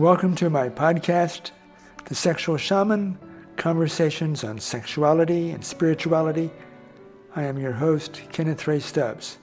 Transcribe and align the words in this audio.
Welcome 0.00 0.34
to 0.36 0.48
my 0.48 0.70
podcast, 0.70 1.50
The 2.06 2.14
Sexual 2.14 2.56
Shaman 2.56 3.18
Conversations 3.58 4.42
on 4.44 4.58
Sexuality 4.58 5.50
and 5.50 5.62
Spirituality. 5.62 6.50
I 7.36 7.42
am 7.42 7.58
your 7.58 7.72
host, 7.72 8.22
Kenneth 8.32 8.66
Ray 8.66 8.80
Stubbs. 8.80 9.36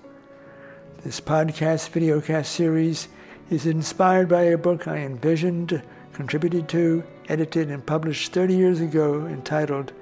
This 1.03 1.21
podcast 1.21 1.91
videocast 1.91 2.47
series 2.47 3.07
is 3.51 3.67
inspired 3.67 4.29
by 4.29 4.45
a 4.45 4.57
book 4.57 4.87
I 4.87 4.97
envisioned, 4.97 5.79
contributed 6.11 6.67
to, 6.69 7.03
edited, 7.29 7.69
and 7.69 7.85
published 7.85 8.33
30 8.33 8.55
years 8.55 8.81
ago 8.81 9.27
entitled 9.27 9.93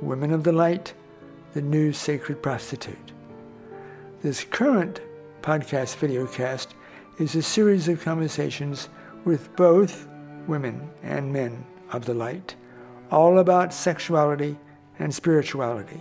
Women 0.00 0.32
of 0.32 0.42
the 0.42 0.52
Light 0.52 0.94
The 1.52 1.60
New 1.60 1.92
Sacred 1.92 2.42
Prostitute. 2.42 3.12
This 4.22 4.42
current 4.42 5.02
podcast 5.42 5.98
videocast 5.98 6.68
is 7.18 7.34
a 7.34 7.42
series 7.42 7.88
of 7.88 8.02
conversations 8.02 8.88
with 9.24 9.54
both 9.56 10.08
women 10.46 10.90
and 11.02 11.32
men 11.32 11.64
of 11.92 12.04
the 12.04 12.14
light, 12.14 12.54
all 13.10 13.38
about 13.38 13.72
sexuality 13.72 14.58
and 14.98 15.14
spirituality. 15.14 16.00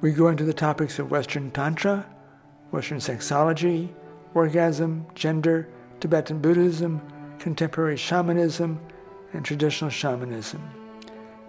We 0.00 0.12
go 0.12 0.28
into 0.28 0.44
the 0.44 0.52
topics 0.52 0.98
of 0.98 1.10
Western 1.10 1.50
Tantra, 1.50 2.06
Western 2.70 2.98
sexology, 2.98 3.88
orgasm, 4.34 5.06
gender, 5.14 5.68
Tibetan 6.00 6.40
Buddhism, 6.40 7.00
contemporary 7.38 7.96
shamanism, 7.96 8.80
and 9.32 9.44
traditional 9.44 9.90
shamanism. 9.90 10.62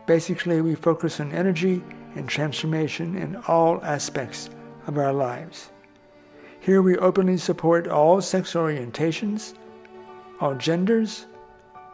Basically, 0.05 0.61
we 0.61 0.75
focus 0.75 1.19
on 1.19 1.31
energy 1.31 1.83
and 2.15 2.29
transformation 2.29 3.17
in 3.17 3.35
all 3.47 3.83
aspects 3.83 4.49
of 4.87 4.97
our 4.97 5.13
lives. 5.13 5.71
Here 6.59 6.81
we 6.81 6.97
openly 6.97 7.37
support 7.37 7.87
all 7.87 8.21
sex 8.21 8.53
orientations, 8.53 9.55
all 10.39 10.55
genders, 10.55 11.25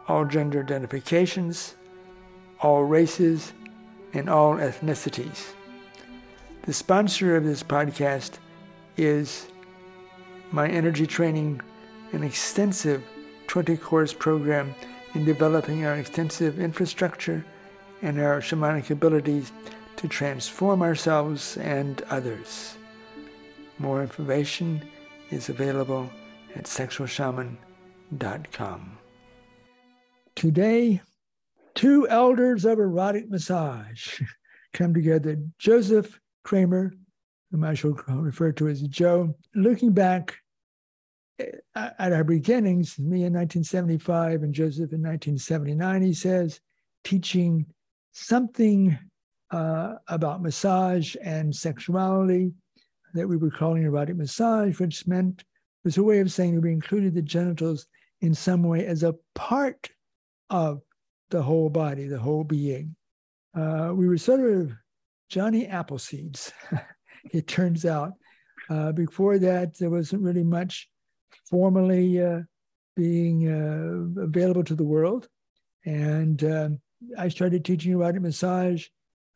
all 0.08 0.24
gender 0.24 0.62
identifications, 0.62 1.76
all 2.60 2.84
races, 2.84 3.52
and 4.14 4.28
all 4.28 4.56
ethnicities. 4.56 5.52
The 6.62 6.72
sponsor 6.72 7.36
of 7.36 7.44
this 7.44 7.62
podcast 7.62 8.32
is 8.96 9.46
my 10.52 10.68
energy 10.68 11.06
training, 11.06 11.60
an 12.12 12.22
extensive 12.22 13.02
20 13.46 13.76
course 13.78 14.12
program 14.12 14.74
in 15.14 15.24
developing 15.24 15.84
our 15.84 15.94
extensive 15.94 16.60
infrastructure 16.60 17.44
and 18.02 18.20
our 18.20 18.40
shamanic 18.40 18.90
abilities 18.90 19.52
to 19.96 20.08
transform 20.08 20.82
ourselves 20.82 21.56
and 21.58 22.02
others. 22.10 22.76
More 23.78 24.02
information 24.02 24.82
is 25.30 25.48
available 25.48 26.10
at 26.54 26.64
sexualshaman.com. 26.64 27.71
Today, 30.34 31.00
two 31.74 32.08
elders 32.08 32.64
of 32.64 32.78
erotic 32.78 33.30
massage 33.30 34.20
come 34.72 34.92
together. 34.92 35.38
Joseph 35.58 36.20
Kramer, 36.44 36.92
whom 37.50 37.64
I 37.64 37.74
shall 37.74 37.92
refer 38.08 38.52
to 38.52 38.68
as 38.68 38.82
Joe, 38.82 39.34
looking 39.54 39.92
back 39.92 40.36
eh, 41.38 41.52
at 41.74 42.12
our 42.12 42.24
beginnings, 42.24 42.98
me 42.98 43.24
in 43.24 43.32
1975 43.32 44.42
and 44.42 44.54
Joseph 44.54 44.92
in 44.92 45.02
1979, 45.02 46.02
he 46.02 46.14
says, 46.14 46.60
teaching 47.04 47.66
something 48.12 48.98
uh, 49.50 49.94
about 50.08 50.42
massage 50.42 51.16
and 51.22 51.54
sexuality 51.54 52.52
that 53.14 53.28
we 53.28 53.36
were 53.36 53.50
calling 53.50 53.82
erotic 53.82 54.16
massage, 54.16 54.80
which 54.80 55.06
meant 55.06 55.44
was 55.84 55.98
a 55.98 56.02
way 56.02 56.20
of 56.20 56.32
saying 56.32 56.60
we 56.60 56.72
included 56.72 57.14
the 57.14 57.22
genitals 57.22 57.86
in 58.22 58.34
some 58.34 58.62
way 58.62 58.86
as 58.86 59.02
a 59.02 59.14
part 59.34 59.90
of 60.48 60.80
the 61.30 61.42
whole 61.42 61.68
body, 61.68 62.06
the 62.06 62.18
whole 62.18 62.44
being. 62.44 62.94
Uh, 63.54 63.92
we 63.94 64.08
were 64.08 64.16
sort 64.16 64.40
of 64.40 64.72
Johnny 65.28 65.66
Appleseeds, 65.66 66.52
it 67.32 67.46
turns 67.46 67.84
out. 67.84 68.12
Uh, 68.70 68.92
before 68.92 69.38
that, 69.38 69.76
there 69.76 69.90
wasn't 69.90 70.22
really 70.22 70.44
much 70.44 70.88
formally 71.50 72.22
uh, 72.22 72.40
being 72.96 73.48
uh, 73.48 74.22
available 74.22 74.64
to 74.64 74.74
the 74.74 74.84
world. 74.84 75.28
And 75.84 76.42
um, 76.44 76.80
I 77.18 77.28
started 77.28 77.64
teaching 77.64 77.92
erotic 77.92 78.22
massage. 78.22 78.86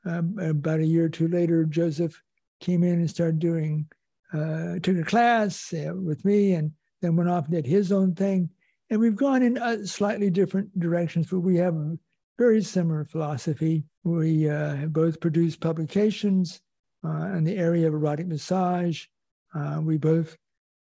Um, 0.04 0.38
about 0.38 0.78
a 0.78 0.86
year 0.86 1.06
or 1.06 1.08
two 1.08 1.26
later, 1.26 1.64
Joseph 1.64 2.22
came 2.60 2.84
in 2.84 3.00
and 3.00 3.10
started 3.10 3.40
doing, 3.40 3.88
uh, 4.32 4.78
took 4.80 4.96
a 4.96 5.02
class 5.02 5.74
uh, 5.74 5.92
with 5.94 6.24
me 6.24 6.52
and 6.52 6.70
then 7.02 7.16
went 7.16 7.28
off 7.28 7.46
and 7.46 7.54
did 7.54 7.66
his 7.66 7.90
own 7.90 8.14
thing. 8.14 8.48
And 8.90 9.00
we've 9.00 9.16
gone 9.16 9.42
in 9.42 9.58
uh, 9.58 9.84
slightly 9.84 10.30
different 10.30 10.78
directions, 10.78 11.28
but 11.30 11.40
we 11.40 11.56
have 11.56 11.74
a 11.74 11.98
very 12.38 12.62
similar 12.62 13.04
philosophy. 13.04 13.84
We 14.04 14.48
uh, 14.48 14.86
both 14.86 15.20
produced 15.20 15.60
publications 15.60 16.60
uh, 17.04 17.32
in 17.36 17.44
the 17.44 17.56
area 17.56 17.88
of 17.88 17.94
erotic 17.94 18.26
massage. 18.26 19.04
Uh, 19.54 19.80
we 19.82 19.96
both 19.96 20.36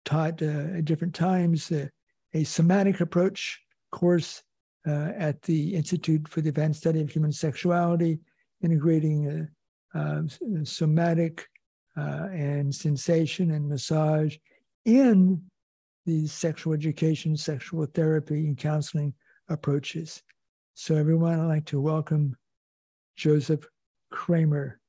taught 0.05 0.41
at 0.41 0.85
different 0.85 1.15
times 1.15 1.71
a 2.33 2.43
somatic 2.43 2.99
approach 2.99 3.61
course 3.91 4.43
at 4.85 5.41
the 5.43 5.75
Institute 5.75 6.27
for 6.27 6.41
the 6.41 6.49
Advanced 6.49 6.81
Study 6.81 7.01
of 7.01 7.09
Human 7.09 7.31
Sexuality, 7.31 8.19
integrating 8.61 9.47
somatic 10.63 11.47
uh, 11.95 12.27
and 12.31 12.73
sensation 12.73 13.51
and 13.51 13.67
massage 13.67 14.35
in 14.85 15.41
these 16.05 16.31
sexual 16.31 16.73
education, 16.73 17.35
sexual 17.37 17.85
therapy, 17.85 18.45
and 18.45 18.57
counseling 18.57 19.13
approaches. 19.49 20.21
So, 20.73 20.95
everyone, 20.95 21.39
I'd 21.39 21.45
like 21.45 21.65
to 21.65 21.81
welcome 21.81 22.35
Joseph 23.15 23.67
Kramer, 24.11 24.79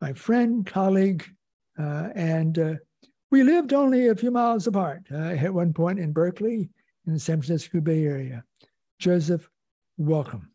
my 0.00 0.12
friend, 0.12 0.66
colleague, 0.66 1.24
uh, 1.78 2.08
and 2.14 2.58
uh, 2.58 2.74
we 3.30 3.42
lived 3.42 3.72
only 3.72 4.08
a 4.08 4.16
few 4.16 4.30
miles 4.30 4.66
apart 4.66 5.02
uh, 5.10 5.16
at 5.16 5.52
one 5.52 5.72
point 5.72 5.98
in 5.98 6.12
Berkeley 6.12 6.68
in 7.06 7.14
the 7.14 7.18
San 7.18 7.40
Francisco 7.40 7.80
Bay 7.80 8.04
Area. 8.04 8.44
Joseph, 8.98 9.48
welcome. 9.96 10.50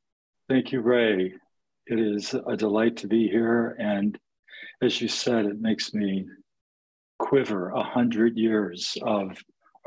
Thank 0.47 0.71
you, 0.71 0.81
Ray. 0.81 1.33
It 1.87 1.99
is 1.99 2.33
a 2.33 2.55
delight 2.55 2.97
to 2.97 3.07
be 3.07 3.27
here 3.27 3.75
and 3.79 4.17
as 4.81 5.01
you 5.01 5.07
said, 5.07 5.45
it 5.45 5.59
makes 5.59 5.93
me 5.93 6.27
quiver 7.19 7.69
a 7.69 7.81
hundred 7.81 8.37
years 8.37 8.95
of 9.01 9.37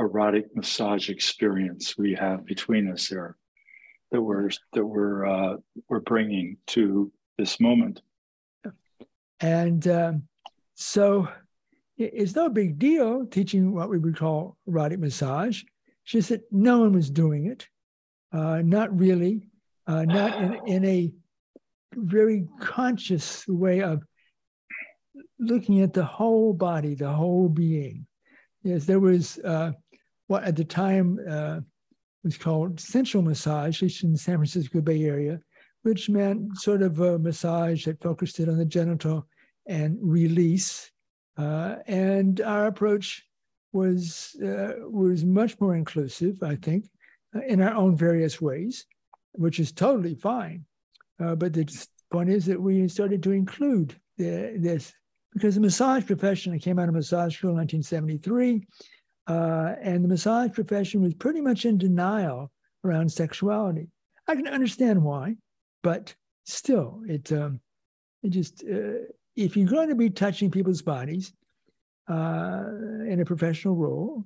erotic 0.00 0.47
massage 0.56 1.11
experience 1.11 1.97
we 1.97 2.15
have 2.15 2.44
between 2.47 2.91
us 2.91 3.06
here 3.06 3.37
that 4.11 4.21
we're 4.21 4.50
that 4.72 4.84
we're 4.84 5.27
uh, 5.27 5.56
we're 5.88 6.00
bringing 6.00 6.56
to 6.69 7.12
this 7.38 7.61
moment. 7.61 8.03
And 9.41 9.87
um, 9.88 10.22
so, 10.75 11.28
it's 11.97 12.34
no 12.34 12.49
big 12.49 12.78
deal 12.78 13.27
teaching 13.27 13.72
what 13.72 13.88
we 13.88 13.99
would 13.99 14.16
call 14.16 14.56
erotic 14.66 14.99
massage. 14.99 15.62
It's 16.03 16.12
just 16.12 16.28
that 16.31 16.43
no 16.50 16.81
one 16.81 16.93
was 16.93 17.11
doing 17.11 17.47
it, 17.47 17.69
uh, 18.32 18.62
not 18.65 18.97
really, 18.99 19.49
uh, 19.87 20.05
not 20.05 20.43
in, 20.43 20.61
in 20.67 20.84
a 20.84 21.12
very 21.94 22.47
conscious 22.61 23.47
way 23.49 23.81
of 23.81 24.03
looking 25.38 25.81
at 25.81 25.93
the 25.93 26.05
whole 26.05 26.53
body, 26.53 26.94
the 26.94 27.11
whole 27.11 27.49
being. 27.49 28.06
Yes, 28.62 28.84
there 28.84 29.00
was 29.00 29.38
uh, 29.38 29.72
what 30.30 30.44
at 30.44 30.54
the 30.54 30.64
time 30.64 31.18
uh, 31.28 31.58
was 32.22 32.38
called 32.38 32.78
sensual 32.78 33.20
massage, 33.20 33.78
at 33.78 33.82
least 33.82 34.04
in 34.04 34.12
the 34.12 34.18
San 34.18 34.36
Francisco 34.36 34.80
Bay 34.80 35.02
Area, 35.02 35.41
which 35.82 36.08
meant 36.08 36.56
sort 36.56 36.82
of 36.82 37.00
a 37.00 37.18
massage 37.18 37.84
that 37.84 38.00
focused 38.00 38.38
it 38.38 38.48
on 38.48 38.56
the 38.56 38.64
genital 38.64 39.26
and 39.66 39.98
release. 40.00 40.88
Uh, 41.36 41.78
and 41.88 42.42
our 42.42 42.66
approach 42.66 43.24
was 43.72 44.36
uh, 44.40 44.74
was 44.88 45.25
much 45.25 45.60
more 45.60 45.75
inclusive, 45.75 46.40
I 46.44 46.55
think, 46.55 46.84
uh, 47.34 47.40
in 47.49 47.60
our 47.60 47.75
own 47.75 47.96
various 47.96 48.40
ways, 48.40 48.87
which 49.32 49.58
is 49.58 49.72
totally 49.72 50.14
fine. 50.14 50.64
Uh, 51.19 51.34
but 51.34 51.52
the 51.52 51.66
point 52.12 52.31
is 52.31 52.46
that 52.46 52.62
we 52.62 52.87
started 52.87 53.20
to 53.25 53.32
include 53.32 53.96
the, 54.16 54.55
this 54.56 54.93
because 55.32 55.56
the 55.56 55.60
massage 55.60 56.06
profession, 56.06 56.52
I 56.52 56.58
came 56.58 56.78
out 56.78 56.88
of 56.88 56.94
massage 56.94 57.37
school 57.37 57.50
in 57.50 57.56
1973, 57.56 58.64
uh, 59.31 59.75
and 59.82 60.05
the 60.05 60.09
massage 60.09 60.53
profession 60.53 61.03
was 61.03 61.15
pretty 61.15 61.41
much 61.41 61.65
in 61.65 61.79
denial 61.79 62.50
around 62.85 63.11
sexuality. 63.11 63.88
I 64.27 64.35
can 64.35 64.49
understand 64.49 65.03
why, 65.03 65.37
but 65.82 66.15
still, 66.44 67.00
it 67.06 67.32
um, 67.32 67.61
it 68.23 68.31
just 68.31 68.65
uh, 68.65 69.05
if 69.37 69.56
you're 69.56 69.69
going 69.69 69.88
to 69.88 69.94
be 69.94 70.11
touching 70.11 70.50
people's 70.50 70.82
bodies 70.82 71.32
uh, 72.09 72.65
in 73.06 73.21
a 73.21 73.25
professional 73.25 73.77
role, 73.77 74.25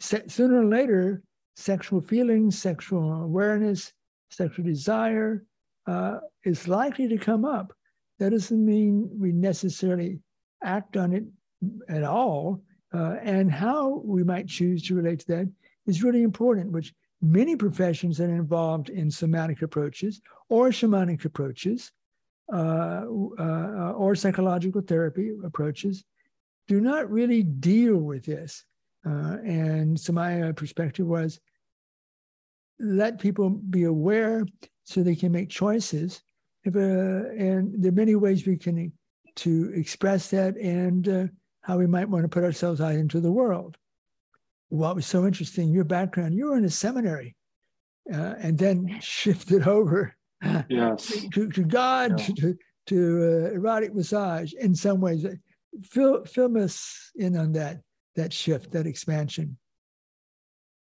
se- 0.00 0.28
sooner 0.28 0.62
or 0.62 0.66
later, 0.66 1.22
sexual 1.56 2.00
feelings, 2.00 2.58
sexual 2.58 3.22
awareness, 3.22 3.92
sexual 4.30 4.64
desire 4.64 5.44
uh, 5.86 6.18
is 6.44 6.68
likely 6.68 7.08
to 7.08 7.18
come 7.18 7.44
up 7.44 7.72
that 8.22 8.30
doesn't 8.30 8.64
mean 8.64 9.10
we 9.18 9.32
necessarily 9.32 10.20
act 10.62 10.96
on 10.96 11.12
it 11.12 11.24
at 11.88 12.04
all. 12.04 12.62
Uh, 12.92 13.16
and 13.22 13.50
how 13.50 14.02
we 14.04 14.22
might 14.22 14.46
choose 14.46 14.82
to 14.82 14.94
relate 14.94 15.20
to 15.20 15.26
that 15.26 15.50
is 15.86 16.02
really 16.02 16.22
important, 16.22 16.70
which 16.70 16.92
many 17.20 17.56
professions 17.56 18.18
that 18.18 18.28
are 18.28 18.34
involved 18.34 18.90
in 18.90 19.10
somatic 19.10 19.62
approaches 19.62 20.20
or 20.48 20.68
shamanic 20.70 21.24
approaches 21.24 21.92
uh, 22.52 23.04
uh, 23.38 23.92
or 23.96 24.14
psychological 24.14 24.82
therapy 24.82 25.32
approaches 25.44 26.04
do 26.68 26.80
not 26.80 27.10
really 27.10 27.42
deal 27.42 27.96
with 27.96 28.24
this. 28.24 28.64
Uh, 29.06 29.36
and 29.44 29.98
so 29.98 30.12
my 30.12 30.42
uh, 30.42 30.52
perspective 30.52 31.06
was 31.06 31.40
let 32.78 33.18
people 33.18 33.50
be 33.50 33.84
aware 33.84 34.44
so 34.84 35.02
they 35.02 35.14
can 35.14 35.32
make 35.32 35.48
choices. 35.48 36.22
If, 36.64 36.76
uh, 36.76 36.78
and 36.78 37.72
there 37.82 37.90
are 37.90 37.94
many 37.94 38.16
ways 38.16 38.46
we 38.46 38.56
can 38.56 38.92
to 39.36 39.72
express 39.74 40.28
that 40.30 40.56
and 40.56 41.30
how 41.62 41.78
we 41.78 41.86
might 41.86 42.08
want 42.08 42.24
to 42.24 42.28
put 42.28 42.44
ourselves 42.44 42.80
out 42.80 42.94
into 42.94 43.20
the 43.20 43.32
world. 43.32 43.76
What 44.68 44.96
was 44.96 45.06
so 45.06 45.26
interesting, 45.26 45.70
your 45.70 45.84
background, 45.84 46.34
you 46.34 46.46
were 46.46 46.56
in 46.56 46.64
a 46.64 46.70
seminary 46.70 47.36
uh, 48.12 48.34
and 48.38 48.58
then 48.58 48.98
shifted 49.00 49.66
over 49.66 50.14
yes. 50.68 51.06
to, 51.34 51.48
to 51.50 51.62
God, 51.62 52.18
yeah. 52.18 52.34
to, 52.36 52.58
to 52.86 53.48
uh, 53.48 53.54
erotic 53.54 53.94
massage 53.94 54.52
in 54.54 54.74
some 54.74 55.00
ways. 55.00 55.24
Fill, 55.82 56.24
fill 56.24 56.56
us 56.58 57.10
in 57.16 57.36
on 57.36 57.52
that, 57.52 57.80
that 58.16 58.32
shift, 58.32 58.72
that 58.72 58.86
expansion. 58.86 59.56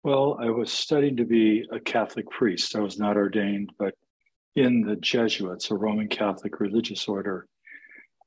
Well, 0.03 0.37
I 0.39 0.49
was 0.49 0.71
studying 0.71 1.17
to 1.17 1.25
be 1.25 1.67
a 1.71 1.79
Catholic 1.79 2.29
priest. 2.29 2.75
I 2.75 2.79
was 2.79 2.97
not 2.97 3.17
ordained, 3.17 3.71
but 3.77 3.93
in 4.55 4.81
the 4.81 4.95
Jesuits, 4.95 5.71
a 5.71 5.75
Roman 5.75 6.07
Catholic 6.07 6.59
religious 6.59 7.07
order. 7.07 7.47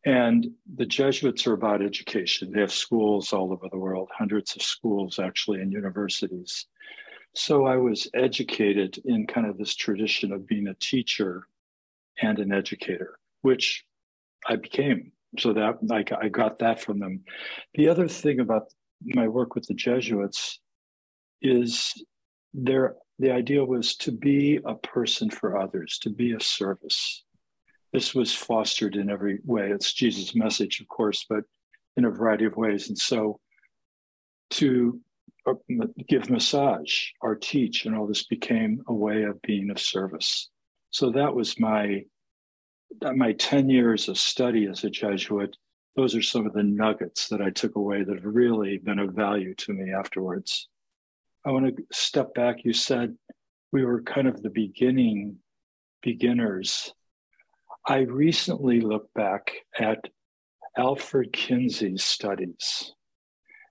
And 0.04 0.50
the 0.75 0.87
Jesuits 0.87 1.46
are 1.46 1.52
about 1.52 1.82
education. 1.82 2.50
They 2.52 2.60
have 2.60 2.72
schools 2.72 3.32
all 3.32 3.52
over 3.52 3.69
the 3.70 3.78
world, 3.78 4.10
hundreds 4.16 4.56
of 4.56 4.62
schools 4.62 5.19
actually, 5.19 5.60
and 5.60 5.72
universities. 5.72 6.66
So 7.34 7.66
I 7.66 7.76
was 7.76 8.08
educated 8.14 9.00
in 9.04 9.26
kind 9.26 9.46
of 9.46 9.58
this 9.58 9.75
tradition 9.75 10.32
of 10.32 10.46
being 10.46 10.66
a 10.69 10.75
teacher 10.75 11.46
and 12.20 12.38
an 12.38 12.52
educator, 12.52 13.19
which 13.43 13.84
I 14.46 14.56
became. 14.56 15.12
So 15.38 15.52
that 15.54 15.78
like 15.82 16.12
I 16.12 16.28
got 16.28 16.58
that 16.58 16.82
from 16.82 16.98
them. 16.98 17.22
The 17.75 17.88
other 17.88 18.08
thing 18.08 18.40
about 18.40 18.64
my 19.05 19.28
work 19.28 19.55
with 19.55 19.66
the 19.66 19.75
Jesuits 19.75 20.60
is 21.40 21.94
there 22.52 22.96
the 23.19 23.31
idea 23.31 23.64
was 23.64 23.96
to 23.96 24.12
be 24.12 24.58
a 24.64 24.75
person 24.75 25.31
for 25.31 25.56
others, 25.56 25.98
to 26.02 26.10
be 26.10 26.32
of 26.32 26.43
service. 26.43 27.25
This 27.93 28.15
was 28.15 28.35
fostered 28.35 28.97
in 28.97 29.11
every 29.11 29.39
way. 29.44 29.71
It's 29.71 29.93
Jesus' 29.93 30.35
message, 30.35 30.81
of 30.81 30.89
course, 30.89 31.27
but 31.29 31.44
in 31.97 32.05
a 32.05 32.11
variety 32.11 32.47
of 32.47 32.56
ways. 32.56 32.89
And 32.89 32.99
so 32.99 33.39
to 34.50 35.00
uh, 35.47 35.55
give 36.09 36.31
massage 36.31 37.09
or 37.21 37.35
teach 37.35 37.85
and 37.85 37.97
all 37.97 38.06
this 38.06 38.25
became 38.27 38.83
a 38.87 38.94
way 38.94 39.25
of 39.25 39.41
being 39.43 39.71
of 39.71 39.79
service. 39.79 40.50
So 40.91 41.11
that 41.11 41.35
was 41.35 41.59
my 41.59 42.05
my 43.17 43.33
10 43.33 43.71
years 43.71 44.09
of 44.09 44.19
study 44.19 44.67
as 44.67 44.85
a 44.85 44.91
Jesuit. 44.91 45.56
Those 45.97 46.15
are 46.15 46.23
some 46.23 46.47
of 46.47 46.53
the 46.53 46.62
nuggets 46.62 47.29
that 47.29 47.41
I 47.41 47.50
took 47.50 47.77
away 47.77 48.05
that 48.05 48.15
have 48.15 48.25
really 48.25 48.79
been 48.79 48.99
of 48.99 49.15
value 49.15 49.55
to 49.55 49.73
me 49.73 49.93
afterwards. 49.93 50.69
I 51.44 51.50
want 51.50 51.75
to 51.75 51.83
step 51.91 52.35
back. 52.35 52.65
You 52.65 52.73
said 52.73 53.17
we 53.73 53.85
were 53.85 54.03
kind 54.03 54.29
of 54.29 54.43
the 54.43 54.50
beginning 54.50 55.37
beginners. 56.03 56.93
I 57.87 58.00
recently 58.00 58.81
looked 58.81 59.12
back 59.14 59.50
at 59.76 60.08
Alfred 60.76 61.32
Kinsey's 61.32 62.05
studies, 62.05 62.93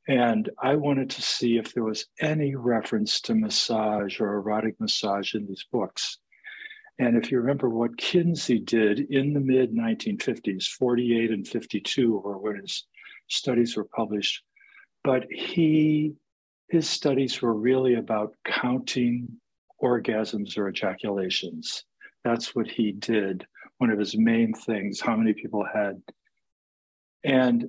and 0.07 0.49
I 0.61 0.75
wanted 0.75 1.09
to 1.11 1.21
see 1.21 1.57
if 1.57 1.73
there 1.73 1.85
was 1.85 2.07
any 2.19 2.55
reference 2.55 3.21
to 3.21 3.35
massage 3.35 4.19
or 4.19 4.33
erotic 4.33 4.75
massage 4.81 5.33
in 5.33 5.47
these 5.47 5.65
books. 5.71 6.17
And 6.99 7.15
if 7.15 7.31
you 7.31 7.39
remember 7.39 7.69
what 7.69 7.97
Kinsey 7.97 8.59
did 8.59 8.99
in 8.99 9.33
the 9.33 9.39
mid 9.39 9.73
1950s, 9.73 10.65
48 10.65 11.31
and 11.31 11.47
52 11.47 12.17
or 12.17 12.37
when 12.37 12.57
his 12.57 12.85
studies 13.29 13.77
were 13.77 13.85
published, 13.95 14.43
but 15.05 15.25
he 15.31 16.15
his 16.69 16.89
studies 16.89 17.41
were 17.41 17.53
really 17.53 17.95
about 17.95 18.35
counting 18.45 19.27
orgasms 19.81 20.57
or 20.57 20.67
ejaculations. 20.67 21.85
That's 22.23 22.53
what 22.55 22.67
he 22.67 22.91
did. 22.91 23.45
One 23.81 23.89
of 23.89 23.97
his 23.97 24.15
main 24.15 24.53
things, 24.53 25.01
how 25.01 25.15
many 25.15 25.33
people 25.33 25.65
had. 25.65 25.99
And 27.23 27.67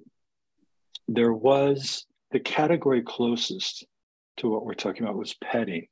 there 1.08 1.32
was 1.32 2.04
the 2.32 2.38
category 2.38 3.00
closest 3.00 3.86
to 4.36 4.50
what 4.50 4.66
we're 4.66 4.74
talking 4.74 5.04
about 5.04 5.16
was 5.16 5.32
petting. 5.42 5.86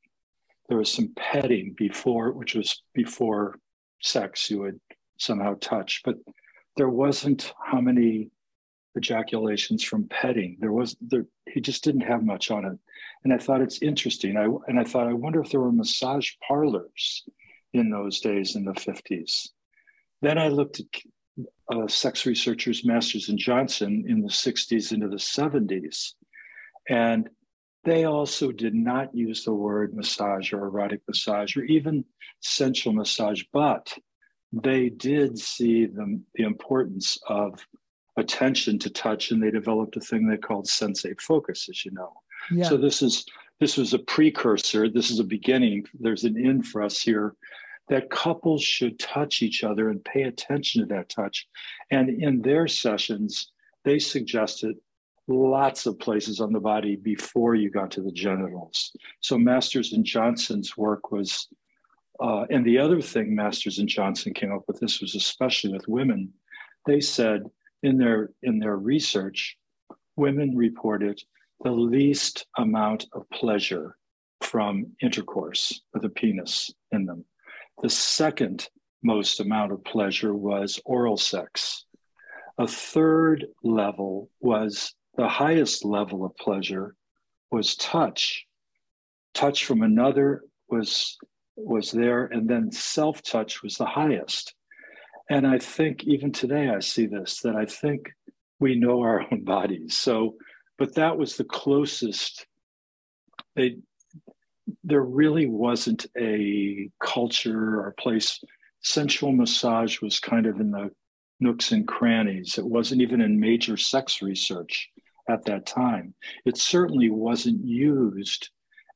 There 0.68 0.76
was 0.76 0.92
some 0.92 1.14
petting 1.16 1.74
before, 1.74 2.32
which 2.32 2.54
was 2.54 2.82
before 2.92 3.56
sex, 4.02 4.50
you 4.50 4.60
would 4.60 4.78
somehow 5.16 5.54
touch, 5.58 6.02
but 6.04 6.16
there 6.76 6.90
wasn't 6.90 7.54
how 7.64 7.80
many 7.80 8.28
ejaculations 8.96 9.82
from 9.82 10.06
petting. 10.08 10.58
There 10.60 10.72
was 10.72 10.98
there 11.00 11.24
he 11.46 11.62
just 11.62 11.82
didn't 11.82 12.02
have 12.02 12.22
much 12.22 12.50
on 12.50 12.66
it. 12.66 12.78
And 13.24 13.32
I 13.32 13.38
thought 13.38 13.62
it's 13.62 13.80
interesting. 13.80 14.36
I 14.36 14.44
and 14.68 14.78
I 14.78 14.84
thought 14.84 15.08
I 15.08 15.14
wonder 15.14 15.40
if 15.40 15.50
there 15.50 15.60
were 15.60 15.72
massage 15.72 16.32
parlors 16.46 17.24
in 17.72 17.88
those 17.88 18.20
days 18.20 18.54
in 18.54 18.66
the 18.66 18.72
50s. 18.72 19.48
Then 20.22 20.38
I 20.38 20.48
looked 20.48 20.80
at 20.80 21.46
uh, 21.74 21.88
sex 21.88 22.26
researchers 22.26 22.84
Masters 22.84 23.28
and 23.28 23.38
Johnson 23.38 24.04
in 24.08 24.20
the 24.20 24.28
60s 24.28 24.92
into 24.92 25.08
the 25.08 25.16
70s. 25.16 26.12
And 26.88 27.28
they 27.84 28.04
also 28.04 28.52
did 28.52 28.74
not 28.74 29.14
use 29.14 29.44
the 29.44 29.54
word 29.54 29.94
massage 29.94 30.52
or 30.52 30.66
erotic 30.66 31.00
massage 31.08 31.56
or 31.56 31.62
even 31.64 32.04
sensual 32.40 32.92
massage, 32.92 33.42
but 33.52 33.96
they 34.52 34.88
did 34.88 35.38
see 35.38 35.86
the, 35.86 36.20
the 36.34 36.44
importance 36.44 37.18
of 37.28 37.64
attention 38.16 38.78
to 38.78 38.90
touch 38.90 39.30
and 39.30 39.42
they 39.42 39.50
developed 39.50 39.96
a 39.96 40.00
thing 40.00 40.26
they 40.26 40.36
called 40.36 40.66
sensate 40.66 41.20
focus 41.20 41.68
as 41.70 41.84
you 41.84 41.92
know 41.92 42.12
yeah. 42.50 42.68
so 42.68 42.76
this 42.76 43.02
is 43.02 43.24
this 43.60 43.76
was 43.76 43.94
a 43.94 43.98
precursor 43.98 44.88
this 44.88 45.10
is 45.10 45.20
a 45.20 45.24
beginning 45.24 45.86
there's 45.98 46.24
an 46.24 46.36
in 46.36 46.62
for 46.62 46.82
us 46.82 47.00
here 47.00 47.34
that 47.90 48.10
couples 48.10 48.62
should 48.62 48.98
touch 48.98 49.42
each 49.42 49.62
other 49.62 49.90
and 49.90 50.04
pay 50.04 50.22
attention 50.22 50.80
to 50.80 50.86
that 50.86 51.08
touch 51.08 51.46
and 51.90 52.08
in 52.08 52.40
their 52.40 52.66
sessions 52.66 53.52
they 53.84 53.98
suggested 53.98 54.76
lots 55.28 55.86
of 55.86 55.98
places 55.98 56.40
on 56.40 56.52
the 56.52 56.60
body 56.60 56.96
before 56.96 57.54
you 57.54 57.70
got 57.70 57.90
to 57.90 58.00
the 58.00 58.12
genitals 58.12 58.92
so 59.20 59.36
masters 59.36 59.92
and 59.92 60.04
johnson's 60.04 60.76
work 60.76 61.12
was 61.12 61.48
uh, 62.22 62.44
and 62.50 62.66
the 62.66 62.78
other 62.78 63.00
thing 63.00 63.34
masters 63.34 63.78
and 63.78 63.88
johnson 63.88 64.32
came 64.32 64.52
up 64.52 64.62
with 64.66 64.80
this 64.80 65.00
was 65.00 65.14
especially 65.14 65.72
with 65.72 65.86
women 65.86 66.32
they 66.86 67.00
said 67.00 67.44
in 67.82 67.98
their 67.98 68.30
in 68.42 68.58
their 68.58 68.76
research, 68.76 69.56
women 70.16 70.56
reported 70.56 71.22
the 71.62 71.70
least 71.70 72.46
amount 72.56 73.06
of 73.12 73.28
pleasure 73.30 73.96
from 74.40 74.86
intercourse 75.02 75.82
with 75.92 76.04
a 76.04 76.08
penis 76.08 76.70
in 76.92 77.04
them. 77.04 77.24
The 77.82 77.90
second 77.90 78.68
most 79.02 79.40
amount 79.40 79.72
of 79.72 79.82
pleasure 79.84 80.34
was 80.34 80.80
oral 80.84 81.16
sex. 81.16 81.84
A 82.58 82.66
third 82.66 83.46
level 83.62 84.28
was 84.40 84.94
the 85.16 85.28
highest 85.28 85.84
level 85.84 86.24
of 86.24 86.36
pleasure 86.36 86.94
was 87.50 87.76
touch. 87.76 88.46
Touch 89.32 89.64
from 89.64 89.82
another 89.82 90.42
was 90.68 91.16
was 91.56 91.90
there, 91.90 92.24
and 92.24 92.48
then 92.48 92.70
self 92.70 93.22
touch 93.22 93.62
was 93.62 93.76
the 93.76 93.86
highest. 93.86 94.54
And 95.30 95.46
I 95.46 95.58
think 95.58 96.04
even 96.04 96.32
today 96.32 96.68
I 96.68 96.80
see 96.80 97.06
this 97.06 97.40
that 97.42 97.56
I 97.56 97.64
think 97.64 98.10
we 98.58 98.74
know 98.74 99.00
our 99.00 99.24
own 99.30 99.44
bodies. 99.44 99.96
So, 99.96 100.36
but 100.76 100.94
that 100.96 101.16
was 101.16 101.36
the 101.36 101.44
closest 101.44 102.46
they 103.56 103.76
there 104.84 105.02
really 105.02 105.46
wasn't 105.46 106.06
a 106.18 106.90
culture 107.02 107.80
or 107.80 107.94
place. 107.98 108.40
Sensual 108.82 109.32
massage 109.32 110.00
was 110.00 110.20
kind 110.20 110.46
of 110.46 110.60
in 110.60 110.70
the 110.70 110.90
nooks 111.40 111.72
and 111.72 111.86
crannies. 111.86 112.58
It 112.58 112.66
wasn't 112.66 113.02
even 113.02 113.20
in 113.20 113.40
major 113.40 113.76
sex 113.76 114.22
research 114.22 114.88
at 115.28 115.44
that 115.46 115.66
time. 115.66 116.14
It 116.44 116.56
certainly 116.56 117.10
wasn't 117.10 117.64
used 117.64 118.50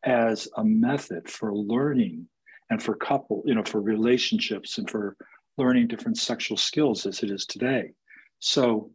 as 0.04 0.48
a 0.56 0.64
method 0.64 1.28
for 1.28 1.54
learning 1.54 2.28
and 2.70 2.82
for 2.82 2.94
couple, 2.94 3.42
you 3.46 3.54
know, 3.54 3.62
for 3.64 3.80
relationships 3.80 4.78
and 4.78 4.88
for 4.88 5.16
learning 5.56 5.86
different 5.86 6.18
sexual 6.18 6.56
skills 6.56 7.06
as 7.06 7.22
it 7.22 7.30
is 7.30 7.46
today. 7.46 7.92
So, 8.38 8.90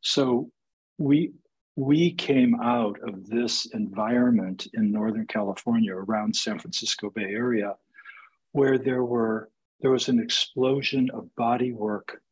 so 0.00 0.50
we 0.98 1.32
we 1.76 2.12
came 2.12 2.60
out 2.60 2.98
of 3.02 3.26
this 3.26 3.66
environment 3.66 4.68
in 4.74 4.92
Northern 4.92 5.26
California 5.26 5.94
around 5.94 6.36
San 6.36 6.58
Francisco 6.58 7.10
Bay 7.10 7.30
Area, 7.30 7.76
where 8.52 8.78
there 8.78 9.04
were 9.04 9.48
there 9.80 9.90
was 9.90 10.08
an 10.08 10.20
explosion 10.20 11.10
of 11.10 11.34
body 11.34 11.72
work, 11.72 12.22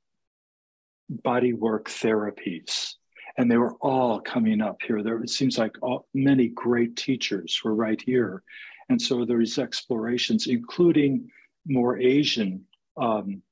body 1.09 1.53
work 1.53 1.89
therapies. 1.89 2.95
And 3.39 3.51
they 3.51 3.57
were 3.57 3.75
all 3.81 4.21
coming 4.21 4.61
up 4.61 4.81
here. 4.87 5.03
There 5.03 5.21
it 5.23 5.31
seems 5.31 5.59
like 5.59 5.77
all, 5.83 6.07
many 6.15 6.49
great 6.49 6.97
teachers 6.97 7.61
were 7.65 7.75
right 7.75 8.01
here. 8.01 8.43
And 8.89 9.01
so 9.01 9.25
there's 9.25 9.59
explorations, 9.59 10.47
including 10.47 11.31
more 11.67 11.99
Asian 11.99 12.65
um, 12.97 13.43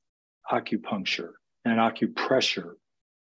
acupuncture 0.51 1.33
and 1.65 1.79
acupressure. 1.79 2.75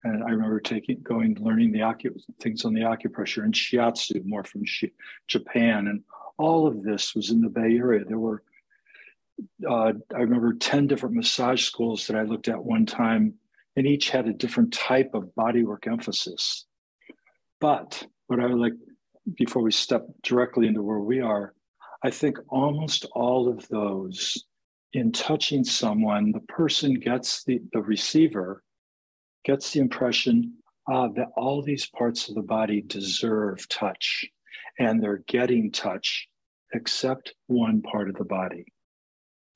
And 0.03 0.23
I 0.23 0.29
remember 0.31 0.59
taking, 0.59 1.01
going, 1.01 1.37
learning 1.39 1.71
the 1.71 1.79
acu, 1.79 2.19
things 2.39 2.65
on 2.65 2.73
the 2.73 2.81
acupressure 2.81 3.43
and 3.43 3.53
shiatsu, 3.53 4.25
more 4.25 4.43
from 4.43 4.65
shi, 4.65 4.91
Japan. 5.27 5.87
And 5.87 6.03
all 6.37 6.65
of 6.65 6.81
this 6.81 7.13
was 7.13 7.29
in 7.29 7.41
the 7.41 7.49
Bay 7.49 7.77
Area. 7.77 8.03
There 8.03 8.17
were, 8.17 8.41
uh, 9.67 9.93
I 10.15 10.17
remember 10.17 10.53
10 10.53 10.87
different 10.87 11.15
massage 11.15 11.63
schools 11.63 12.07
that 12.07 12.15
I 12.15 12.23
looked 12.23 12.47
at 12.47 12.63
one 12.63 12.85
time, 12.85 13.35
and 13.75 13.85
each 13.85 14.09
had 14.09 14.27
a 14.27 14.33
different 14.33 14.73
type 14.73 15.11
of 15.13 15.31
bodywork 15.37 15.87
emphasis. 15.87 16.65
But 17.59 18.03
what 18.25 18.39
I 18.39 18.47
would 18.47 18.59
like, 18.59 18.73
before 19.35 19.61
we 19.61 19.71
step 19.71 20.07
directly 20.23 20.67
into 20.67 20.81
where 20.81 20.99
we 20.99 21.19
are, 21.21 21.53
I 22.03 22.09
think 22.09 22.39
almost 22.49 23.05
all 23.11 23.47
of 23.47 23.67
those 23.67 24.45
in 24.93 25.11
touching 25.11 25.63
someone, 25.63 26.31
the 26.31 26.41
person 26.41 26.95
gets 26.95 27.43
the, 27.43 27.61
the 27.71 27.81
receiver 27.81 28.63
gets 29.43 29.71
the 29.71 29.79
impression 29.79 30.53
uh, 30.91 31.07
that 31.15 31.27
all 31.37 31.61
these 31.61 31.87
parts 31.87 32.29
of 32.29 32.35
the 32.35 32.41
body 32.41 32.81
deserve 32.81 33.67
touch 33.69 34.25
and 34.79 35.01
they're 35.01 35.23
getting 35.27 35.71
touch 35.71 36.27
except 36.73 37.33
one 37.47 37.81
part 37.81 38.09
of 38.09 38.15
the 38.15 38.25
body. 38.25 38.65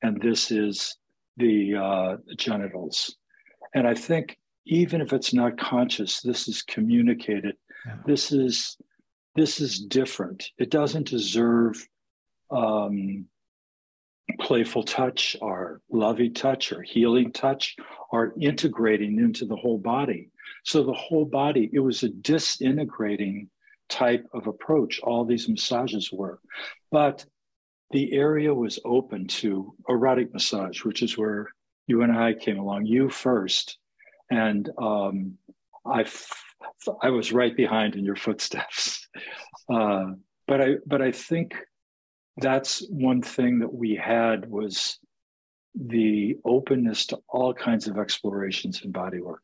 And 0.01 0.21
this 0.21 0.51
is 0.51 0.97
the, 1.37 1.75
uh, 1.75 2.17
the 2.25 2.35
genitals. 2.35 3.15
And 3.73 3.87
I 3.87 3.93
think 3.93 4.37
even 4.65 5.01
if 5.01 5.13
it's 5.13 5.33
not 5.33 5.57
conscious, 5.57 6.21
this 6.21 6.47
is 6.47 6.61
communicated. 6.61 7.55
Yeah. 7.85 7.95
This 8.05 8.31
is 8.31 8.77
this 9.35 9.59
is 9.59 9.79
different. 9.79 10.49
It 10.57 10.71
doesn't 10.71 11.09
deserve 11.09 11.85
um, 12.51 13.25
playful 14.39 14.83
touch 14.83 15.35
our 15.41 15.81
lovey 15.89 16.29
touch 16.29 16.73
our 16.73 16.81
healing 16.81 17.31
touch 17.31 17.75
are 18.11 18.33
integrating 18.39 19.19
into 19.19 19.45
the 19.45 19.55
whole 19.55 19.77
body. 19.77 20.29
So 20.63 20.83
the 20.83 20.93
whole 20.93 21.25
body, 21.25 21.69
it 21.73 21.79
was 21.79 22.03
a 22.03 22.09
disintegrating 22.09 23.49
type 23.87 24.25
of 24.33 24.47
approach. 24.47 24.99
All 25.01 25.25
these 25.25 25.47
massages 25.47 26.11
were. 26.11 26.39
But 26.91 27.25
the 27.91 28.13
area 28.13 28.53
was 28.53 28.79
open 28.83 29.27
to 29.27 29.75
erotic 29.87 30.33
massage, 30.33 30.83
which 30.83 31.03
is 31.03 31.17
where 31.17 31.49
you 31.87 32.01
and 32.01 32.11
I 32.11 32.33
came 32.33 32.57
along, 32.57 32.87
you 32.87 33.09
first. 33.09 33.77
And 34.31 34.69
um, 34.79 35.37
I, 35.85 36.01
f- 36.01 36.43
I 37.01 37.09
was 37.09 37.31
right 37.31 37.55
behind 37.55 37.95
in 37.95 38.03
your 38.03 38.15
footsteps. 38.15 39.07
Uh, 39.67 40.11
but 40.45 40.61
I, 40.61 40.75
but 40.85 41.01
I 41.01 41.11
think 41.11 41.55
that's 42.37 42.85
one 42.89 43.21
thing 43.21 43.59
that 43.59 43.73
we 43.73 43.95
had 43.95 44.49
was 44.49 44.99
the 45.73 46.37
openness 46.45 47.05
to 47.07 47.19
all 47.29 47.53
kinds 47.53 47.87
of 47.87 47.97
explorations 47.97 48.81
in 48.83 48.91
body 48.91 49.19
work. 49.19 49.43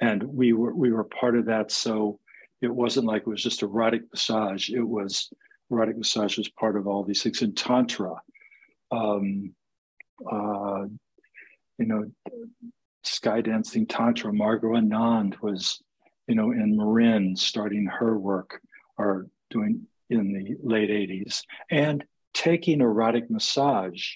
and 0.00 0.22
we 0.22 0.52
were 0.52 0.74
we 0.74 0.90
were 0.92 1.04
part 1.04 1.36
of 1.36 1.46
that. 1.46 1.70
So 1.70 2.18
it 2.62 2.74
wasn't 2.74 3.06
like 3.06 3.22
it 3.22 3.28
was 3.28 3.42
just 3.42 3.62
erotic 3.62 4.02
massage. 4.12 4.70
It 4.70 4.86
was 4.86 5.30
erotic 5.70 5.96
massage 5.98 6.38
was 6.38 6.48
part 6.48 6.76
of 6.76 6.86
all 6.86 7.04
these 7.04 7.22
things. 7.22 7.42
In 7.42 7.54
tantra 7.54 8.14
um, 8.90 9.54
uh, 10.30 10.86
you 11.78 11.86
know 11.86 12.10
sky 13.04 13.40
dancing 13.40 13.86
tantra 13.86 14.32
margot 14.32 14.72
anand 14.72 15.40
was 15.40 15.82
you 16.26 16.34
know 16.34 16.50
in 16.50 16.76
marin 16.76 17.34
starting 17.36 17.86
her 17.86 18.18
work 18.18 18.60
or 18.98 19.26
doing 19.50 19.86
in 20.10 20.32
the 20.32 20.56
late 20.62 20.90
80s 20.90 21.42
and 21.70 22.04
taking 22.34 22.80
erotic 22.80 23.30
massage 23.30 24.14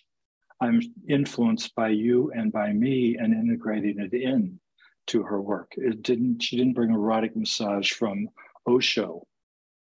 i'm 0.60 0.80
influenced 1.08 1.74
by 1.74 1.88
you 1.88 2.30
and 2.34 2.52
by 2.52 2.72
me 2.72 3.16
and 3.16 3.32
integrating 3.32 3.98
it 3.98 4.12
in 4.12 4.58
to 5.06 5.22
her 5.22 5.40
work. 5.40 5.72
It 5.76 6.02
didn't 6.02 6.42
she 6.42 6.56
didn't 6.56 6.74
bring 6.74 6.90
erotic 6.90 7.36
massage 7.36 7.92
from 7.92 8.28
osho. 8.66 9.26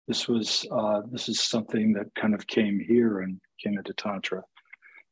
This 0.09 0.29
was 0.29 0.67
uh, 0.71 1.03
this 1.11 1.29
is 1.29 1.41
something 1.41 1.93
that 1.95 2.15
kind 2.15 2.35
of 2.35 2.47
came 2.47 2.81
here 2.81 3.21
and 3.21 3.41
came 3.63 3.79
into 3.79 3.93
tantra. 3.95 4.43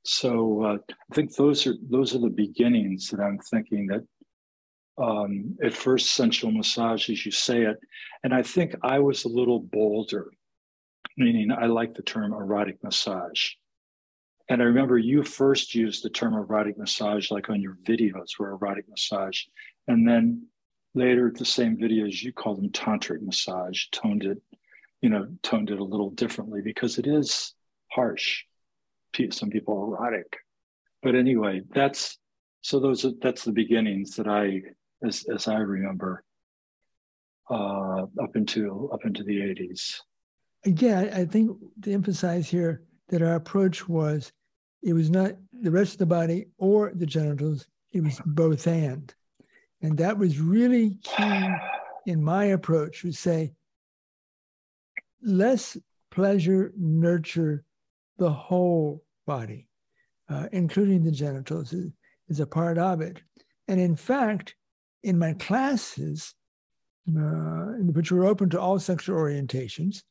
So 0.04 0.62
uh, 0.64 0.78
i 1.11 1.14
think 1.14 1.35
those 1.35 1.66
are 1.66 1.75
those 1.88 2.14
are 2.14 2.21
the 2.21 2.30
beginnings 2.30 3.09
that 3.09 3.21
i'm 3.21 3.38
thinking 3.38 3.87
that 3.88 4.04
um, 4.99 5.57
at 5.62 5.73
first 5.73 6.14
sensual 6.14 6.50
massage 6.52 7.09
as 7.09 7.25
you 7.25 7.33
say 7.33 7.62
it. 7.62 7.78
And 8.25 8.35
i 8.35 8.42
think 8.42 8.75
i 8.83 8.99
was 8.99 9.25
a 9.25 9.28
little 9.28 9.61
bolder 9.61 10.33
meaning 11.16 11.52
I 11.52 11.66
like 11.66 11.95
the 11.95 12.02
term 12.02 12.33
erotic 12.33 12.83
massage. 12.83 13.50
And 14.49 14.61
I 14.61 14.64
remember 14.64 14.99
you 14.99 15.23
first 15.23 15.75
used 15.75 16.02
the 16.02 16.11
term 16.11 16.35
erotic 16.35 16.76
massage, 16.76 17.30
like 17.30 17.50
on 17.50 17.61
your 17.61 17.76
videos 17.85 18.38
were 18.38 18.50
erotic 18.50 18.88
massage. 18.88 19.42
And 19.87 20.09
then 20.09 20.47
later, 20.95 21.33
the 21.33 21.45
same 21.45 21.76
videos, 21.76 22.21
you 22.23 22.33
called 22.33 22.59
them 22.59 22.71
tantric 22.71 23.23
massage, 23.23 23.85
toned 23.92 24.25
it, 24.25 24.42
you 25.02 25.09
know, 25.09 25.28
toned 25.42 25.71
it 25.71 25.78
a 25.78 25.85
little 25.85 26.11
differently 26.11 26.62
because 26.62 26.99
it 26.99 27.07
is 27.07 27.54
harsh. 27.92 28.45
Some 29.30 29.50
people 29.50 29.85
erotic. 29.85 30.37
But 31.02 31.14
anyway, 31.14 31.62
that's 31.75 32.19
so 32.62 32.78
those 32.78 33.04
are, 33.04 33.12
that's 33.21 33.45
the 33.45 33.52
beginnings 33.52 34.16
that 34.16 34.28
I, 34.28 34.62
as, 35.07 35.25
as 35.33 35.49
I 35.49 35.57
remember, 35.57 36.25
uh, 37.50 38.02
up 38.23 38.37
into 38.37 38.88
up 38.92 39.04
into 39.04 39.25
the 39.25 39.38
80s 39.38 40.00
again, 40.64 41.12
I 41.12 41.25
think 41.25 41.57
to 41.83 41.93
emphasize 41.93 42.49
here 42.49 42.83
that 43.09 43.23
our 43.23 43.35
approach 43.35 43.88
was 43.88 44.33
it 44.83 44.93
was 44.93 45.11
not 45.11 45.33
the 45.52 45.71
rest 45.71 45.93
of 45.95 45.99
the 45.99 46.07
body 46.07 46.47
or 46.59 46.93
the 46.95 47.07
genitals, 47.07 47.67
it 47.93 48.02
was 48.02 48.21
both 48.25 48.67
and. 48.67 49.12
And 49.83 49.97
that 49.99 50.17
was 50.17 50.40
really 50.40 50.99
key 51.02 51.49
in 52.07 52.23
my 52.23 52.45
approach 52.45 53.05
would 53.05 53.17
say, 53.17 53.52
less 55.23 55.76
pleasure 56.11 56.73
nurture 56.76 57.64
the 58.19 58.31
whole 58.31 59.02
body, 59.26 59.69
uh, 60.29 60.49
including 60.52 61.05
the 61.05 61.11
genitals, 61.11 61.73
is, 61.73 61.90
is, 62.29 62.40
a 62.40 62.47
part 62.47 62.79
of 62.79 63.00
it. 63.00 63.23
And 63.69 63.81
in 63.81 63.97
fact, 63.97 64.55
in 65.02 65.19
my 65.19 65.35
classes, 65.35 66.35
uh, 67.09 67.73
which 67.93 68.12
were 68.12 68.26
open 68.26 68.50
to 68.50 68.61
all 68.61 68.79
sexual 68.79 69.17
orientations, 69.17 70.02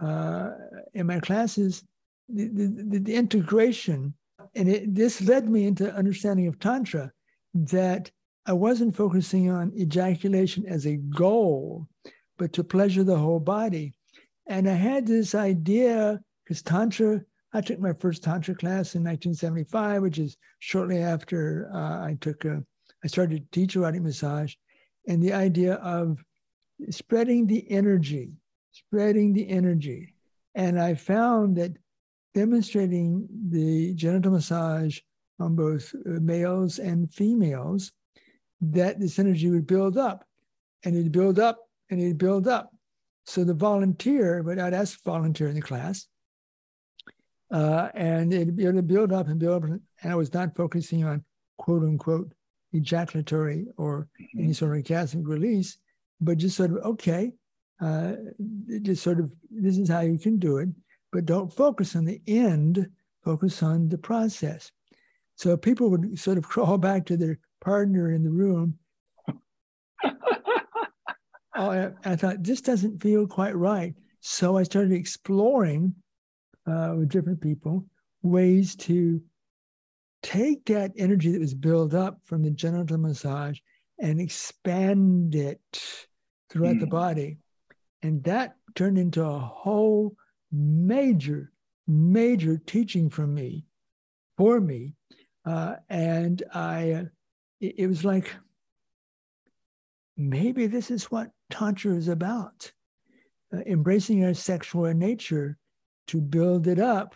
uh, 0.00 0.50
in 0.94 1.06
my 1.06 1.20
classes, 1.20 1.84
the, 2.28 2.48
the, 2.48 2.98
the 2.98 3.14
integration, 3.14 4.14
and 4.54 4.68
it, 4.68 4.94
this 4.94 5.20
led 5.22 5.48
me 5.48 5.66
into 5.66 5.94
understanding 5.94 6.46
of 6.46 6.58
Tantra 6.58 7.12
that 7.54 8.10
I 8.46 8.52
wasn't 8.52 8.96
focusing 8.96 9.50
on 9.50 9.72
ejaculation 9.78 10.66
as 10.66 10.86
a 10.86 10.96
goal, 10.96 11.86
but 12.38 12.52
to 12.54 12.64
pleasure 12.64 13.04
the 13.04 13.18
whole 13.18 13.40
body. 13.40 13.92
And 14.48 14.68
I 14.68 14.74
had 14.74 15.06
this 15.06 15.34
idea 15.34 16.20
because 16.44 16.62
Tantra, 16.62 17.20
I 17.52 17.60
took 17.60 17.78
my 17.78 17.92
first 17.92 18.22
Tantra 18.22 18.54
class 18.54 18.94
in 18.94 19.04
1975, 19.04 20.02
which 20.02 20.18
is 20.18 20.36
shortly 20.58 20.98
after 20.98 21.70
uh, 21.72 22.04
I 22.04 22.16
took 22.20 22.44
a, 22.44 22.64
I 23.04 23.06
started 23.06 23.42
to 23.42 23.60
teach 23.60 23.76
erotic 23.76 24.02
massage, 24.02 24.54
and 25.06 25.22
the 25.22 25.32
idea 25.32 25.74
of 25.74 26.24
spreading 26.90 27.46
the 27.46 27.70
energy 27.70 28.32
spreading 28.72 29.32
the 29.32 29.48
energy. 29.48 30.14
And 30.54 30.80
I 30.80 30.94
found 30.94 31.56
that 31.56 31.72
demonstrating 32.34 33.28
the 33.50 33.94
genital 33.94 34.32
massage 34.32 34.98
on 35.38 35.54
both 35.54 35.94
uh, 35.94 36.20
males 36.20 36.78
and 36.78 37.12
females, 37.12 37.92
that 38.60 39.00
this 39.00 39.18
energy 39.18 39.50
would 39.50 39.66
build 39.66 39.98
up 39.98 40.24
and 40.84 40.96
it'd 40.96 41.12
build 41.12 41.38
up 41.38 41.58
and 41.90 42.00
it'd 42.00 42.18
build 42.18 42.48
up. 42.48 42.70
So 43.26 43.44
the 43.44 43.54
volunteer, 43.54 44.42
but 44.42 44.58
I'd 44.58 44.74
ask 44.74 45.02
volunteer 45.04 45.48
in 45.48 45.54
the 45.54 45.62
class, 45.62 46.06
uh, 47.50 47.88
and 47.94 48.32
it'd 48.32 48.56
be 48.56 48.64
able 48.64 48.76
to 48.76 48.82
build 48.82 49.12
up 49.12 49.28
and 49.28 49.38
build 49.38 49.64
up. 49.64 49.70
And 49.70 49.80
I 50.04 50.14
was 50.14 50.32
not 50.32 50.56
focusing 50.56 51.04
on 51.04 51.24
quote 51.58 51.82
unquote 51.82 52.32
ejaculatory 52.72 53.66
or 53.76 54.08
any 54.34 54.44
mm-hmm. 54.44 54.52
sort 54.52 54.76
of 54.76 54.84
orgasmic 54.84 55.26
release, 55.26 55.78
but 56.20 56.38
just 56.38 56.56
sort 56.56 56.70
of, 56.70 56.78
okay, 56.78 57.32
uh, 57.82 58.12
just 58.82 59.02
sort 59.02 59.18
of 59.18 59.30
this 59.50 59.76
is 59.76 59.88
how 59.88 60.00
you 60.00 60.18
can 60.18 60.38
do 60.38 60.58
it, 60.58 60.68
but 61.10 61.26
don't 61.26 61.52
focus 61.52 61.96
on 61.96 62.04
the 62.04 62.20
end, 62.26 62.88
focus 63.24 63.62
on 63.62 63.88
the 63.88 63.98
process. 63.98 64.70
So 65.36 65.56
people 65.56 65.90
would 65.90 66.18
sort 66.18 66.38
of 66.38 66.44
crawl 66.48 66.78
back 66.78 67.06
to 67.06 67.16
their 67.16 67.38
partner 67.60 68.12
in 68.12 68.22
the 68.22 68.30
room. 68.30 68.78
oh, 70.04 70.10
I, 71.56 71.90
I, 72.04 72.16
thought 72.16 72.42
this 72.42 72.60
doesn't 72.60 73.02
feel 73.02 73.26
quite 73.26 73.56
right. 73.56 73.94
So 74.20 74.56
I 74.56 74.62
started 74.62 74.92
exploring 74.92 75.94
uh, 76.66 76.94
with 76.96 77.08
different 77.08 77.40
people 77.40 77.84
ways 78.22 78.76
to 78.76 79.20
take 80.22 80.64
that 80.66 80.92
energy 80.96 81.32
that 81.32 81.40
was 81.40 81.54
built 81.54 81.94
up 81.94 82.20
from 82.24 82.42
the 82.42 82.50
genital 82.50 82.98
massage 82.98 83.58
and 83.98 84.20
expand 84.20 85.34
it 85.34 85.60
throughout 86.48 86.76
mm. 86.76 86.80
the 86.80 86.86
hmm. 86.86 86.90
body. 86.90 87.38
And 88.02 88.22
that 88.24 88.56
turned 88.74 88.98
into 88.98 89.22
a 89.24 89.38
whole 89.38 90.16
major 90.50 91.52
major 91.86 92.58
teaching 92.66 93.10
from 93.10 93.34
me, 93.34 93.64
for 94.36 94.60
me. 94.60 94.94
Uh, 95.44 95.76
and 95.88 96.42
I, 96.54 96.92
uh, 96.92 97.04
it, 97.60 97.74
it 97.78 97.86
was 97.86 98.04
like, 98.04 98.32
maybe 100.16 100.66
this 100.66 100.90
is 100.90 101.10
what 101.10 101.30
Tantra 101.50 101.94
is 101.94 102.08
about 102.08 102.70
uh, 103.52 103.58
embracing 103.66 104.24
our 104.24 104.34
sexual 104.34 104.92
nature 104.94 105.58
to 106.08 106.20
build 106.20 106.68
it 106.68 106.78
up. 106.78 107.14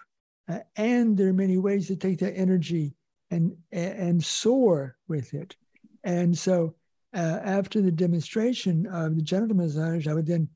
Uh, 0.49 0.61
and 0.77 1.17
there 1.17 1.29
are 1.29 1.33
many 1.33 1.57
ways 1.57 1.87
to 1.89 1.97
take 1.97 2.19
that 2.19 2.37
energy 2.37 2.95
and, 3.31 3.57
and 3.73 4.25
soar 4.25 4.97
with 5.09 5.35
it. 5.35 5.57
And 6.05 6.37
so 6.37 6.75
uh, 7.15 7.41
after 7.43 7.81
the 7.81 7.91
demonstration 7.91 8.87
of 8.87 9.17
the 9.17 9.23
genital 9.23 9.57
massage, 9.57 10.07
I 10.07 10.15
would 10.15 10.27
then 10.27 10.49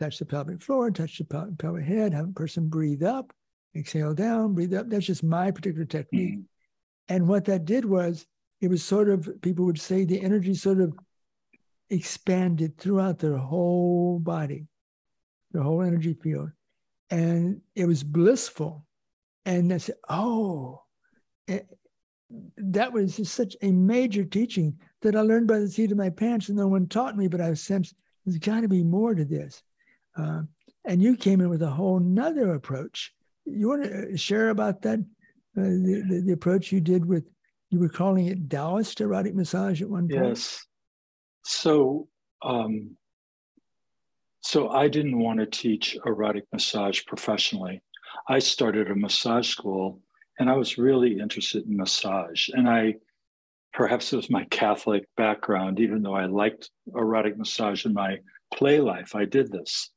touch 0.00 0.18
the 0.18 0.24
pelvic 0.24 0.62
floor, 0.62 0.90
touch 0.90 1.18
the 1.18 1.24
pel- 1.24 1.54
pelvic 1.58 1.84
head, 1.84 2.14
have 2.14 2.28
a 2.28 2.32
person 2.32 2.68
breathe 2.68 3.02
up, 3.02 3.32
exhale 3.76 4.14
down, 4.14 4.54
breathe 4.54 4.74
up. 4.74 4.88
That's 4.88 5.06
just 5.06 5.22
my 5.22 5.50
particular 5.50 5.84
technique. 5.84 6.38
Mm-hmm. 6.38 7.14
And 7.14 7.28
what 7.28 7.44
that 7.44 7.64
did 7.64 7.84
was, 7.84 8.26
it 8.60 8.68
was 8.68 8.84
sort 8.84 9.08
of, 9.08 9.28
people 9.42 9.64
would 9.66 9.80
say 9.80 10.04
the 10.04 10.20
energy 10.20 10.54
sort 10.54 10.80
of 10.80 10.94
expanded 11.90 12.78
throughout 12.78 13.18
their 13.18 13.36
whole 13.36 14.18
body, 14.18 14.66
their 15.52 15.62
whole 15.62 15.82
energy 15.82 16.14
field. 16.14 16.50
And 17.10 17.60
it 17.74 17.86
was 17.86 18.04
blissful. 18.04 18.86
And 19.44 19.72
I 19.72 19.78
said, 19.78 19.96
oh, 20.08 20.82
it, 21.48 21.66
that 22.58 22.92
was 22.92 23.16
just 23.16 23.34
such 23.34 23.56
a 23.60 23.72
major 23.72 24.24
teaching 24.24 24.78
that 25.02 25.16
I 25.16 25.22
learned 25.22 25.48
by 25.48 25.58
the 25.58 25.68
seat 25.68 25.90
of 25.90 25.98
my 25.98 26.10
pants, 26.10 26.48
and 26.48 26.58
no 26.58 26.68
one 26.68 26.86
taught 26.86 27.16
me, 27.16 27.26
but 27.26 27.40
I've 27.40 27.58
sensed 27.58 27.94
there's 28.24 28.38
got 28.38 28.60
to 28.60 28.68
be 28.68 28.84
more 28.84 29.14
to 29.14 29.24
this. 29.24 29.62
Uh, 30.16 30.42
and 30.84 31.02
you 31.02 31.16
came 31.16 31.40
in 31.40 31.48
with 31.48 31.62
a 31.62 31.70
whole 31.70 32.00
nother 32.00 32.54
approach. 32.54 33.12
You 33.44 33.68
want 33.68 33.84
to 33.84 34.12
uh, 34.12 34.16
share 34.16 34.50
about 34.50 34.82
that, 34.82 34.98
uh, 34.98 35.62
the, 35.62 36.04
the, 36.08 36.22
the, 36.26 36.32
approach 36.32 36.72
you 36.72 36.80
did 36.80 37.04
with, 37.04 37.24
you 37.70 37.78
were 37.78 37.88
calling 37.88 38.26
it 38.26 38.48
Taoist 38.48 39.00
erotic 39.00 39.34
massage 39.34 39.82
at 39.82 39.88
one 39.88 40.08
point? 40.08 40.28
Yes. 40.28 40.66
So, 41.44 42.08
um, 42.42 42.96
so 44.40 44.70
I 44.70 44.88
didn't 44.88 45.18
want 45.18 45.40
to 45.40 45.46
teach 45.46 45.96
erotic 46.06 46.44
massage 46.52 47.04
professionally. 47.06 47.82
I 48.28 48.38
started 48.38 48.90
a 48.90 48.94
massage 48.94 49.48
school 49.48 50.00
and 50.38 50.48
I 50.48 50.54
was 50.54 50.78
really 50.78 51.18
interested 51.18 51.66
in 51.66 51.76
massage. 51.76 52.48
And 52.48 52.68
I, 52.68 52.94
perhaps 53.72 54.12
it 54.12 54.16
was 54.16 54.30
my 54.30 54.44
Catholic 54.44 55.06
background, 55.16 55.80
even 55.80 56.02
though 56.02 56.14
I 56.14 56.26
liked 56.26 56.70
erotic 56.94 57.36
massage 57.36 57.84
in 57.84 57.92
my 57.92 58.18
play 58.52 58.80
life, 58.80 59.14
I 59.14 59.26
did 59.26 59.52
this, 59.52 59.90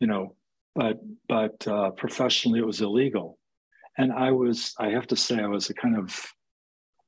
you 0.00 0.06
know, 0.06 0.34
but, 0.74 0.98
but 1.28 1.66
uh, 1.68 1.90
professionally 1.90 2.60
it 2.60 2.66
was 2.66 2.80
illegal. 2.80 3.38
And 3.98 4.12
I 4.12 4.30
was, 4.32 4.74
I 4.78 4.88
have 4.88 5.06
to 5.08 5.16
say, 5.16 5.40
I 5.40 5.46
was 5.46 5.68
a 5.70 5.74
kind 5.74 5.96
of 5.96 6.32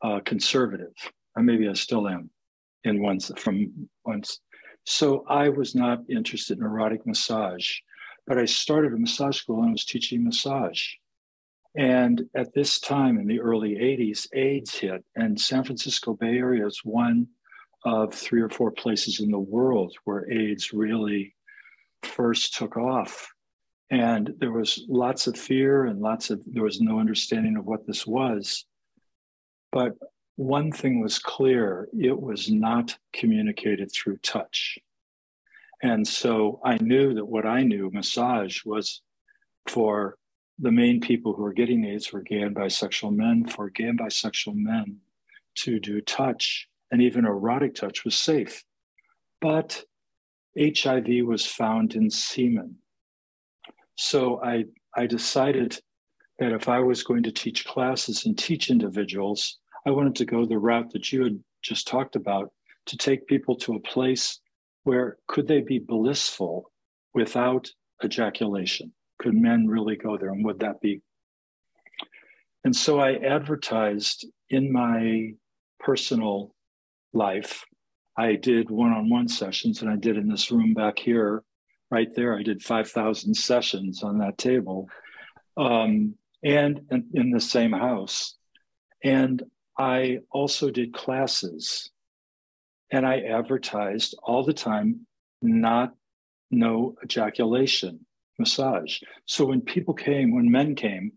uh, 0.03 0.21
conservative, 0.25 0.93
or 1.37 1.43
maybe 1.43 1.69
I 1.69 1.73
still 1.73 2.09
am 2.09 2.31
in 2.85 3.03
once 3.03 3.31
from 3.39 3.89
once. 4.05 4.41
So 4.85 5.25
I 5.29 5.49
was 5.49 5.75
not 5.75 6.01
interested 6.11 6.59
in 6.59 6.65
erotic 6.65 7.07
massage, 7.07 7.71
but 8.27 8.39
I 8.39 8.45
started 8.45 8.93
a 8.93 8.99
massage 8.99 9.39
school 9.39 9.61
and 9.61 9.69
I 9.69 9.73
was 9.73 9.85
teaching 9.85 10.25
massage. 10.25 10.83
And 11.77 12.25
at 12.37 12.53
this 12.53 12.81
time 12.81 13.19
in 13.19 13.27
the 13.27 13.41
early 13.41 13.77
80s, 13.77 14.27
AIDS 14.35 14.75
hit, 14.75 15.05
and 15.17 15.41
San 15.41 15.65
Francisco 15.65 16.15
Bay 16.15 16.37
Area 16.37 16.67
is 16.67 16.81
one 16.85 17.29
of 17.85 18.13
three 18.13 18.43
or 18.43 18.51
four 18.51 18.71
places 18.71 19.21
in 19.21 19.31
the 19.31 19.39
world 19.39 19.95
where 20.05 20.31
AIDS 20.31 20.73
really 20.73 21.35
first 22.05 22.55
took 22.55 22.77
off. 22.77 23.29
And 23.91 24.35
there 24.39 24.53
was 24.53 24.85
lots 24.89 25.27
of 25.27 25.37
fear 25.37 25.85
and 25.85 26.01
lots 26.01 26.31
of, 26.31 26.43
there 26.47 26.63
was 26.63 26.81
no 26.81 26.99
understanding 26.99 27.57
of 27.57 27.67
what 27.67 27.87
this 27.87 28.07
was. 28.07 28.65
But 29.71 29.97
one 30.37 30.73
thing 30.73 31.01
was 31.01 31.19
clear 31.19 31.89
it 31.99 32.19
was 32.19 32.51
not 32.51 32.97
communicated 33.13 33.93
through 33.93 34.17
touch. 34.19 34.79
And 35.83 36.07
so 36.07 36.61
I 36.65 36.79
knew 36.79 37.15
that 37.15 37.25
what 37.25 37.45
I 37.45 37.65
knew, 37.65 37.91
massage, 37.93 38.65
was 38.65 39.03
for 39.67 40.17
the 40.59 40.73
main 40.73 41.01
people 41.01 41.35
who 41.35 41.43
were 41.43 41.53
getting 41.53 41.85
AIDS 41.85 42.13
were 42.13 42.23
gay 42.23 42.43
and 42.43 42.55
bisexual 42.55 43.15
men. 43.15 43.47
For 43.47 43.69
gay 43.69 43.85
and 43.85 43.99
bisexual 43.99 44.55
men 44.55 44.99
to 45.57 45.81
do 45.81 46.01
touch 46.01 46.69
and 46.91 47.03
even 47.03 47.25
erotic 47.25 47.75
touch 47.75 48.05
was 48.05 48.15
safe. 48.15 48.65
But 49.41 49.85
HIV 50.59 51.25
was 51.25 51.47
found 51.47 51.95
in 51.95 52.11
semen. 52.11 52.77
So 53.97 54.43
I, 54.43 54.65
I 54.97 55.07
decided 55.07 55.81
that 56.39 56.53
if 56.53 56.69
I 56.69 56.81
was 56.81 57.03
going 57.03 57.23
to 57.25 57.33
teach 57.33 57.65
classes 57.65 58.27
and 58.27 58.37
teach 58.39 58.71
individuals, 58.71 59.59
I 59.87 59.91
wanted 59.91 60.17
to 60.17 60.25
go 60.25 60.45
the 60.45 60.59
route 60.59 60.91
that 60.93 61.13
you 61.13 61.25
had 61.25 61.43
just 61.63 61.87
talked 61.87 62.17
about 62.17 62.51
to 62.87 62.97
take 62.97 63.27
people 63.27 63.57
to 63.57 63.75
a 63.75 63.81
place 63.81 64.41
where 64.85 65.17
could 65.29 65.47
they 65.47 65.61
be 65.61 65.79
blissful 65.79 66.71
without 67.15 67.71
ejaculation? 68.05 68.93
could 69.23 69.35
men 69.35 69.69
really 69.69 69.97
go 69.97 70.19
there 70.19 70.31
and 70.31 70.45
would 70.45 70.59
that 70.59 70.81
be 70.81 71.01
and 72.65 72.75
so 72.75 72.99
i 72.99 73.15
advertised 73.15 74.27
in 74.51 74.73
my 74.73 75.31
personal 75.79 76.55
life 77.13 77.65
i 78.17 78.35
did 78.35 78.71
one-on-one 78.71 79.29
sessions 79.29 79.83
and 79.83 79.91
i 79.91 79.97
did 79.97 80.17
in 80.17 80.29
this 80.29 80.51
room 80.51 80.75
back 80.75 80.99
here 80.99 81.43
right 81.91 82.15
there 82.15 82.37
i 82.37 82.43
did 82.43 82.63
5000 82.63 83.35
sessions 83.35 84.03
on 84.03 84.19
that 84.19 84.39
table 84.39 84.89
um, 85.57 86.15
and, 86.43 86.81
and 86.91 87.05
in 87.15 87.31
the 87.31 87.41
same 87.41 87.73
house 87.73 88.37
and 89.03 89.43
i 89.79 90.19
also 90.31 90.71
did 90.71 90.93
classes 90.93 91.91
and 92.91 93.07
i 93.07 93.21
advertised 93.21 94.15
all 94.23 94.45
the 94.45 94.55
time 94.55 95.07
not 95.41 95.95
no 96.51 96.95
ejaculation 97.03 98.05
massage. 98.39 98.99
So 99.27 99.45
when 99.45 99.61
people 99.61 99.95
came, 99.95 100.35
when 100.35 100.51
men 100.51 100.75
came, 100.75 101.13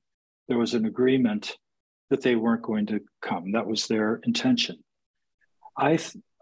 there 0.48 0.58
was 0.58 0.74
an 0.74 0.86
agreement 0.86 1.58
that 2.10 2.22
they 2.22 2.36
weren't 2.36 2.62
going 2.62 2.86
to 2.88 3.02
come. 3.22 3.54
That 3.54 3.68
was 3.68 3.88
their 3.88 4.22
intention. 4.24 4.78
I 5.78 5.94
I 5.94 5.98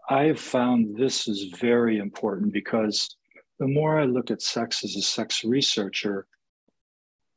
have 0.08 0.40
found 0.40 0.96
this 0.96 1.28
is 1.28 1.44
very 1.58 1.98
important 1.98 2.52
because 2.52 3.16
the 3.58 3.66
more 3.66 3.98
I 3.98 4.04
look 4.04 4.30
at 4.30 4.42
sex 4.42 4.84
as 4.84 4.96
a 4.96 5.02
sex 5.02 5.44
researcher, 5.44 6.26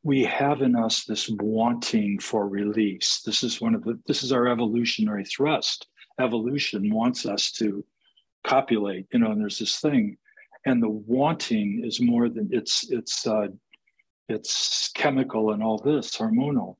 we 0.03 0.23
have 0.23 0.61
in 0.61 0.75
us 0.75 1.03
this 1.03 1.29
wanting 1.29 2.19
for 2.19 2.47
release. 2.47 3.21
This 3.25 3.43
is 3.43 3.61
one 3.61 3.75
of 3.75 3.83
the 3.83 3.99
this 4.07 4.23
is 4.23 4.31
our 4.31 4.47
evolutionary 4.47 5.25
thrust. 5.25 5.87
Evolution 6.19 6.93
wants 6.93 7.25
us 7.25 7.51
to 7.53 7.85
copulate, 8.43 9.07
you 9.11 9.19
know, 9.19 9.31
and 9.31 9.41
there's 9.41 9.59
this 9.59 9.79
thing 9.79 10.17
and 10.67 10.83
the 10.83 10.89
wanting 10.89 11.81
is 11.85 12.01
more 12.01 12.27
than 12.27 12.49
it's 12.51 12.91
it's 12.91 13.25
uh, 13.25 13.47
it's 14.27 14.91
chemical 14.93 15.53
and 15.53 15.63
all 15.63 15.77
this 15.77 16.15
hormonal 16.17 16.75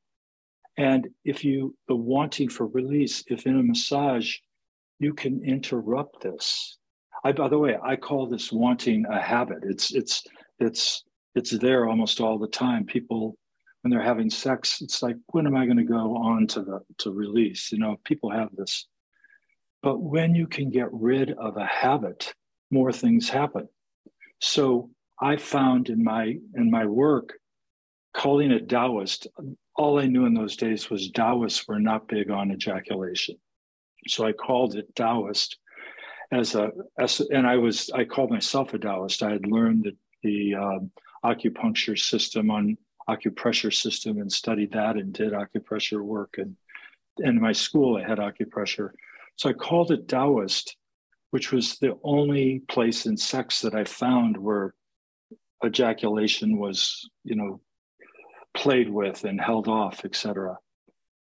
and 0.76 1.08
if 1.24 1.46
you 1.46 1.74
the 1.88 1.96
wanting 1.96 2.50
for 2.50 2.68
release 2.68 3.24
if 3.28 3.46
in 3.48 3.58
a 3.58 3.64
massage 3.64 4.36
you 5.00 5.14
can 5.14 5.44
interrupt 5.44 6.22
this. 6.22 6.78
I 7.24 7.32
by 7.32 7.50
the 7.50 7.58
way 7.58 7.78
i 7.84 7.96
call 7.96 8.28
this 8.28 8.52
wanting 8.52 9.06
a 9.06 9.22
habit. 9.22 9.60
It's 9.64 9.94
it's 9.94 10.24
it's 10.60 11.04
it's 11.36 11.52
there 11.52 11.88
almost 11.88 12.22
all 12.22 12.38
the 12.38 12.48
time. 12.48 12.86
People 12.86 13.38
when 13.82 13.92
they're 13.92 14.02
having 14.02 14.30
sex 14.30 14.82
it's 14.82 15.02
like 15.04 15.16
when 15.28 15.46
am 15.48 15.56
i 15.56 15.66
going 15.66 15.78
to 15.78 15.84
go 15.84 16.18
on 16.18 16.48
to 16.48 16.62
the 16.64 16.80
to 17.00 17.12
release? 17.12 17.72
You 17.72 17.80
know 17.80 17.98
people 18.04 18.32
have 18.32 18.50
this. 18.56 18.88
But 19.84 20.00
when 20.00 20.36
you 20.36 20.48
can 20.48 20.70
get 20.70 20.92
rid 20.92 21.32
of 21.32 21.58
a 21.58 21.66
habit 21.66 22.34
more 22.72 22.92
things 22.92 23.30
happen. 23.30 23.68
So 24.40 24.90
I 25.22 25.38
found 25.38 25.90
in 25.90 26.04
my 26.04 26.36
in 26.56 26.70
my 26.70 26.86
work, 26.86 27.34
calling 28.14 28.52
it 28.52 28.70
Taoist, 28.70 29.28
all 29.76 30.00
I 30.00 30.06
knew 30.06 30.26
in 30.26 30.34
those 30.34 30.56
days 30.56 30.90
was 30.90 31.12
Taoists 31.12 31.68
were 31.68 31.80
not 31.80 32.08
big 32.08 32.30
on 32.30 32.52
ejaculation. 32.52 33.36
So 34.08 34.26
I 34.26 34.32
called 34.32 34.76
it 34.76 34.96
Taoist 34.96 35.58
as 36.32 36.56
a 36.56 36.72
as, 37.00 37.20
and 37.20 37.48
I 37.48 37.58
was 37.58 37.90
I 37.92 38.06
called 38.06 38.32
myself 38.32 38.74
a 38.74 38.80
Taoist. 38.80 39.24
I 39.24 39.32
had 39.32 39.48
learned 39.48 39.84
the, 39.84 39.96
the 40.24 40.56
um, 40.56 40.92
acupuncture 41.24 41.98
system 41.98 42.52
on 42.52 42.78
acupressure 43.10 43.74
system 43.74 44.20
and 44.20 44.32
studied 44.32 44.74
that 44.74 44.98
and 44.98 45.14
did 45.14 45.32
acupressure 45.32 46.02
work 46.02 46.36
and 46.38 46.56
in 47.20 47.40
my 47.40 47.54
school 47.54 47.98
I 47.98 48.08
had 48.08 48.20
acupressure. 48.20 48.92
So 49.38 49.50
I 49.50 49.54
called 49.54 49.92
it 49.92 50.08
Taoist 50.08 50.76
which 51.32 51.52
was 51.52 51.78
the 51.80 51.98
only 52.04 52.60
place 52.68 53.06
in 53.06 53.18
sex 53.18 53.62
that 53.62 53.76
I 53.76 53.84
found 53.84 54.38
where 54.38 54.74
ejaculation 55.66 56.58
was, 56.58 57.10
you 57.24 57.36
know, 57.36 57.62
played 58.54 58.90
with 58.90 59.24
and 59.24 59.40
held 59.40 59.68
off, 59.68 60.06
etc. 60.06 60.58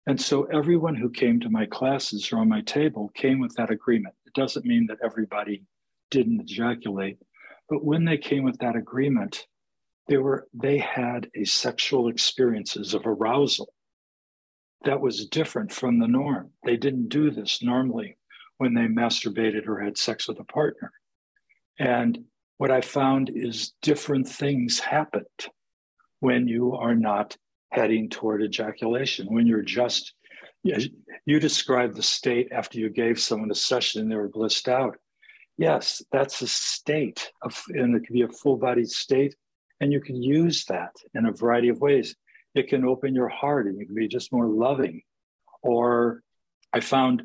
And 0.08 0.18
so 0.18 0.44
everyone 0.44 0.94
who 0.94 1.10
came 1.10 1.38
to 1.40 1.50
my 1.50 1.66
classes 1.66 2.32
or 2.32 2.38
on 2.38 2.48
my 2.48 2.62
table 2.62 3.10
came 3.14 3.40
with 3.40 3.54
that 3.56 3.70
agreement. 3.70 4.14
It 4.26 4.32
doesn't 4.32 4.64
mean 4.64 4.86
that 4.86 4.96
everybody 5.04 5.64
didn't 6.10 6.40
ejaculate, 6.40 7.18
but 7.68 7.84
when 7.84 8.06
they 8.06 8.16
came 8.16 8.42
with 8.42 8.56
that 8.60 8.74
agreement, 8.74 9.46
they 10.06 10.16
were 10.16 10.48
they 10.54 10.78
had 10.78 11.28
a 11.34 11.44
sexual 11.44 12.08
experiences 12.08 12.94
of 12.94 13.06
arousal 13.06 13.68
that 14.86 14.98
was 14.98 15.26
different 15.26 15.70
from 15.70 15.98
the 15.98 16.08
norm. 16.08 16.52
They 16.64 16.78
didn't 16.78 17.10
do 17.10 17.30
this 17.30 17.62
normally 17.62 18.16
when 18.56 18.72
they 18.72 18.86
masturbated 18.86 19.68
or 19.68 19.78
had 19.78 19.98
sex 19.98 20.26
with 20.26 20.40
a 20.40 20.44
partner. 20.44 20.90
And 21.78 22.24
what 22.56 22.70
I 22.70 22.80
found 22.80 23.30
is 23.34 23.74
different 23.82 24.26
things 24.26 24.78
happened 24.78 25.26
when 26.20 26.48
you 26.48 26.72
are 26.76 26.94
not 26.94 27.36
heading 27.70 28.08
toward 28.08 28.42
ejaculation, 28.42 29.26
when 29.28 29.46
you're 29.46 29.62
just, 29.62 30.14
you 30.62 31.40
described 31.40 31.96
the 31.96 32.02
state 32.02 32.48
after 32.52 32.78
you 32.78 32.90
gave 32.90 33.20
someone 33.20 33.50
a 33.50 33.54
session 33.54 34.02
and 34.02 34.10
they 34.10 34.16
were 34.16 34.28
blissed 34.28 34.68
out. 34.68 34.96
Yes, 35.56 36.02
that's 36.12 36.40
a 36.40 36.48
state, 36.48 37.30
of, 37.42 37.60
and 37.70 37.96
it 37.96 38.04
can 38.04 38.14
be 38.14 38.22
a 38.22 38.28
full 38.28 38.56
bodied 38.56 38.88
state, 38.88 39.34
and 39.80 39.92
you 39.92 40.00
can 40.00 40.22
use 40.22 40.64
that 40.66 40.94
in 41.14 41.26
a 41.26 41.32
variety 41.32 41.68
of 41.68 41.80
ways. 41.80 42.14
It 42.54 42.68
can 42.68 42.84
open 42.84 43.14
your 43.14 43.28
heart 43.28 43.66
and 43.66 43.78
you 43.78 43.86
can 43.86 43.94
be 43.94 44.08
just 44.08 44.32
more 44.32 44.46
loving. 44.46 45.02
Or 45.62 46.22
I 46.72 46.80
found 46.80 47.24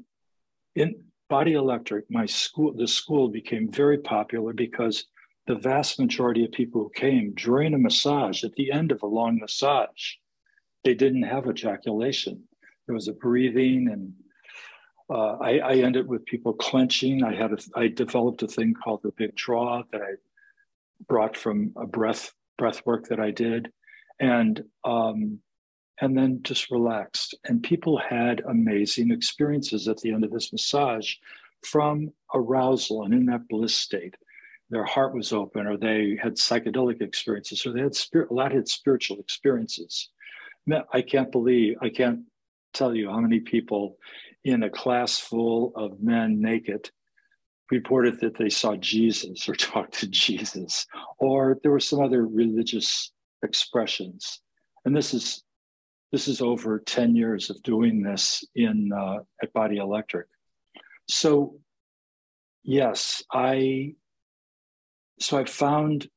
in 0.75 0.95
Body 1.29 1.53
Electric, 1.53 2.06
my 2.10 2.25
school, 2.25 2.73
the 2.73 2.88
school 2.88 3.29
became 3.29 3.71
very 3.71 3.99
popular 3.99 4.53
because 4.53 5.06
the 5.47 5.56
vast 5.56 5.99
majority 5.99 6.45
of 6.45 6.51
people 6.51 6.82
who 6.82 6.91
came 6.95 7.34
during 7.36 7.73
a 7.73 7.77
massage, 7.77 8.43
at 8.43 8.53
the 8.53 8.71
end 8.71 8.91
of 8.91 9.03
a 9.03 9.08
long 9.08 9.39
massage, 9.39 10.15
they 10.84 10.93
didn't 10.93 11.24
have 11.24 11.48
ejaculation. 11.48 12.43
There 12.86 12.93
was 12.93 13.08
a 13.08 13.13
breathing, 13.13 13.89
and 13.91 14.13
uh, 15.10 15.38
I, 15.38 15.58
I, 15.60 15.74
ended 15.76 16.08
with 16.08 16.26
people 16.26 16.54
clenching. 16.54 17.24
I 17.24 17.34
had 17.36 17.54
a, 17.54 17.58
I 17.76 17.88
developed 17.88 18.43
a 18.43 18.48
thing 18.48 18.74
called 18.74 19.02
the 19.04 19.12
big 19.12 19.36
draw 19.36 19.84
that 19.91 20.02
I 20.02 20.13
brought 21.08 21.38
from 21.38 21.72
a 21.76 21.86
breath 21.86 22.34
breath 22.58 22.82
work 22.86 23.08
that 23.08 23.19
I 23.19 23.32
did, 23.32 23.72
and 24.19 24.63
um, 24.84 25.39
and 26.02 26.17
then 26.17 26.41
just 26.43 26.72
relaxed. 26.72 27.36
And 27.46 27.63
people 27.63 27.98
had 27.98 28.41
amazing 28.48 29.12
experiences 29.12 29.88
at 29.88 29.98
the 29.98 30.12
end 30.12 30.24
of 30.24 30.32
this 30.32 30.52
massage 30.52 31.13
from 31.62 32.12
arousal 32.34 33.04
and 33.04 33.13
in 33.13 33.26
that 33.28 33.48
bliss 33.48 33.74
state 33.74 34.15
their 34.74 34.84
heart 34.84 35.13
was 35.13 35.32
open 35.32 35.67
or 35.67 35.78
they 35.78 36.17
had 36.22 36.34
psychedelic 36.34 37.02
experiences 37.02 37.65
or 37.65 37.72
they 37.72 37.82
had 37.82 37.96
spirit, 37.96 38.32
a 38.32 38.34
lot 38.34 38.52
had 38.52 38.67
spiritual 38.67 39.19
experiences. 39.19 40.10
I 40.91 41.02
can't 41.02 41.32
believe, 41.32 41.78
I 41.82 41.89
can't 41.89 42.21
tell 42.73 42.95
you 42.95 43.10
how 43.10 43.19
many 43.19 43.39
people 43.39 43.97
in 44.43 44.63
a 44.63 44.69
class 44.69 45.19
full 45.19 45.73
of 45.76 46.02
men 46.02 46.41
naked 46.41 46.89
reported 47.71 48.19
that 48.19 48.38
they 48.38 48.49
saw 48.49 48.76
Jesus 48.76 49.47
or 49.47 49.56
talked 49.71 49.93
to 49.99 50.08
Jesus, 50.08 50.86
or 51.17 51.60
there 51.63 51.71
were 51.71 51.80
some 51.80 52.02
other 52.02 52.26
religious 52.26 53.12
expressions. 53.43 54.41
And 54.86 54.95
this 54.95 55.13
is 55.13 55.43
this 56.12 56.28
is 56.28 56.41
over 56.41 56.78
10 56.80 57.15
years 57.15 57.49
of 57.49 57.62
doing 57.63 58.04
this 58.04 58.43
in 58.56 58.91
uh, 58.93 59.19
at 59.41 59.52
Body 59.54 59.78
Electric. 59.78 60.28
So 61.08 61.56
yes, 62.63 63.23
I 63.32 63.95
so 65.19 65.38
I 65.38 65.45
found 65.45 66.08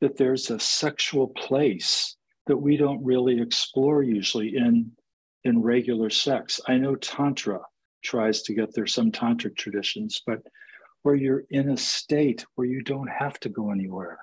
that 0.00 0.16
there's 0.16 0.50
a 0.50 0.60
sexual 0.60 1.28
place 1.28 2.16
that 2.46 2.56
we 2.56 2.76
don't 2.76 3.04
really 3.04 3.40
explore 3.40 4.02
usually 4.02 4.56
in 4.56 4.92
in 5.44 5.62
regular 5.62 6.08
sex. 6.08 6.60
I 6.66 6.78
know 6.78 6.94
tantra 6.94 7.60
tries 8.02 8.42
to 8.42 8.54
get 8.54 8.74
there 8.74 8.86
some 8.86 9.12
tantric 9.12 9.56
traditions, 9.56 10.22
but 10.26 10.40
where 11.02 11.14
you're 11.14 11.44
in 11.50 11.70
a 11.70 11.76
state 11.76 12.46
where 12.54 12.66
you 12.66 12.82
don't 12.82 13.08
have 13.08 13.38
to 13.40 13.50
go 13.50 13.70
anywhere. 13.70 14.18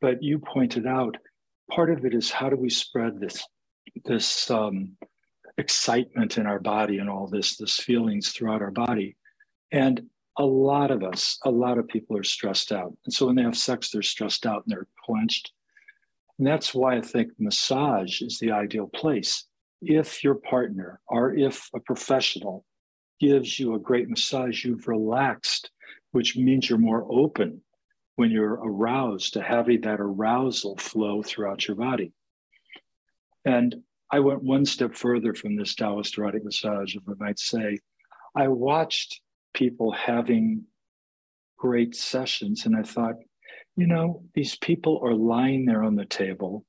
But 0.00 0.22
you 0.22 0.38
pointed 0.38 0.86
out 0.86 1.16
part 1.70 1.90
of 1.90 2.04
it 2.04 2.14
is 2.14 2.30
how 2.30 2.48
do 2.48 2.56
we 2.56 2.70
spread 2.70 3.20
this 3.20 3.44
this 4.04 4.50
um, 4.50 4.96
excitement 5.56 6.38
in 6.38 6.46
our 6.46 6.60
body 6.60 6.98
and 6.98 7.10
all 7.10 7.26
this 7.26 7.56
this 7.56 7.76
feelings 7.78 8.30
throughout 8.30 8.62
our 8.62 8.70
body 8.70 9.16
and 9.72 10.08
a 10.38 10.44
lot 10.44 10.90
of 10.90 11.02
us, 11.02 11.38
a 11.44 11.50
lot 11.50 11.78
of 11.78 11.88
people 11.88 12.16
are 12.16 12.24
stressed 12.24 12.70
out. 12.70 12.96
And 13.04 13.12
so 13.12 13.26
when 13.26 13.34
they 13.34 13.42
have 13.42 13.56
sex, 13.56 13.90
they're 13.90 14.02
stressed 14.02 14.46
out 14.46 14.62
and 14.64 14.72
they're 14.72 14.86
clenched. 15.04 15.52
And 16.38 16.46
that's 16.46 16.74
why 16.74 16.96
I 16.96 17.00
think 17.00 17.32
massage 17.38 18.22
is 18.22 18.38
the 18.38 18.52
ideal 18.52 18.86
place. 18.86 19.44
If 19.80 20.22
your 20.22 20.36
partner 20.36 21.00
or 21.08 21.34
if 21.34 21.68
a 21.74 21.80
professional 21.80 22.64
gives 23.20 23.58
you 23.58 23.74
a 23.74 23.80
great 23.80 24.08
massage, 24.08 24.64
you've 24.64 24.86
relaxed, 24.86 25.70
which 26.12 26.36
means 26.36 26.68
you're 26.68 26.78
more 26.78 27.06
open 27.10 27.62
when 28.16 28.30
you're 28.30 28.54
aroused 28.54 29.34
to 29.34 29.42
having 29.42 29.80
that 29.82 30.00
arousal 30.00 30.76
flow 30.76 31.22
throughout 31.22 31.66
your 31.66 31.76
body. 31.76 32.12
And 33.44 33.76
I 34.10 34.20
went 34.20 34.42
one 34.42 34.64
step 34.64 34.94
further 34.94 35.34
from 35.34 35.56
this 35.56 35.74
Taoist 35.74 36.18
erotic 36.18 36.44
massage, 36.44 36.94
if 36.94 37.02
I 37.08 37.12
might 37.18 37.38
say. 37.38 37.78
I 38.34 38.48
watched 38.48 39.20
people 39.54 39.92
having 39.92 40.64
great 41.58 41.94
sessions. 41.94 42.64
And 42.66 42.74
I 42.76 42.82
thought, 42.82 43.16
you 43.78 43.86
know, 43.86 44.24
these 44.34 44.56
people 44.56 45.00
are 45.04 45.14
lying 45.14 45.64
there 45.64 45.84
on 45.84 45.94
the 45.94 46.04
table 46.04 46.64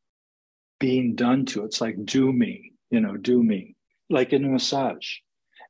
being 0.80 1.16
done 1.16 1.44
to. 1.44 1.66
It's 1.66 1.82
like, 1.82 1.96
do 2.06 2.32
me, 2.32 2.74
you 2.92 3.00
know, 3.00 3.18
do 3.18 3.42
me, 3.42 3.76
like 4.12 4.32
in 4.32 4.46
a 4.46 4.48
massage. 4.48 5.16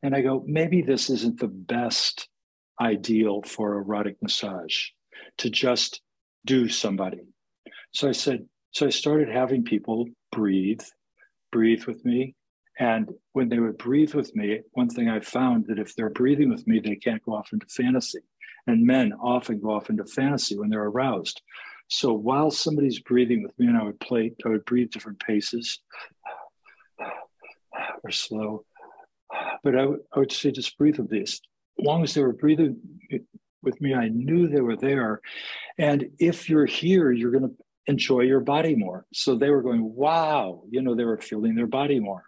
And 0.04 0.13
I 0.13 0.19
go, 0.19 0.43
maybe 0.45 0.82
this 0.82 1.10
isn't 1.10 1.39
the 1.39 1.47
best 1.47 2.28
ideal 2.82 3.41
for 3.43 3.75
erotic 3.75 4.17
massage 4.21 4.88
to 5.38 5.49
just 5.49 6.02
do 6.45 6.67
somebody. 6.67 7.21
So 7.91 8.10
I 8.10 8.12
said, 8.12 8.45
so 8.71 8.88
I 8.88 8.89
started 8.89 9.30
having 9.30 9.63
people 9.63 10.08
breathe, 10.34 10.82
breathe 11.54 11.86
with 11.86 12.04
me, 12.04 12.36
and 12.80 13.10
when 13.32 13.47
they 13.47 13.60
would 13.60 13.78
breathe 13.78 14.13
with 14.13 14.36
me, 14.36 14.60
one 14.71 14.89
thing 14.89 15.08
I 15.08 15.21
found 15.21 15.67
that 15.67 15.80
if 15.80 15.95
they're 15.95 16.10
breathing 16.10 16.49
with 16.49 16.67
me, 16.67 16.82
they 16.82 16.97
can't 16.97 17.23
go 17.23 17.34
off 17.34 17.54
into 17.54 17.65
fantasy. 17.67 18.19
And 18.70 18.86
men 18.86 19.14
often 19.14 19.60
go 19.60 19.72
off 19.72 19.90
into 19.90 20.06
fantasy 20.06 20.56
when 20.56 20.70
they're 20.70 20.84
aroused. 20.84 21.42
So 21.88 22.14
while 22.14 22.52
somebody's 22.52 23.00
breathing 23.00 23.42
with 23.42 23.58
me, 23.58 23.66
and 23.66 23.76
I 23.76 23.82
would 23.84 24.00
play, 24.00 24.32
I 24.46 24.50
would 24.50 24.64
breathe 24.66 24.92
different 24.92 25.20
paces 25.20 25.80
or 28.04 28.12
slow. 28.12 28.64
But 29.64 29.76
I 29.76 29.88
would, 30.16 30.32
say, 30.32 30.52
just 30.52 30.78
breathe 30.78 31.00
with 31.00 31.10
this. 31.10 31.42
As 31.80 31.86
long 31.86 32.04
as 32.04 32.14
they 32.14 32.22
were 32.22 32.32
breathing 32.32 32.78
with 33.64 33.82
me, 33.82 33.96
I 33.96 34.10
knew 34.10 34.48
they 34.48 34.62
were 34.62 34.76
there. 34.76 35.22
And 35.80 36.12
if 36.20 36.48
you're 36.48 36.68
here, 36.68 37.12
you're 37.12 37.32
going 37.32 37.50
to 37.50 37.56
enjoy 37.88 38.22
your 38.22 38.40
body 38.40 38.76
more. 38.76 39.08
So 39.14 39.34
they 39.34 39.50
were 39.50 39.64
going, 39.64 39.96
wow, 39.96 40.62
you 40.70 40.84
know, 40.84 40.94
they 40.94 41.06
were 41.06 41.18
feeling 41.18 41.56
their 41.56 41.66
body 41.66 42.00
more. 42.00 42.24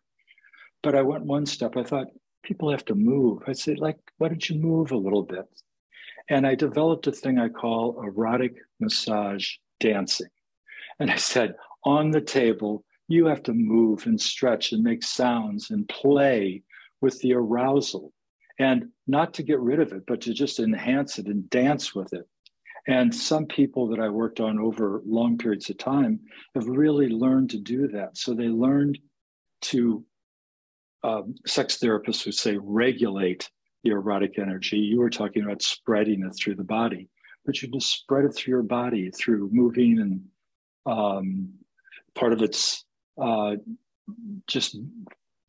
But 0.81 0.95
I 0.95 1.03
went 1.03 1.23
one 1.25 1.45
step. 1.45 1.77
I 1.77 1.83
thought, 1.83 2.07
people 2.41 2.71
have 2.71 2.85
to 2.85 2.95
move. 2.95 3.43
I 3.45 3.53
said, 3.53 3.77
like, 3.77 3.99
why 4.17 4.29
don't 4.29 4.49
you 4.49 4.59
move 4.59 4.89
a 4.91 4.97
little 4.97 5.21
bit? 5.21 5.45
And 6.31 6.47
I 6.47 6.55
developed 6.55 7.07
a 7.07 7.11
thing 7.11 7.37
I 7.37 7.49
call 7.49 8.01
erotic 8.01 8.55
massage 8.79 9.49
dancing. 9.81 10.29
And 10.97 11.11
I 11.11 11.17
said, 11.17 11.55
on 11.83 12.11
the 12.11 12.21
table, 12.21 12.85
you 13.09 13.25
have 13.25 13.43
to 13.43 13.53
move 13.53 14.05
and 14.05 14.19
stretch 14.19 14.71
and 14.71 14.81
make 14.81 15.03
sounds 15.03 15.71
and 15.71 15.89
play 15.89 16.63
with 17.01 17.19
the 17.19 17.33
arousal. 17.33 18.13
And 18.57 18.91
not 19.07 19.33
to 19.35 19.43
get 19.43 19.59
rid 19.59 19.81
of 19.81 19.91
it, 19.91 20.03
but 20.07 20.21
to 20.21 20.33
just 20.33 20.59
enhance 20.59 21.19
it 21.19 21.25
and 21.25 21.49
dance 21.49 21.93
with 21.93 22.13
it. 22.13 22.25
And 22.87 23.13
some 23.13 23.45
people 23.45 23.89
that 23.89 23.99
I 23.99 24.07
worked 24.07 24.39
on 24.39 24.57
over 24.57 25.01
long 25.05 25.37
periods 25.37 25.69
of 25.69 25.79
time 25.79 26.21
have 26.55 26.65
really 26.65 27.09
learned 27.09 27.49
to 27.49 27.59
do 27.59 27.89
that. 27.89 28.17
So 28.17 28.33
they 28.33 28.47
learned 28.47 28.99
to 29.63 30.05
um, 31.03 31.35
sex 31.45 31.77
therapists 31.77 32.25
would 32.25 32.35
say 32.35 32.57
regulate 32.57 33.49
the 33.83 33.91
erotic 33.91 34.37
energy. 34.37 34.77
You 34.77 34.99
were 34.99 35.09
talking 35.09 35.43
about 35.43 35.61
spreading 35.61 36.23
it 36.23 36.31
through 36.31 36.55
the 36.55 36.63
body, 36.63 37.09
but 37.45 37.61
you 37.61 37.69
just 37.69 37.91
spread 37.91 38.25
it 38.25 38.33
through 38.33 38.51
your 38.51 38.63
body 38.63 39.11
through 39.11 39.49
moving 39.51 39.99
and 39.99 40.21
um, 40.85 41.49
part 42.15 42.33
of 42.33 42.41
it's 42.41 42.85
uh, 43.21 43.55
just 44.47 44.77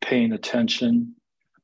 paying 0.01 0.33
attention. 0.33 1.15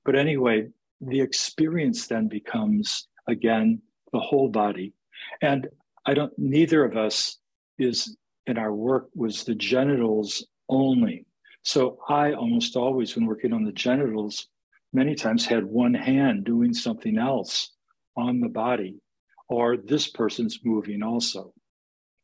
But 0.05 0.15
anyway, 0.15 0.67
the 1.01 1.21
experience 1.21 2.07
then 2.07 2.27
becomes 2.27 3.07
again 3.27 3.81
the 4.11 4.19
whole 4.19 4.49
body. 4.49 4.93
And 5.41 5.67
I 6.05 6.13
don't, 6.13 6.33
neither 6.37 6.83
of 6.83 6.97
us 6.97 7.37
is 7.77 8.17
in 8.47 8.57
our 8.57 8.73
work 8.73 9.09
was 9.15 9.43
the 9.43 9.55
genitals 9.55 10.45
only. 10.67 11.25
So 11.63 11.99
I 12.07 12.33
almost 12.33 12.75
always, 12.75 13.15
when 13.15 13.25
working 13.25 13.53
on 13.53 13.63
the 13.63 13.71
genitals, 13.71 14.47
many 14.93 15.15
times 15.15 15.45
had 15.45 15.63
one 15.63 15.93
hand 15.93 16.45
doing 16.45 16.73
something 16.73 17.17
else 17.17 17.71
on 18.17 18.39
the 18.39 18.49
body, 18.49 18.99
or 19.47 19.77
this 19.77 20.07
person's 20.07 20.59
moving 20.63 21.03
also. 21.03 21.53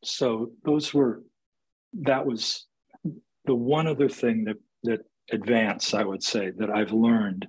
So 0.04 0.50
those 0.64 0.92
were, 0.92 1.22
that 2.02 2.26
was 2.26 2.66
the 3.44 3.54
one 3.54 3.86
other 3.86 4.08
thing 4.08 4.44
that, 4.44 4.56
that 4.84 5.00
advance, 5.30 5.94
I 5.94 6.04
would 6.04 6.22
say, 6.22 6.50
that 6.58 6.70
I've 6.70 6.92
learned 6.92 7.48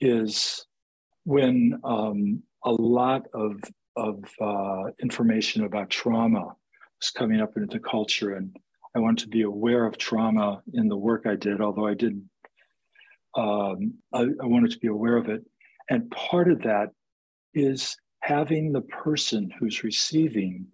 is 0.00 0.66
when 1.24 1.80
um, 1.84 2.42
a 2.64 2.72
lot 2.72 3.26
of, 3.34 3.62
of 3.96 4.24
uh, 4.40 4.90
information 5.02 5.64
about 5.64 5.90
trauma 5.90 6.54
was 7.00 7.10
coming 7.10 7.40
up 7.40 7.56
into 7.56 7.66
the 7.66 7.80
culture, 7.80 8.34
and 8.34 8.54
I 8.94 8.98
wanted 8.98 9.24
to 9.24 9.28
be 9.28 9.42
aware 9.42 9.86
of 9.86 9.98
trauma 9.98 10.62
in 10.74 10.88
the 10.88 10.96
work 10.96 11.26
I 11.26 11.36
did, 11.36 11.60
although 11.60 11.86
I 11.86 11.94
did. 11.94 12.22
Um, 13.36 13.94
I, 14.12 14.22
I 14.22 14.46
wanted 14.46 14.72
to 14.72 14.78
be 14.78 14.88
aware 14.88 15.16
of 15.16 15.28
it, 15.28 15.44
and 15.88 16.10
part 16.10 16.50
of 16.50 16.62
that 16.62 16.90
is 17.54 17.96
having 18.20 18.72
the 18.72 18.82
person 18.82 19.50
who's 19.58 19.82
receiving 19.84 20.66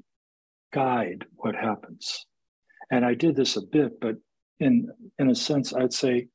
guide 0.73 1.25
what 1.37 1.55
happens. 1.55 2.27
And 2.91 3.05
I 3.05 3.15
did 3.15 3.37
this 3.37 3.57
a 3.57 3.63
bit, 3.63 4.01
but 4.01 4.17
in 4.61 4.89
in 5.19 5.31
a 5.31 5.35
sense, 5.35 5.75
I'd 5.75 5.93
say, 5.93 6.29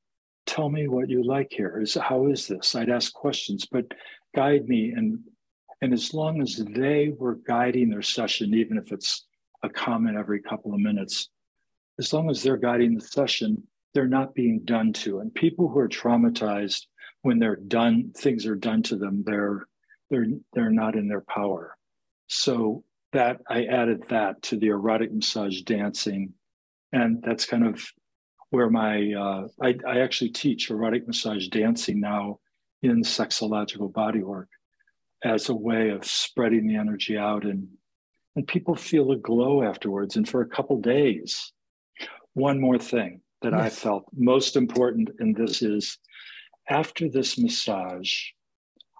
tell 0.46 0.70
me 0.70 0.88
what 0.88 1.10
you 1.10 1.24
like 1.24 1.52
here. 1.52 1.80
Is 1.82 1.96
how 1.96 2.28
is 2.28 2.48
this? 2.48 2.76
I'd 2.76 2.90
ask 2.90 3.14
questions, 3.14 3.66
but 3.72 3.86
guide 4.36 4.68
me. 4.68 4.92
And 4.96 5.20
and 5.82 5.94
as 5.94 6.14
long 6.14 6.42
as 6.42 6.58
they 6.58 7.10
were 7.18 7.40
guiding 7.48 7.90
their 7.90 8.02
session, 8.02 8.54
even 8.54 8.78
if 8.78 8.92
it's 8.92 9.26
a 9.64 9.70
comment 9.70 10.18
every 10.18 10.42
couple 10.42 10.74
of 10.74 10.80
minutes, 10.80 11.30
as 12.00 12.14
long 12.14 12.30
as 12.30 12.42
they're 12.42 12.58
guiding 12.58 12.96
the 12.96 13.02
session, 13.02 13.64
they're 13.94 14.08
not 14.08 14.34
being 14.34 14.62
done 14.64 14.94
to. 14.94 15.20
And 15.20 15.34
people 15.34 15.68
who 15.68 15.80
are 15.80 15.90
traumatized, 15.90 16.86
when 17.22 17.40
they're 17.40 17.56
done, 17.56 18.12
things 18.16 18.46
are 18.46 18.56
done 18.56 18.84
to 18.84 18.96
them, 18.96 19.24
they're 19.26 19.68
they're 20.10 20.28
they're 20.54 20.72
not 20.72 20.96
in 20.96 21.08
their 21.08 21.22
power. 21.22 21.78
So 22.28 22.84
that 23.14 23.42
I 23.50 23.66
added 23.66 24.06
that 24.10 24.42
to 24.44 24.58
the 24.58 24.68
erotic 24.68 25.14
massage 25.14 25.62
dancing, 25.62 26.34
and 26.92 27.22
that's 27.22 27.46
kind 27.46 27.66
of 27.66 27.86
where 28.50 28.70
my 28.70 29.14
uh, 29.14 29.48
I, 29.62 29.78
I 29.88 30.00
actually 30.00 30.32
teach 30.32 30.70
erotic 30.70 31.08
massage 31.08 31.48
dancing 31.48 32.00
now 32.00 32.40
in 32.82 33.04
sexological 33.04 33.92
bodywork 33.92 34.48
as 35.24 35.50
a 35.50 35.56
way 35.56 35.90
of 35.90 36.06
spreading 36.06 36.68
the 36.68 36.76
energy 36.76 37.18
out 37.18 37.46
and 37.46 37.68
and 38.36 38.48
people 38.48 38.76
feel 38.76 39.12
a 39.12 39.18
glow 39.18 39.62
afterwards 39.62 40.16
and 40.16 40.28
for 40.28 40.42
a 40.42 40.48
couple 40.48 40.80
days 40.80 41.52
one 42.34 42.60
more 42.60 42.80
thing 42.80 43.22
that 43.42 43.54
yes. 43.54 43.62
i 43.62 43.70
felt 43.70 44.06
most 44.16 44.56
important 44.56 45.10
in 45.20 45.34
this 45.34 45.62
is 45.62 45.98
after 46.70 47.10
this 47.10 47.38
massage 47.38 48.14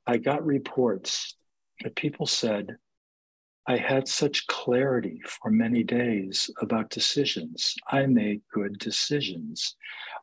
i 0.08 0.18
got 0.18 0.46
reports 0.46 1.36
that 1.84 1.96
people 1.96 2.26
said 2.26 2.78
I 3.68 3.78
had 3.78 4.08
such 4.08 4.48
clarity 4.48 5.22
for 5.26 5.52
many 5.52 5.84
days 5.84 6.50
about 6.62 6.90
decisions. 6.90 7.76
I 7.90 8.06
made 8.08 8.42
good 8.52 8.80
decisions, 8.80 9.76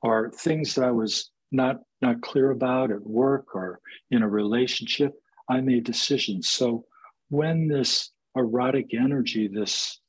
or 0.02 0.30
things 0.32 0.74
that 0.74 0.84
I 0.84 0.90
was 0.90 1.30
not 1.52 1.80
not 2.02 2.20
clear 2.20 2.50
about 2.50 2.90
at 2.90 3.06
work 3.06 3.54
or 3.54 3.80
in 4.10 4.22
a 4.22 4.28
relationship. 4.28 5.14
I 5.48 5.60
made 5.60 5.84
decisions. 5.84 6.48
So 6.48 6.84
when 7.30 7.68
this 7.68 8.10
erotic 8.36 8.92
energy, 8.92 9.48
this 9.48 10.00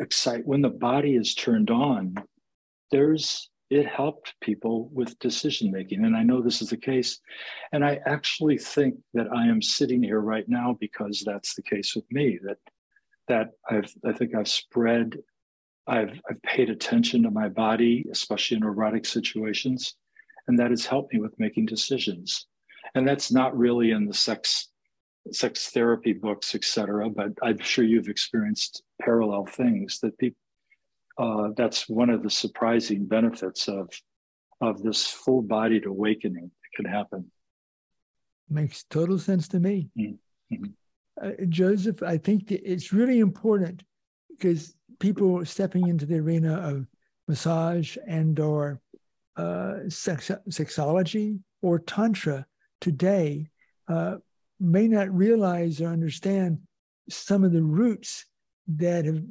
excite, 0.00 0.46
when 0.46 0.62
the 0.62 0.70
body 0.70 1.16
is 1.16 1.34
turned 1.34 1.70
on, 1.70 2.14
there's 2.90 3.49
it 3.70 3.86
helped 3.86 4.34
people 4.40 4.90
with 4.92 5.18
decision 5.20 5.70
making. 5.70 6.04
And 6.04 6.16
I 6.16 6.24
know 6.24 6.42
this 6.42 6.60
is 6.60 6.70
the 6.70 6.76
case. 6.76 7.20
And 7.72 7.84
I 7.84 8.00
actually 8.04 8.58
think 8.58 8.96
that 9.14 9.28
I 9.32 9.46
am 9.46 9.62
sitting 9.62 10.02
here 10.02 10.20
right 10.20 10.48
now 10.48 10.76
because 10.80 11.22
that's 11.24 11.54
the 11.54 11.62
case 11.62 11.94
with 11.94 12.04
me, 12.10 12.38
that 12.42 12.58
that 13.28 13.50
I've 13.70 13.92
I 14.04 14.12
think 14.12 14.34
I've 14.34 14.48
spread, 14.48 15.16
I've 15.86 16.20
I've 16.28 16.42
paid 16.42 16.68
attention 16.68 17.22
to 17.22 17.30
my 17.30 17.48
body, 17.48 18.06
especially 18.10 18.56
in 18.56 18.64
erotic 18.64 19.06
situations, 19.06 19.94
and 20.48 20.58
that 20.58 20.70
has 20.70 20.84
helped 20.84 21.14
me 21.14 21.20
with 21.20 21.38
making 21.38 21.66
decisions. 21.66 22.46
And 22.96 23.06
that's 23.06 23.30
not 23.30 23.56
really 23.56 23.92
in 23.92 24.06
the 24.06 24.14
sex 24.14 24.68
sex 25.30 25.70
therapy 25.70 26.12
books, 26.12 26.56
etc. 26.56 27.08
But 27.08 27.30
I'm 27.40 27.58
sure 27.58 27.84
you've 27.84 28.08
experienced 28.08 28.82
parallel 29.00 29.46
things 29.46 30.00
that 30.00 30.18
people 30.18 30.38
uh, 31.20 31.50
that's 31.54 31.88
one 31.88 32.08
of 32.08 32.22
the 32.22 32.30
surprising 32.30 33.04
benefits 33.04 33.68
of 33.68 33.90
of 34.62 34.82
this 34.82 35.06
full 35.06 35.42
bodied 35.42 35.86
awakening 35.86 36.50
that 36.50 36.82
can 36.82 36.84
happen. 36.84 37.30
Makes 38.48 38.84
total 38.84 39.18
sense 39.18 39.48
to 39.48 39.60
me. 39.60 39.88
Mm-hmm. 39.98 40.64
Uh, 41.22 41.30
Joseph, 41.48 42.02
I 42.02 42.18
think 42.18 42.50
it's 42.50 42.92
really 42.92 43.20
important 43.20 43.82
because 44.30 44.74
people 44.98 45.44
stepping 45.44 45.88
into 45.88 46.06
the 46.06 46.18
arena 46.18 46.56
of 46.56 46.86
massage 47.28 47.96
and 48.06 48.38
or 48.38 48.80
uh, 49.36 49.74
sex, 49.88 50.30
sexology 50.48 51.38
or 51.62 51.78
tantra 51.78 52.46
today 52.80 53.46
uh, 53.88 54.16
may 54.58 54.88
not 54.88 55.14
realize 55.14 55.80
or 55.80 55.88
understand 55.88 56.58
some 57.08 57.44
of 57.44 57.52
the 57.52 57.62
roots 57.62 58.26
that 58.66 59.04
have 59.04 59.22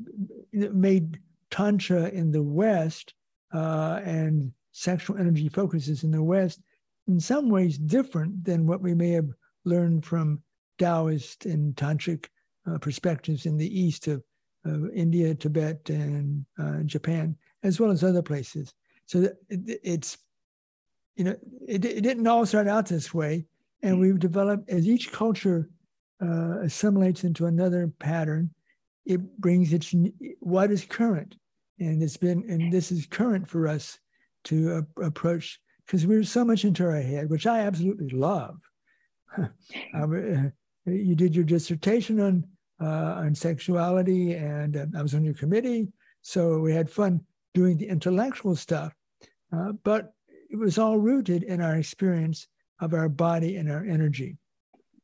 made 0.51 1.19
tantra 1.51 2.09
in 2.09 2.31
the 2.31 2.43
West 2.43 3.13
uh, 3.53 3.99
and 4.03 4.51
sexual 4.71 5.17
energy 5.17 5.49
focuses 5.49 6.03
in 6.03 6.11
the 6.11 6.23
West 6.23 6.61
in 7.07 7.19
some 7.19 7.49
ways 7.49 7.77
different 7.77 8.43
than 8.43 8.67
what 8.67 8.81
we 8.81 8.93
may 8.93 9.09
have 9.09 9.29
learned 9.65 10.05
from 10.05 10.41
Taoist 10.77 11.45
and 11.45 11.75
tantric 11.75 12.27
uh, 12.69 12.77
perspectives 12.77 13.45
in 13.45 13.57
the 13.57 13.79
east 13.79 14.07
of, 14.07 14.23
of 14.65 14.89
India, 14.93 15.33
Tibet, 15.33 15.89
and 15.89 16.45
uh, 16.61 16.83
Japan, 16.83 17.35
as 17.63 17.79
well 17.79 17.91
as 17.91 18.03
other 18.03 18.21
places. 18.21 18.73
So 19.05 19.29
it, 19.49 19.79
it's, 19.83 20.17
you 21.15 21.23
know, 21.23 21.35
it, 21.67 21.83
it 21.83 22.01
didn't 22.01 22.27
all 22.27 22.45
start 22.45 22.67
out 22.67 22.85
this 22.85 23.13
way. 23.13 23.45
And 23.81 23.97
mm. 23.97 24.01
we've 24.01 24.19
developed, 24.19 24.69
as 24.69 24.87
each 24.87 25.11
culture 25.11 25.69
uh, 26.21 26.59
assimilates 26.59 27.23
into 27.23 27.47
another 27.47 27.91
pattern, 27.99 28.51
it 29.05 29.19
brings 29.39 29.73
its 29.73 29.95
what 30.39 30.69
is 30.69 30.85
current, 30.85 31.35
and 31.79 32.01
it's 32.01 32.17
been 32.17 32.43
and 32.49 32.71
this 32.71 32.91
is 32.91 33.05
current 33.05 33.47
for 33.47 33.67
us 33.67 33.99
to 34.45 34.85
uh, 34.99 35.03
approach 35.03 35.59
because 35.85 36.05
we're 36.05 36.23
so 36.23 36.45
much 36.45 36.65
into 36.65 36.85
our 36.85 37.01
head, 37.01 37.29
which 37.29 37.47
I 37.47 37.59
absolutely 37.61 38.09
love. 38.09 38.59
Uh, 39.93 40.49
you 40.85 41.15
did 41.15 41.35
your 41.35 41.45
dissertation 41.45 42.19
on 42.19 42.43
uh, 42.81 43.13
on 43.21 43.35
sexuality, 43.35 44.33
and 44.33 44.77
uh, 44.77 44.85
I 44.97 45.01
was 45.01 45.13
on 45.13 45.23
your 45.23 45.33
committee, 45.33 45.87
so 46.21 46.59
we 46.59 46.73
had 46.73 46.89
fun 46.89 47.21
doing 47.53 47.77
the 47.77 47.87
intellectual 47.87 48.55
stuff. 48.55 48.93
Uh, 49.51 49.73
but 49.83 50.13
it 50.49 50.57
was 50.57 50.77
all 50.77 50.97
rooted 50.97 51.43
in 51.43 51.61
our 51.61 51.75
experience 51.75 52.47
of 52.79 52.93
our 52.93 53.09
body 53.09 53.57
and 53.57 53.69
our 53.71 53.83
energy. 53.83 54.37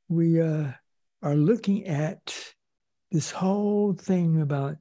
We 0.07 0.41
uh, 0.41 0.71
are 1.21 1.35
looking 1.35 1.85
at 1.87 2.35
this 3.11 3.31
whole 3.31 3.93
thing 3.93 4.41
about 4.41 4.77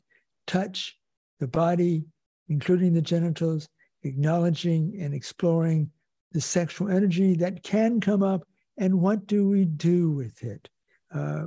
touch, 0.47 0.97
the 1.41 1.49
body, 1.49 2.05
including 2.49 2.93
the 2.93 3.03
genitals, 3.03 3.69
acknowledging 4.03 4.97
and 5.01 5.15
exploring 5.15 5.91
the 6.33 6.41
sexual 6.41 6.89
energy 6.89 7.35
that 7.37 7.63
can 7.63 8.01
come 8.01 8.23
up, 8.23 8.47
and 8.77 9.01
what 9.01 9.27
do 9.27 9.49
we 9.49 9.65
do 9.65 10.11
with 10.11 10.43
it? 10.43 10.69
Uh, 11.15 11.45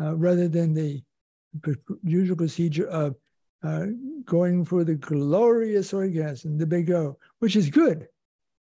uh, 0.00 0.16
rather 0.16 0.48
than 0.48 0.72
the 0.72 1.02
usual 2.02 2.36
procedure 2.36 2.88
of 2.88 3.14
uh, 3.62 3.86
going 4.24 4.64
for 4.64 4.82
the 4.84 4.94
glorious 4.94 5.92
orgasm, 5.92 6.56
the 6.56 6.66
big 6.66 6.90
O, 6.90 7.16
which 7.38 7.56
is 7.56 7.68
good, 7.68 8.08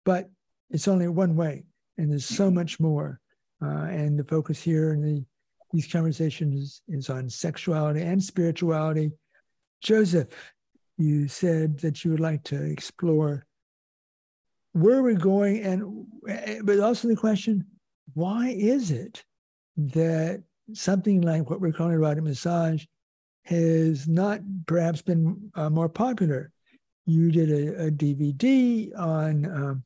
but 0.05 0.29
it's 0.71 0.87
only 0.87 1.07
one 1.07 1.35
way, 1.35 1.63
and 1.97 2.11
there's 2.11 2.25
so 2.25 2.49
much 2.49 2.79
more. 2.79 3.19
and 3.61 4.17
the 4.17 4.23
focus 4.23 4.61
here 4.61 4.93
in 4.93 5.01
the, 5.01 5.23
these 5.71 5.87
conversations 5.87 6.81
is 6.87 7.09
on 7.09 7.29
sexuality 7.29 8.01
and 8.01 8.21
spirituality. 8.21 9.11
Joseph, 9.81 10.27
you 10.99 11.27
said 11.27 11.79
that 11.79 12.03
you 12.03 12.11
would 12.11 12.19
like 12.19 12.43
to 12.43 12.61
explore 12.61 13.45
where 14.73 15.01
we're 15.01 15.13
going, 15.13 15.63
and 15.63 16.05
but 16.63 16.79
also 16.79 17.07
the 17.07 17.15
question, 17.15 17.65
why 18.13 18.49
is 18.49 18.91
it 18.91 19.23
that 19.77 20.43
something 20.73 21.21
like 21.21 21.49
what 21.49 21.61
we're 21.61 21.71
calling 21.71 21.93
erotic 21.93 22.23
massage 22.23 22.85
has 23.43 24.07
not 24.07 24.41
perhaps 24.67 25.01
been 25.01 25.51
uh, 25.55 25.69
more 25.69 25.89
popular. 25.89 26.51
You 27.05 27.31
did 27.31 27.49
a, 27.49 27.87
a 27.87 27.91
DVD 27.91 28.91
on 28.97 29.45
um, 29.45 29.83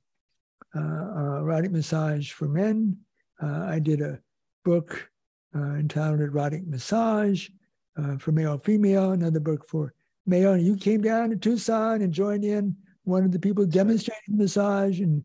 uh, 0.75 0.79
uh, 0.79 1.39
erotic 1.39 1.71
massage 1.71 2.31
for 2.31 2.47
men. 2.47 2.97
Uh, 3.41 3.65
I 3.67 3.79
did 3.79 4.01
a 4.01 4.19
book 4.65 5.09
uh, 5.55 5.75
entitled 5.75 6.19
Erotic 6.19 6.65
Massage 6.65 7.49
uh, 7.97 8.17
for 8.17 8.31
male 8.31 8.57
female, 8.57 9.11
another 9.11 9.39
book 9.39 9.67
for 9.67 9.93
And 10.25 10.65
you 10.65 10.77
came 10.77 11.01
down 11.01 11.29
to 11.29 11.35
Tucson 11.35 12.01
and 12.01 12.13
joined 12.13 12.45
in 12.45 12.75
one 13.03 13.25
of 13.25 13.31
the 13.31 13.39
people 13.39 13.65
demonstrating 13.65 14.37
massage 14.37 14.99
and, 15.01 15.23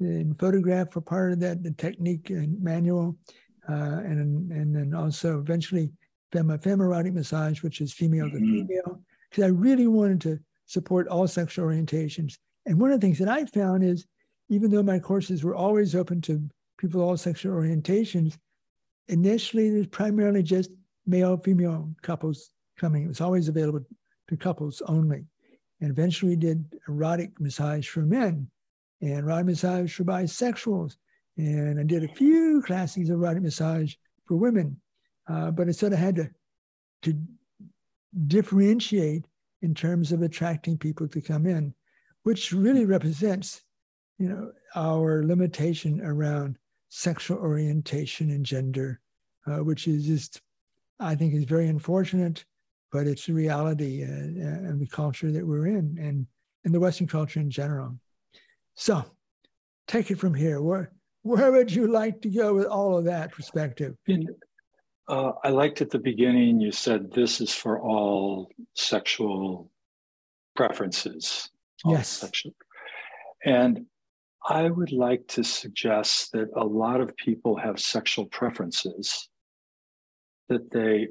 and 0.00 0.38
photographed 0.38 0.92
for 0.92 1.00
part 1.00 1.32
of 1.32 1.40
that 1.40 1.62
the 1.62 1.72
technique 1.72 2.30
and 2.30 2.60
manual 2.60 3.16
uh, 3.68 4.00
and 4.04 4.50
and 4.50 4.74
then 4.74 4.94
also 4.94 5.38
eventually 5.38 5.92
fem- 6.32 6.50
erotic 6.50 7.12
massage, 7.12 7.62
which 7.62 7.80
is 7.80 7.92
female 7.92 8.26
mm-hmm. 8.26 8.38
to 8.38 8.66
female, 8.66 9.00
because 9.30 9.44
I 9.44 9.48
really 9.48 9.86
wanted 9.86 10.20
to 10.22 10.38
support 10.66 11.08
all 11.08 11.26
sexual 11.26 11.66
orientations. 11.66 12.38
And 12.66 12.80
one 12.80 12.90
of 12.90 13.00
the 13.00 13.06
things 13.06 13.18
that 13.18 13.28
I 13.28 13.44
found 13.46 13.84
is, 13.84 14.06
even 14.48 14.70
though 14.70 14.82
my 14.82 14.98
courses 14.98 15.44
were 15.44 15.54
always 15.54 15.94
open 15.94 16.20
to 16.22 16.42
people 16.78 17.00
of 17.00 17.08
all 17.08 17.16
sexual 17.16 17.54
orientations, 17.54 18.36
initially 19.08 19.70
there's 19.70 19.86
primarily 19.86 20.42
just 20.42 20.70
male 21.06 21.36
female 21.36 21.90
couples 22.02 22.50
coming. 22.78 23.04
It 23.04 23.08
was 23.08 23.20
always 23.20 23.48
available 23.48 23.84
to 24.30 24.36
couples 24.36 24.80
only. 24.86 25.26
And 25.80 25.90
eventually 25.90 26.36
did 26.36 26.64
erotic 26.88 27.38
massage 27.40 27.88
for 27.88 28.00
men 28.00 28.48
and 29.00 29.18
erotic 29.18 29.46
massage 29.46 29.92
for 29.92 30.04
bisexuals. 30.04 30.96
And 31.36 31.80
I 31.80 31.82
did 31.82 32.04
a 32.04 32.14
few 32.14 32.62
classes 32.64 33.10
of 33.10 33.16
erotic 33.16 33.42
massage 33.42 33.94
for 34.26 34.36
women. 34.36 34.80
Uh, 35.28 35.50
but 35.50 35.68
I 35.68 35.72
sort 35.72 35.92
of 35.92 35.98
had 35.98 36.16
to, 36.16 36.30
to 37.02 37.18
differentiate 38.26 39.26
in 39.62 39.74
terms 39.74 40.12
of 40.12 40.22
attracting 40.22 40.78
people 40.78 41.08
to 41.08 41.20
come 41.20 41.46
in, 41.46 41.74
which 42.22 42.52
really 42.52 42.84
represents, 42.84 43.62
you 44.18 44.28
know, 44.28 44.52
our 44.74 45.24
limitation 45.24 46.00
around 46.00 46.56
sexual 46.88 47.38
orientation 47.38 48.30
and 48.30 48.44
gender, 48.44 49.00
uh, 49.46 49.58
which 49.58 49.86
is 49.86 50.06
just, 50.06 50.40
I 50.98 51.14
think, 51.14 51.34
is 51.34 51.44
very 51.44 51.68
unfortunate, 51.68 52.44
but 52.92 53.06
it's 53.06 53.26
the 53.26 53.32
reality 53.32 54.02
uh, 54.02 54.06
and 54.08 54.80
the 54.80 54.86
culture 54.86 55.30
that 55.30 55.46
we're 55.46 55.66
in, 55.66 55.96
and 56.00 56.26
in 56.64 56.72
the 56.72 56.80
Western 56.80 57.06
culture 57.06 57.40
in 57.40 57.50
general. 57.50 57.98
So, 58.74 59.04
take 59.86 60.10
it 60.10 60.18
from 60.18 60.34
here. 60.34 60.60
Where 60.60 60.92
where 61.22 61.52
would 61.52 61.70
you 61.70 61.86
like 61.86 62.22
to 62.22 62.30
go 62.30 62.54
with 62.54 62.66
all 62.66 62.96
of 62.96 63.04
that 63.04 63.32
perspective? 63.32 63.94
In, 64.06 64.28
uh, 65.08 65.32
I 65.44 65.48
liked 65.50 65.80
at 65.82 65.90
the 65.90 65.98
beginning 65.98 66.60
you 66.60 66.72
said 66.72 67.12
this 67.12 67.40
is 67.40 67.52
for 67.52 67.80
all 67.80 68.50
sexual 68.74 69.70
preferences. 70.56 71.50
All 71.84 71.92
yes. 71.92 72.08
Sexual. 72.08 72.52
And 73.44 73.86
I 74.48 74.70
would 74.70 74.92
like 74.92 75.26
to 75.28 75.44
suggest 75.44 76.32
that 76.32 76.48
a 76.56 76.64
lot 76.64 77.00
of 77.00 77.16
people 77.16 77.56
have 77.56 77.78
sexual 77.78 78.26
preferences 78.26 79.28
that 80.48 80.70
they 80.70 81.08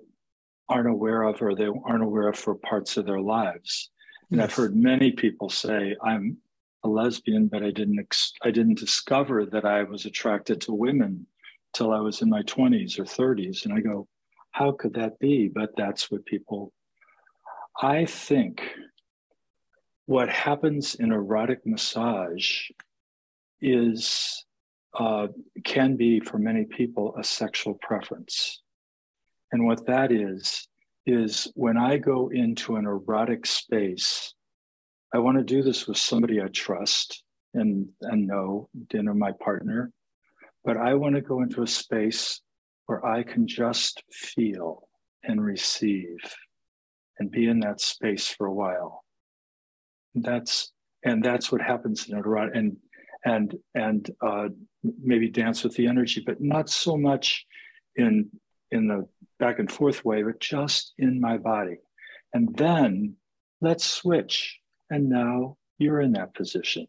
aren't 0.70 0.90
aware 0.90 1.24
of 1.24 1.42
or 1.42 1.56
they 1.56 1.68
aren't 1.68 2.04
aware 2.04 2.28
of 2.30 2.38
for 2.38 2.56
parts 2.56 2.98
of 2.98 3.06
their 3.06 3.20
lives. 3.20 3.90
And 4.30 4.40
yes. 4.40 4.50
I've 4.50 4.56
heard 4.56 4.76
many 4.76 5.12
people 5.12 5.50
say, 5.50 5.96
I'm 6.04 6.38
a 6.84 6.88
lesbian, 6.90 7.48
but 7.48 7.64
I 7.64 7.72
didn't 7.72 8.00
ex- 8.00 8.34
I 8.44 8.52
didn't 8.52 8.80
discover 8.80 9.46
that 9.48 9.66
I 9.66 9.84
was 9.84 10.06
attracted 10.06 10.62
to 10.62 10.74
women 10.74 11.26
till 11.74 11.92
I 11.92 12.00
was 12.00 12.22
in 12.22 12.30
my 12.30 12.44
20s 12.44 13.00
or 13.00 13.04
30s. 13.04 13.66
And 13.66 13.74
I 13.74 13.82
go, 13.82 14.08
how 14.52 14.72
could 14.72 14.94
that 14.94 15.20
be? 15.20 15.48
But 15.48 15.72
that's 15.76 16.10
what 16.10 16.26
people 16.26 16.72
I 17.82 18.06
think 18.06 18.62
what 20.06 20.28
happens 20.28 20.96
in 20.96 21.12
erotic 21.12 21.60
massage 21.66 22.70
is 23.62 24.44
uh, 24.98 25.28
can 25.64 25.96
be 25.96 26.20
for 26.20 26.40
many 26.40 26.66
people 26.66 27.16
a 27.18 27.24
sexual 27.24 27.76
preference. 27.76 28.62
And 29.52 29.66
what 29.66 29.86
that 29.88 30.12
is, 30.12 30.68
is 31.06 31.52
when 31.56 31.78
I 31.78 31.98
go 31.98 32.30
into 32.30 32.76
an 32.76 32.86
erotic 32.86 33.46
space, 33.46 34.34
I 35.14 35.20
want 35.20 35.38
to 35.38 35.44
do 35.44 35.64
this 35.64 35.88
with 35.88 35.98
somebody 35.98 36.42
I 36.42 36.48
trust 36.48 37.24
and, 37.54 37.88
and 38.02 38.28
know, 38.28 38.70
dinner 38.90 39.14
my 39.14 39.32
partner, 39.44 39.92
but 40.64 40.78
I 40.78 40.94
want 40.94 41.16
to 41.16 41.22
go 41.22 41.42
into 41.42 41.64
a 41.64 41.68
space 41.68 42.42
where 42.86 43.04
I 43.06 43.24
can 43.24 43.48
just 43.48 44.04
feel 44.12 44.88
and 45.24 45.44
receive 45.44 46.18
and 47.18 47.32
be 47.32 47.48
in 47.48 47.60
that 47.62 47.82
space 47.82 48.28
for 48.28 48.48
a 48.48 48.54
while. 48.54 49.04
That's 50.16 50.72
and 51.04 51.24
that's 51.24 51.52
what 51.52 51.62
happens 51.62 52.10
in 52.10 52.18
erotic 52.18 52.56
and 52.56 52.78
and 53.26 53.56
and 53.76 54.10
uh, 54.26 54.50
maybe 54.84 55.30
dance 55.30 55.64
with 55.64 55.76
the 55.76 55.88
energy, 55.88 56.24
but 56.26 56.42
not 56.42 56.70
so 56.70 56.98
much 56.98 57.46
in 57.96 58.30
in 58.72 58.88
the 58.88 59.08
back 59.40 59.60
and 59.60 59.72
forth 59.72 60.04
way, 60.06 60.24
but 60.24 60.40
just 60.40 60.94
in 60.98 61.20
my 61.20 61.38
body. 61.38 61.78
And 62.34 62.56
then 62.56 63.16
let's 63.62 63.86
switch. 63.86 64.60
And 64.90 65.10
now 65.10 65.58
you're 65.78 66.02
in 66.02 66.14
that 66.14 66.34
position. 66.34 66.88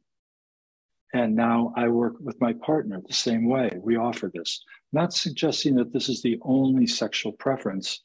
And 1.13 1.35
now 1.35 1.73
I 1.77 1.89
work 1.89 2.15
with 2.21 2.41
my 2.41 2.53
partner 2.53 3.01
the 3.07 3.15
same 3.15 3.49
way. 3.49 3.71
We 3.83 3.97
offer 3.97 4.31
this, 4.33 4.63
not 4.93 5.13
suggesting 5.13 5.75
that 5.77 5.93
this 5.93 6.09
is 6.09 6.23
the 6.23 6.39
only 6.43 6.87
sexual 6.87 7.33
preference, 7.33 8.03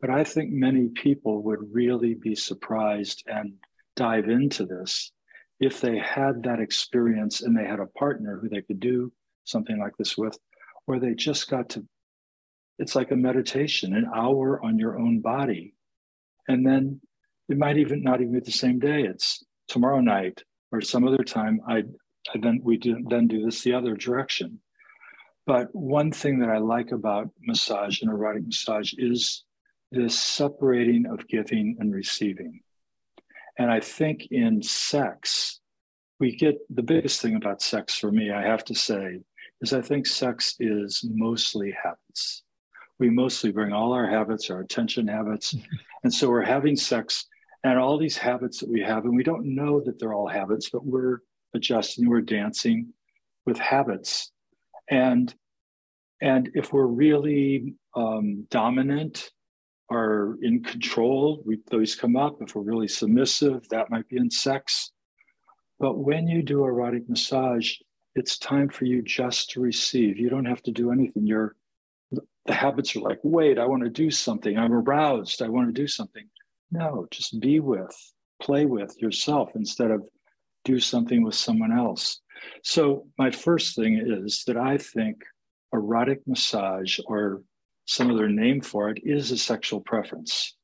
but 0.00 0.10
I 0.10 0.24
think 0.24 0.50
many 0.50 0.88
people 0.88 1.42
would 1.44 1.72
really 1.72 2.14
be 2.14 2.34
surprised 2.34 3.22
and 3.26 3.54
dive 3.96 4.28
into 4.28 4.66
this 4.66 5.12
if 5.60 5.80
they 5.80 5.96
had 5.96 6.42
that 6.42 6.60
experience 6.60 7.42
and 7.42 7.56
they 7.56 7.64
had 7.64 7.80
a 7.80 7.86
partner 7.86 8.38
who 8.38 8.48
they 8.48 8.62
could 8.62 8.80
do 8.80 9.12
something 9.44 9.78
like 9.78 9.96
this 9.96 10.18
with, 10.18 10.36
or 10.86 10.98
they 10.98 11.14
just 11.14 11.48
got 11.48 11.68
to, 11.70 11.86
it's 12.78 12.94
like 12.94 13.10
a 13.10 13.16
meditation, 13.16 13.94
an 13.94 14.10
hour 14.14 14.64
on 14.64 14.78
your 14.78 14.98
own 14.98 15.20
body. 15.20 15.74
And 16.48 16.66
then 16.66 17.00
it 17.48 17.58
might 17.58 17.78
even 17.78 18.02
not 18.02 18.20
even 18.20 18.32
be 18.32 18.40
the 18.40 18.50
same 18.50 18.78
day. 18.78 19.02
It's 19.02 19.44
tomorrow 19.68 20.00
night 20.00 20.42
or 20.70 20.80
some 20.80 21.06
other 21.06 21.22
time. 21.24 21.60
I, 21.68 21.84
I 22.34 22.38
then 22.40 22.60
we 22.62 22.76
do, 22.76 23.04
then 23.08 23.28
do 23.28 23.44
this 23.44 23.62
the 23.62 23.74
other 23.74 23.94
direction. 23.94 24.60
But 25.46 25.74
one 25.74 26.12
thing 26.12 26.38
that 26.40 26.48
I 26.48 26.58
like 26.58 26.92
about 26.92 27.30
massage 27.40 28.00
and 28.00 28.10
erotic 28.10 28.46
massage 28.46 28.92
is 28.96 29.44
this 29.90 30.18
separating 30.18 31.06
of 31.06 31.26
giving 31.28 31.76
and 31.80 31.92
receiving. 31.92 32.60
And 33.58 33.70
I 33.70 33.80
think 33.80 34.28
in 34.30 34.62
sex, 34.62 35.60
we 36.18 36.36
get 36.36 36.56
the 36.70 36.82
biggest 36.82 37.20
thing 37.20 37.34
about 37.34 37.60
sex 37.60 37.96
for 37.96 38.10
me, 38.10 38.30
I 38.30 38.42
have 38.42 38.64
to 38.66 38.74
say, 38.74 39.18
is 39.60 39.72
I 39.72 39.82
think 39.82 40.06
sex 40.06 40.54
is 40.58 41.04
mostly 41.04 41.74
habits. 41.82 42.44
We 43.02 43.10
mostly 43.10 43.50
bring 43.50 43.72
all 43.72 43.92
our 43.92 44.06
habits, 44.06 44.48
our 44.48 44.60
attention 44.60 45.08
habits. 45.08 45.56
and 46.04 46.14
so 46.14 46.30
we're 46.30 46.44
having 46.44 46.76
sex 46.76 47.26
and 47.64 47.76
all 47.76 47.98
these 47.98 48.16
habits 48.16 48.60
that 48.60 48.68
we 48.68 48.80
have, 48.80 49.06
and 49.06 49.16
we 49.16 49.24
don't 49.24 49.56
know 49.56 49.80
that 49.80 49.98
they're 49.98 50.14
all 50.14 50.28
habits, 50.28 50.70
but 50.70 50.86
we're 50.86 51.18
adjusting, 51.52 52.08
we're 52.08 52.20
dancing 52.20 52.92
with 53.44 53.58
habits. 53.58 54.30
And 54.88 55.34
and 56.20 56.50
if 56.54 56.72
we're 56.72 56.86
really 56.86 57.74
um, 57.96 58.46
dominant 58.50 59.32
are 59.90 60.38
in 60.40 60.62
control, 60.62 61.42
we, 61.44 61.58
those 61.72 61.96
come 61.96 62.14
up. 62.14 62.36
If 62.40 62.54
we're 62.54 62.62
really 62.62 62.86
submissive, 62.86 63.68
that 63.70 63.90
might 63.90 64.08
be 64.08 64.18
in 64.18 64.30
sex. 64.30 64.92
But 65.80 65.98
when 65.98 66.28
you 66.28 66.40
do 66.44 66.64
erotic 66.64 67.08
massage, 67.08 67.74
it's 68.14 68.38
time 68.38 68.68
for 68.68 68.84
you 68.84 69.02
just 69.02 69.50
to 69.50 69.60
receive. 69.60 70.20
You 70.20 70.30
don't 70.30 70.44
have 70.44 70.62
to 70.62 70.70
do 70.70 70.92
anything. 70.92 71.26
You're 71.26 71.56
the 72.46 72.54
habits 72.54 72.96
are 72.96 73.00
like, 73.00 73.20
wait, 73.22 73.58
I 73.58 73.66
want 73.66 73.84
to 73.84 73.90
do 73.90 74.10
something. 74.10 74.58
I'm 74.58 74.72
aroused. 74.72 75.42
I 75.42 75.48
want 75.48 75.68
to 75.68 75.80
do 75.80 75.86
something. 75.86 76.24
No, 76.70 77.06
just 77.10 77.38
be 77.40 77.60
with, 77.60 77.94
play 78.40 78.66
with 78.66 79.00
yourself 79.00 79.50
instead 79.54 79.90
of 79.90 80.02
do 80.64 80.80
something 80.80 81.22
with 81.22 81.34
someone 81.34 81.72
else. 81.72 82.20
So, 82.64 83.06
my 83.18 83.30
first 83.30 83.76
thing 83.76 84.02
is 84.04 84.42
that 84.46 84.56
I 84.56 84.78
think 84.78 85.22
erotic 85.72 86.20
massage 86.26 86.98
or 87.06 87.42
some 87.84 88.10
other 88.10 88.28
name 88.28 88.60
for 88.60 88.90
it 88.90 89.00
is 89.04 89.30
a 89.30 89.38
sexual 89.38 89.80
preference. 89.80 90.56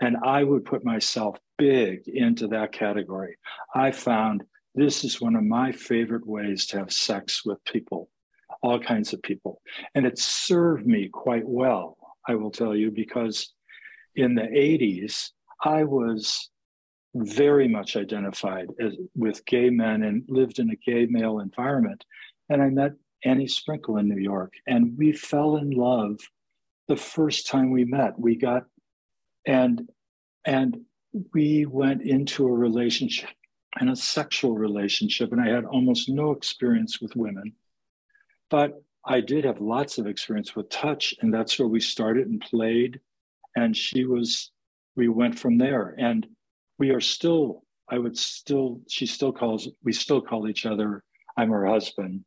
And 0.00 0.16
I 0.24 0.44
would 0.44 0.64
put 0.64 0.84
myself 0.84 1.36
big 1.56 2.06
into 2.06 2.46
that 2.48 2.72
category. 2.72 3.36
I 3.74 3.90
found 3.90 4.44
this 4.74 5.02
is 5.02 5.20
one 5.20 5.34
of 5.34 5.42
my 5.42 5.72
favorite 5.72 6.26
ways 6.26 6.66
to 6.66 6.78
have 6.78 6.92
sex 6.92 7.44
with 7.44 7.62
people, 7.64 8.08
all 8.62 8.78
kinds 8.78 9.12
of 9.12 9.22
people. 9.22 9.60
And 9.94 10.06
it 10.06 10.18
served 10.18 10.86
me 10.86 11.08
quite 11.08 11.46
well, 11.46 11.96
I 12.26 12.34
will 12.34 12.50
tell 12.50 12.74
you, 12.74 12.90
because 12.90 13.52
in 14.16 14.34
the 14.34 14.42
80s, 14.42 15.30
I 15.64 15.84
was 15.84 16.50
very 17.14 17.68
much 17.68 17.96
identified 17.96 18.68
as, 18.80 18.94
with 19.14 19.44
gay 19.46 19.70
men 19.70 20.02
and 20.02 20.24
lived 20.28 20.58
in 20.58 20.70
a 20.70 20.76
gay 20.76 21.06
male 21.06 21.40
environment. 21.40 22.04
And 22.48 22.62
I 22.62 22.68
met 22.68 22.92
Annie 23.24 23.48
Sprinkle 23.48 23.96
in 23.96 24.08
New 24.08 24.20
York, 24.20 24.52
and 24.66 24.96
we 24.96 25.12
fell 25.12 25.56
in 25.56 25.70
love 25.70 26.18
the 26.86 26.96
first 26.96 27.46
time 27.46 27.70
we 27.70 27.84
met. 27.84 28.18
We 28.18 28.36
got 28.36 28.64
and 29.46 29.88
and 30.44 30.78
we 31.32 31.66
went 31.66 32.02
into 32.02 32.46
a 32.46 32.52
relationship 32.52 33.30
and 33.80 33.90
a 33.90 33.96
sexual 33.96 34.56
relationship, 34.56 35.32
and 35.32 35.40
I 35.40 35.48
had 35.48 35.64
almost 35.64 36.08
no 36.08 36.30
experience 36.30 37.00
with 37.00 37.16
women, 37.16 37.52
but 38.50 38.82
I 39.04 39.20
did 39.20 39.44
have 39.44 39.60
lots 39.60 39.98
of 39.98 40.06
experience 40.06 40.54
with 40.54 40.68
touch, 40.70 41.14
and 41.20 41.32
that's 41.32 41.58
where 41.58 41.68
we 41.68 41.80
started 41.80 42.28
and 42.28 42.40
played. 42.40 43.00
And 43.56 43.76
she 43.76 44.04
was, 44.04 44.50
we 44.96 45.08
went 45.08 45.38
from 45.38 45.58
there, 45.58 45.94
and 45.98 46.26
we 46.78 46.90
are 46.90 47.00
still. 47.00 47.64
I 47.90 47.96
would 47.96 48.18
still, 48.18 48.82
she 48.86 49.06
still 49.06 49.32
calls, 49.32 49.66
we 49.82 49.94
still 49.94 50.20
call 50.20 50.46
each 50.46 50.66
other. 50.66 51.02
I'm 51.38 51.48
her 51.48 51.64
husband. 51.64 52.22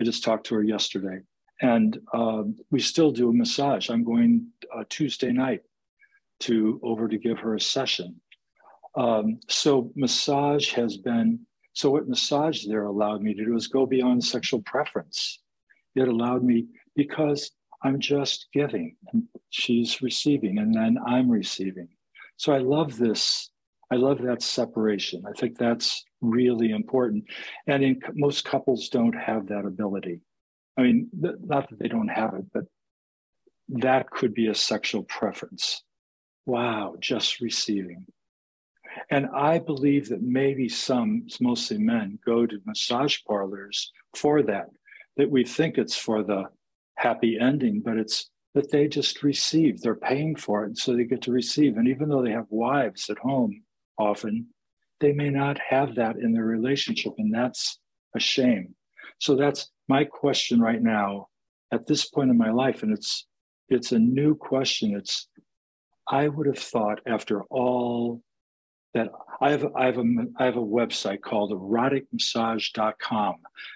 I 0.00 0.04
just 0.04 0.24
talked 0.24 0.46
to 0.46 0.54
her 0.54 0.62
yesterday 0.62 1.20
and 1.60 1.98
um, 2.12 2.56
we 2.70 2.80
still 2.80 3.10
do 3.10 3.30
a 3.30 3.32
massage. 3.32 3.88
I'm 3.88 4.04
going 4.04 4.48
uh, 4.74 4.84
Tuesday 4.88 5.32
night 5.32 5.62
to 6.40 6.80
over 6.82 7.08
to 7.08 7.18
give 7.18 7.38
her 7.38 7.54
a 7.54 7.60
session. 7.60 8.20
Um, 8.94 9.40
so 9.48 9.90
massage 9.94 10.72
has 10.72 10.96
been 10.96 11.40
so 11.72 11.90
what 11.90 12.08
massage 12.08 12.64
there 12.64 12.84
allowed 12.84 13.20
me 13.20 13.34
to 13.34 13.44
do 13.44 13.54
is 13.54 13.66
go 13.66 13.84
beyond 13.84 14.24
sexual 14.24 14.62
preference. 14.62 15.40
It 15.96 16.08
allowed 16.08 16.44
me 16.44 16.66
because 16.94 17.50
I'm 17.82 17.98
just 17.98 18.46
giving 18.52 18.96
and 19.12 19.24
she's 19.50 20.02
receiving 20.02 20.58
and 20.58 20.74
then 20.74 20.98
I'm 21.06 21.30
receiving. 21.30 21.88
So 22.36 22.52
I 22.52 22.58
love 22.58 22.96
this 22.96 23.50
I 23.90 23.96
love 23.96 24.20
that 24.22 24.42
separation. 24.42 25.24
I 25.26 25.32
think 25.38 25.56
that's 25.56 26.04
really 26.20 26.70
important. 26.70 27.24
And 27.66 27.84
in 27.84 28.00
most 28.14 28.44
couples 28.44 28.88
don't 28.88 29.14
have 29.14 29.46
that 29.48 29.64
ability. 29.64 30.20
I 30.76 30.82
mean, 30.82 31.08
not 31.14 31.70
that 31.70 31.78
they 31.78 31.88
don't 31.88 32.08
have 32.08 32.34
it, 32.34 32.44
but 32.52 32.64
that 33.68 34.10
could 34.10 34.34
be 34.34 34.48
a 34.48 34.54
sexual 34.54 35.04
preference. 35.04 35.82
Wow, 36.46 36.96
just 37.00 37.40
receiving. 37.40 38.06
And 39.10 39.26
I 39.34 39.58
believe 39.58 40.08
that 40.08 40.22
maybe 40.22 40.68
some, 40.68 41.26
mostly 41.40 41.78
men, 41.78 42.18
go 42.24 42.46
to 42.46 42.58
massage 42.64 43.18
parlors 43.26 43.92
for 44.14 44.42
that, 44.44 44.68
that 45.16 45.30
we 45.30 45.44
think 45.44 45.78
it's 45.78 45.96
for 45.96 46.22
the 46.22 46.44
happy 46.96 47.38
ending, 47.40 47.80
but 47.80 47.96
it's 47.96 48.30
that 48.54 48.70
they 48.70 48.88
just 48.88 49.22
receive. 49.22 49.80
They're 49.80 49.94
paying 49.94 50.36
for 50.36 50.64
it, 50.64 50.78
so 50.78 50.94
they 50.94 51.04
get 51.04 51.22
to 51.22 51.32
receive. 51.32 51.76
And 51.76 51.88
even 51.88 52.08
though 52.08 52.22
they 52.22 52.30
have 52.30 52.46
wives 52.48 53.10
at 53.10 53.18
home 53.18 53.62
often, 53.98 54.46
they 55.00 55.12
may 55.12 55.28
not 55.28 55.58
have 55.58 55.94
that 55.96 56.16
in 56.16 56.32
their 56.32 56.44
relationship, 56.44 57.12
and 57.18 57.32
that's 57.32 57.78
a 58.14 58.20
shame. 58.20 58.74
So 59.18 59.36
that's 59.36 59.70
my 59.88 60.04
question 60.04 60.60
right 60.60 60.82
now 60.82 61.28
at 61.72 61.86
this 61.86 62.08
point 62.08 62.30
in 62.30 62.38
my 62.38 62.50
life, 62.50 62.82
and 62.82 62.92
it's 62.92 63.26
it's 63.68 63.92
a 63.92 63.98
new 63.98 64.34
question. 64.34 64.94
It's 64.96 65.28
I 66.08 66.28
would 66.28 66.46
have 66.46 66.58
thought 66.58 67.00
after 67.06 67.42
all 67.44 68.22
that 68.96 69.10
I 69.42 69.50
have 69.50 69.66
I 69.76 69.84
have 69.84 69.98
a 69.98 70.04
I 70.38 70.44
have 70.46 70.56
a 70.56 70.60
website 70.60 71.20
called 71.20 71.52
eroticmassage.com 71.52 73.34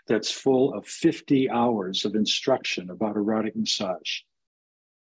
that's 0.08 0.30
full 0.30 0.72
of 0.72 0.86
50 0.86 1.50
hours 1.50 2.06
of 2.06 2.14
instruction 2.14 2.88
about 2.88 3.16
erotic 3.16 3.54
massage 3.54 4.20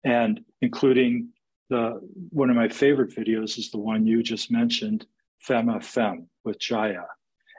and 0.05 0.39
including 0.61 1.29
the 1.69 1.99
one 2.29 2.49
of 2.49 2.55
my 2.55 2.69
favorite 2.69 3.13
videos 3.13 3.57
is 3.57 3.69
the 3.71 3.77
one 3.77 4.07
you 4.07 4.23
just 4.23 4.49
mentioned, 4.49 5.05
Femme 5.39 5.79
Femme 5.81 6.29
with 6.45 6.59
Jaya. 6.59 7.03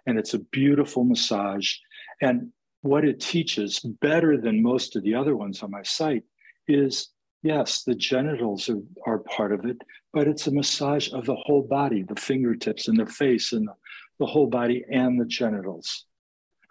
And 0.07 0.19
it's 0.19 0.33
a 0.33 0.39
beautiful 0.39 1.05
massage. 1.05 1.75
And 2.23 2.51
what 2.81 3.05
it 3.05 3.21
teaches 3.21 3.81
better 3.81 4.39
than 4.41 4.63
most 4.63 4.97
of 4.97 5.03
the 5.03 5.15
other 5.15 5.37
ones 5.37 5.63
on 5.63 5.71
my 5.71 5.83
site 5.83 6.25
is 6.67 7.11
yes, 7.43 7.83
the 7.85 7.95
genitals 7.95 8.69
are, 8.69 8.83
are 9.07 9.19
part 9.19 9.53
of 9.53 9.65
it, 9.65 9.81
but 10.13 10.29
it's 10.29 10.47
a 10.47 10.53
massage 10.53 11.13
of 11.13 11.27
the 11.27 11.37
whole 11.37 11.63
body, 11.63 12.03
the 12.03 12.17
fingertips 12.17 12.89
and 12.89 12.99
the 12.99 13.07
face 13.07 13.53
and 13.53 13.69
the, 13.69 13.75
the 14.19 14.27
whole 14.27 14.47
body 14.47 14.85
and 14.91 15.21
the 15.21 15.25
genitals. 15.27 16.05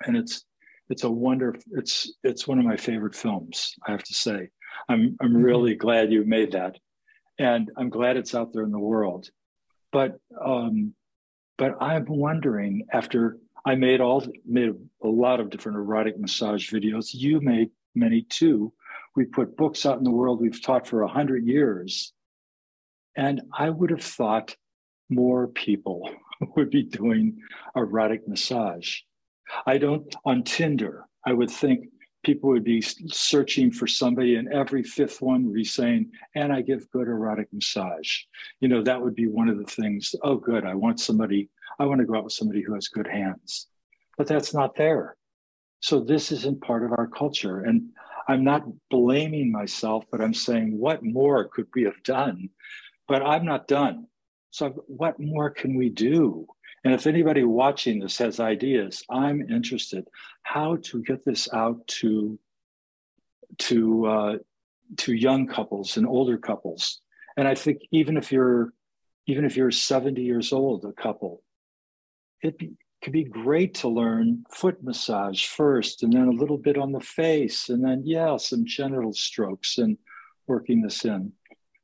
And 0.05 0.15
it's 0.15 0.43
it's 0.89 1.03
a 1.03 1.09
wonder 1.09 1.55
it's 1.71 2.13
it's 2.23 2.47
one 2.47 2.59
of 2.59 2.65
my 2.65 2.77
favorite 2.77 3.15
films, 3.15 3.73
I 3.85 3.91
have 3.91 4.03
to 4.03 4.13
say. 4.13 4.49
I'm 4.89 5.17
I'm 5.19 5.29
mm-hmm. 5.29 5.41
really 5.41 5.75
glad 5.75 6.11
you 6.11 6.23
made 6.23 6.51
that, 6.53 6.77
and 7.39 7.71
I'm 7.77 7.89
glad 7.89 8.17
it's 8.17 8.35
out 8.35 8.53
there 8.53 8.63
in 8.63 8.71
the 8.71 8.79
world. 8.79 9.29
But 9.91 10.19
um, 10.39 10.93
but 11.57 11.81
I'm 11.81 12.05
wondering 12.05 12.85
after 12.91 13.37
I 13.65 13.75
made 13.75 14.01
all 14.01 14.25
made 14.45 14.73
a 15.03 15.07
lot 15.07 15.39
of 15.39 15.49
different 15.49 15.77
erotic 15.77 16.19
massage 16.19 16.71
videos. 16.71 17.09
You 17.13 17.41
made 17.41 17.69
many 17.95 18.21
too. 18.21 18.71
We 19.17 19.25
put 19.25 19.57
books 19.57 19.83
out 19.87 19.97
in 19.97 20.03
the 20.03 20.11
world. 20.11 20.39
We've 20.39 20.61
taught 20.61 20.87
for 20.87 21.01
a 21.01 21.07
hundred 21.07 21.47
years, 21.47 22.13
and 23.15 23.41
I 23.51 23.71
would 23.71 23.89
have 23.89 24.03
thought 24.03 24.55
more 25.09 25.47
people 25.47 26.07
would 26.55 26.69
be 26.69 26.83
doing 26.83 27.39
erotic 27.75 28.27
massage. 28.27 28.99
I 29.65 29.79
don't 29.79 30.15
on 30.23 30.43
Tinder. 30.43 31.05
I 31.25 31.33
would 31.33 31.49
think 31.49 31.87
people 32.23 32.51
would 32.51 32.63
be 32.63 32.79
searching 32.81 33.71
for 33.71 33.87
somebody, 33.87 34.35
and 34.35 34.53
every 34.53 34.83
fifth 34.83 35.19
one 35.19 35.45
would 35.45 35.55
be 35.55 35.63
saying, 35.63 36.11
and 36.35 36.53
I 36.53 36.61
give 36.61 36.91
good 36.91 37.07
erotic 37.07 37.47
massage. 37.51 38.19
You 38.59 38.67
know, 38.67 38.83
that 38.83 39.01
would 39.01 39.15
be 39.15 39.27
one 39.27 39.49
of 39.49 39.57
the 39.57 39.65
things. 39.65 40.13
Oh, 40.21 40.35
good. 40.35 40.63
I 40.63 40.75
want 40.75 40.99
somebody, 40.99 41.49
I 41.79 41.85
want 41.85 42.01
to 42.01 42.05
go 42.05 42.17
out 42.17 42.23
with 42.25 42.33
somebody 42.33 42.61
who 42.61 42.75
has 42.75 42.87
good 42.87 43.07
hands. 43.07 43.65
But 44.15 44.27
that's 44.27 44.53
not 44.53 44.75
there. 44.75 45.15
So 45.79 45.99
this 45.99 46.31
isn't 46.31 46.61
part 46.61 46.83
of 46.83 46.91
our 46.91 47.07
culture. 47.07 47.61
And 47.61 47.89
I'm 48.27 48.43
not 48.43 48.65
blaming 48.89 49.51
myself, 49.51 50.05
but 50.11 50.21
I'm 50.21 50.33
saying, 50.33 50.77
what 50.77 51.03
more 51.03 51.45
could 51.45 51.67
we 51.73 51.83
have 51.83 52.01
done? 52.03 52.49
But 53.07 53.21
I'm 53.23 53.45
not 53.45 53.67
done. 53.67 54.07
So, 54.51 54.69
what 54.87 55.19
more 55.19 55.49
can 55.49 55.75
we 55.75 55.89
do? 55.89 56.47
And 56.83 56.93
if 56.93 57.07
anybody 57.07 57.43
watching 57.43 57.99
this 57.99 58.17
has 58.17 58.39
ideas, 58.39 59.03
I'm 59.09 59.41
interested 59.41 60.07
how 60.43 60.77
to 60.83 61.01
get 61.03 61.25
this 61.25 61.51
out 61.53 61.85
to 61.99 62.39
to 63.59 64.05
uh, 64.05 64.37
to 64.97 65.13
young 65.13 65.47
couples 65.47 65.97
and 65.97 66.07
older 66.07 66.37
couples. 66.37 67.01
And 67.35 67.47
I 67.47 67.55
think 67.55 67.81
even 67.91 68.17
if 68.17 68.31
you're 68.31 68.73
even 69.27 69.45
if 69.45 69.57
you're 69.57 69.71
70 69.71 70.21
years 70.21 70.53
old, 70.53 70.85
a 70.85 70.93
couple, 70.93 71.43
it 72.41 72.57
could 73.03 73.13
be 73.13 73.23
great 73.23 73.75
to 73.75 73.87
learn 73.87 74.43
foot 74.49 74.83
massage 74.83 75.45
first, 75.45 76.03
and 76.03 76.13
then 76.13 76.27
a 76.27 76.31
little 76.31 76.57
bit 76.57 76.77
on 76.77 76.91
the 76.91 76.99
face, 76.99 77.69
and 77.69 77.83
then 77.83 78.01
yeah, 78.05 78.37
some 78.37 78.65
genital 78.65 79.13
strokes 79.13 79.77
and 79.77 79.97
working 80.47 80.81
this 80.81 81.05
in. 81.05 81.31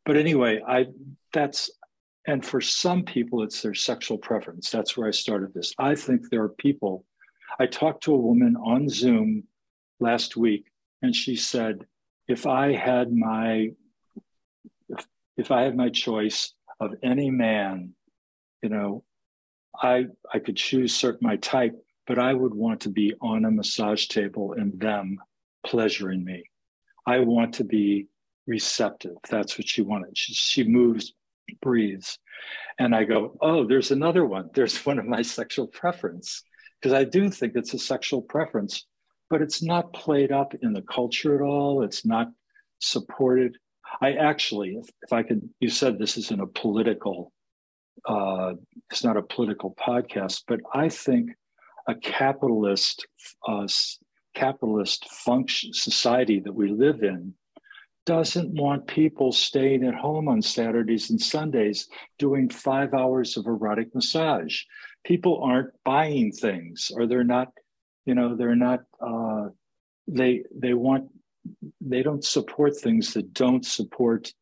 But 0.06 0.18
anyway, 0.18 0.62
I 0.68 0.88
that's 1.32 1.70
and 2.26 2.46
for 2.46 2.62
some 2.62 3.04
people, 3.04 3.44
it's 3.44 3.62
their 3.62 3.74
sexual 3.74 4.18
preference. 4.18 4.70
That's 4.70 4.96
where 4.96 5.08
I 5.08 5.12
started 5.12 5.54
this. 5.54 5.74
I 5.78 5.96
think 5.96 6.30
there 6.30 6.44
are 6.44 6.50
people. 6.50 7.06
I 7.60 7.66
talked 7.66 8.04
to 8.04 8.14
a 8.14 8.18
woman 8.18 8.56
on 8.56 8.88
Zoom 8.88 9.44
last 10.00 10.38
week, 10.38 10.72
and 11.02 11.16
she 11.16 11.36
said, 11.36 11.86
if 12.28 12.48
I 12.48 12.74
had 12.74 13.12
my 13.12 13.72
if, 14.90 15.08
if 15.38 15.52
I 15.52 15.64
had 15.64 15.76
my 15.76 15.90
choice 15.90 16.54
of 16.80 16.96
any 17.04 17.30
man, 17.30 17.94
you 18.62 18.70
know, 18.70 19.04
I 19.82 20.06
I 20.34 20.40
could 20.40 20.58
choose 20.58 20.96
certain 20.96 21.28
my 21.28 21.38
type, 21.38 21.76
but 22.08 22.20
I 22.20 22.34
would 22.34 22.54
want 22.54 22.82
to 22.82 22.90
be 22.90 23.14
on 23.22 23.46
a 23.46 23.52
massage 23.52 24.08
table 24.08 24.54
and 24.54 24.80
them 24.80 25.18
pleasuring 25.66 26.24
me. 26.24 26.44
I 27.06 27.20
want 27.20 27.56
to 27.56 27.64
be 27.64 28.08
receptive. 28.48 29.16
That's 29.30 29.58
what 29.58 29.68
she 29.68 29.82
wanted. 29.82 30.18
She, 30.18 30.34
she 30.34 30.64
moves 30.64 31.14
breathes. 31.62 32.18
And 32.80 32.96
I 32.96 33.04
go, 33.04 33.38
oh, 33.42 33.66
there's 33.66 33.92
another 33.92 34.26
one. 34.26 34.50
There's 34.54 34.86
one 34.86 35.00
of 35.00 35.06
my 35.06 35.22
sexual 35.22 35.68
preference. 35.68 36.44
Because 36.82 36.94
I 36.94 37.04
do 37.04 37.30
think 37.30 37.54
it's 37.56 37.74
a 37.74 37.80
sexual 37.80 38.22
preference, 38.22 38.86
but 39.30 39.42
it's 39.42 39.64
not 39.64 39.94
played 39.94 40.32
up 40.32 40.54
in 40.62 40.74
the 40.74 40.82
culture 40.82 41.36
at 41.36 41.42
all. 41.42 41.84
It's 41.84 42.06
not 42.06 42.28
supported. 42.80 43.58
I 44.02 44.14
actually, 44.14 44.72
if, 44.72 44.90
if 45.04 45.14
I 45.14 45.24
could, 45.24 45.48
you 45.60 45.70
said 45.70 45.98
this 45.98 46.18
isn't 46.18 46.42
a 46.42 46.48
political, 46.48 47.32
uh, 48.06 48.54
it's 48.90 49.04
not 49.04 49.18
a 49.18 49.22
political 49.22 49.76
podcast, 49.76 50.44
but 50.48 50.60
I 50.74 50.90
think 50.90 51.32
a 51.88 51.96
capitalist, 51.96 53.06
uh, 53.48 53.68
capitalist 54.34 55.10
function 55.10 55.74
society 55.74 56.40
that 56.40 56.54
we 56.54 56.70
live 56.70 57.04
in 57.04 57.34
doesn't 58.06 58.54
want 58.54 58.88
people 58.88 59.32
staying 59.32 59.86
at 59.86 59.96
home 59.96 60.28
on 60.28 60.42
Saturdays 60.42 61.10
and 61.10 61.22
Sundays 61.22 61.88
doing 62.20 62.50
five 62.50 62.94
hours 62.94 63.38
of 63.38 63.48
erotic 63.48 63.96
massage. 63.96 64.62
People 65.06 65.42
aren't 65.42 65.72
buying 65.86 66.32
things, 66.32 66.92
or 66.94 67.08
they're 67.08 67.24
not, 67.24 67.50
you 68.06 68.16
know, 68.16 68.36
they're 68.36 68.56
not. 68.56 68.82
Uh, 69.00 69.50
they 70.08 70.44
they 70.54 70.74
want 70.74 71.10
they 71.80 72.04
don't 72.04 72.26
support 72.26 72.76
things 72.76 73.14
that 73.14 73.34
don't 73.34 73.66
support 73.66 74.34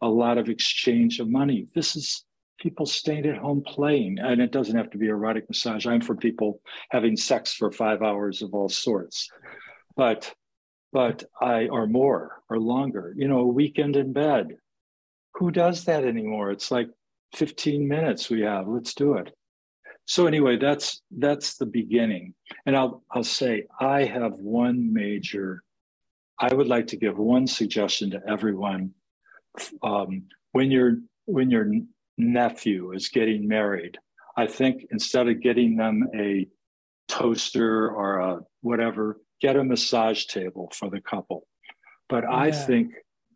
a 0.00 0.08
lot 0.08 0.38
of 0.38 0.48
exchange 0.48 1.20
of 1.20 1.28
money. 1.28 1.66
This 1.74 1.96
is 1.96 2.24
people 2.60 2.86
staying 2.86 3.26
at 3.26 3.38
home 3.38 3.62
playing, 3.66 4.18
and 4.20 4.40
it 4.40 4.52
doesn't 4.52 4.76
have 4.76 4.90
to 4.90 4.98
be 4.98 5.08
erotic 5.08 5.48
massage. 5.48 5.86
I'm 5.86 6.00
for 6.00 6.14
people 6.14 6.60
having 6.90 7.16
sex 7.16 7.52
for 7.52 7.72
five 7.72 8.02
hours 8.02 8.42
of 8.42 8.54
all 8.54 8.68
sorts, 8.68 9.28
but 9.96 10.32
but 10.92 11.24
I 11.40 11.66
or 11.68 11.86
more 11.86 12.42
or 12.48 12.58
longer. 12.58 13.14
You 13.16 13.28
know, 13.28 13.40
a 13.40 13.46
weekend 13.46 13.96
in 13.96 14.12
bed. 14.12 14.56
Who 15.34 15.50
does 15.50 15.84
that 15.84 16.04
anymore? 16.04 16.50
It's 16.50 16.70
like 16.70 16.88
15 17.34 17.86
minutes 17.86 18.28
we 18.28 18.42
have. 18.42 18.68
Let's 18.68 18.94
do 18.94 19.14
it. 19.14 19.32
So 20.06 20.26
anyway, 20.26 20.56
that's 20.56 21.02
that's 21.16 21.56
the 21.56 21.66
beginning. 21.66 22.34
And 22.66 22.76
I'll 22.76 23.02
I'll 23.10 23.24
say 23.24 23.66
I 23.80 24.04
have 24.04 24.32
one 24.34 24.92
major. 24.92 25.62
I 26.38 26.52
would 26.52 26.68
like 26.68 26.88
to 26.88 26.96
give 26.96 27.18
one 27.18 27.46
suggestion 27.46 28.10
to 28.10 28.20
everyone. 28.26 28.92
Um, 29.82 30.24
when 30.52 30.70
you're 30.70 30.96
when 31.26 31.50
your 31.50 31.70
nephew 32.20 32.92
is 32.92 33.08
getting 33.08 33.48
married, 33.48 33.98
I 34.36 34.46
think 34.46 34.86
instead 34.90 35.28
of 35.28 35.42
getting 35.42 35.76
them 35.76 36.08
a 36.14 36.46
toaster 37.08 37.90
or 37.90 38.18
a 38.18 38.40
whatever, 38.62 39.20
get 39.40 39.56
a 39.56 39.64
massage 39.64 40.26
table 40.26 40.70
for 40.74 40.90
the 40.90 41.00
couple. 41.00 41.46
But 42.08 42.24
yeah. 42.24 42.36
I 42.36 42.50
think, 42.50 42.92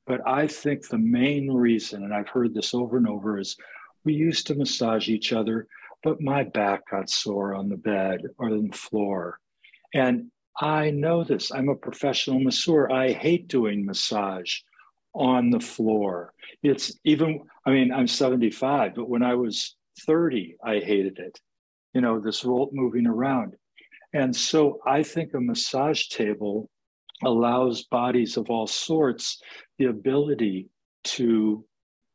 but 0.07 0.21
I 0.27 0.47
think 0.47 0.87
the 0.87 0.99
main 0.99 1.51
reason, 1.51 2.05
and 2.05 2.15
I've 2.15 2.29
heard 2.29 2.55
this 2.55 2.75
over 2.75 2.97
and 2.97 3.09
over, 3.09 3.39
is 3.39 3.57
we 4.05 4.15
used 4.15 4.47
to 4.49 4.55
massage 4.55 5.09
each 5.09 5.33
other, 5.33 5.67
but 6.03 6.21
my 6.21 6.45
back 6.45 6.83
got 6.91 7.09
sore 7.09 7.55
on 7.55 7.69
the 7.69 7.77
bed 7.77 8.23
or 8.39 8.51
on 8.51 8.69
the 8.69 8.77
floor. 8.77 9.39
And 9.95 10.31
I 10.61 10.91
know 10.91 11.25
this. 11.25 11.51
I'm 11.51 11.69
a 11.69 11.75
professional 11.75 12.41
masseur. 12.41 12.91
I 12.91 13.13
hate 13.13 13.49
doing 13.49 13.85
massage 13.85 14.59
on 15.15 15.51
the 15.51 15.61
floor. 15.61 16.33
It's 16.63 16.99
even, 17.05 17.41
I 17.67 17.71
mean, 17.71 17.93
I'm 17.93 18.09
75, 18.09 18.95
but 18.95 19.09
when 19.09 19.23
I 19.23 19.35
was 19.35 19.77
30, 20.07 20.57
I 20.65 20.81
hated 20.81 21.19
it. 21.19 21.39
You 21.93 22.01
know, 22.01 22.19
this 22.19 22.45
roll 22.45 22.71
moving 22.73 23.07
around. 23.07 23.55
And 24.13 24.35
so 24.35 24.81
I 24.87 25.03
think 25.03 25.35
a 25.35 25.41
massage 25.41 26.09
table 26.09 26.69
allows 27.25 27.85
bodies 27.85 28.37
of 28.37 28.51
all 28.51 28.67
sorts 28.67 29.41
the 29.79 29.87
ability 29.87 30.69
to, 31.05 31.65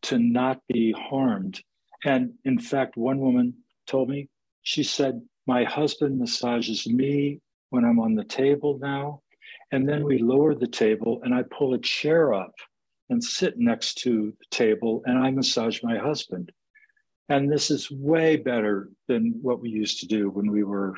to 0.03 0.19
not 0.19 0.59
be 0.67 0.91
harmed. 0.91 1.61
And 2.03 2.33
in 2.45 2.59
fact, 2.59 2.97
one 2.97 3.19
woman 3.19 3.53
told 3.87 4.09
me, 4.09 4.29
she 4.63 4.83
said, 4.83 5.21
My 5.47 5.63
husband 5.63 6.19
massages 6.19 6.87
me 6.87 7.39
when 7.69 7.85
I'm 7.85 7.99
on 7.99 8.15
the 8.15 8.23
table 8.23 8.77
now. 8.81 9.21
And 9.71 9.87
then 9.87 10.03
we 10.03 10.17
lower 10.17 10.55
the 10.55 10.67
table 10.67 11.21
and 11.23 11.33
I 11.33 11.43
pull 11.43 11.73
a 11.73 11.79
chair 11.79 12.33
up 12.33 12.53
and 13.09 13.23
sit 13.23 13.57
next 13.57 13.95
to 13.99 14.33
the 14.39 14.45
table 14.51 15.01
and 15.05 15.17
I 15.17 15.31
massage 15.31 15.81
my 15.83 15.97
husband. 15.97 16.51
And 17.29 17.51
this 17.51 17.69
is 17.69 17.91
way 17.91 18.37
better 18.37 18.89
than 19.07 19.39
what 19.41 19.61
we 19.61 19.69
used 19.69 19.99
to 19.99 20.07
do 20.07 20.29
when 20.29 20.51
we 20.51 20.63
were, 20.63 20.95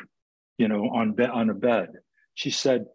you 0.58 0.68
know, 0.68 0.90
on 0.90 1.14
be- 1.14 1.26
on 1.26 1.50
a 1.50 1.54
bed. 1.54 1.90
She 2.36 2.50
said, 2.50 2.86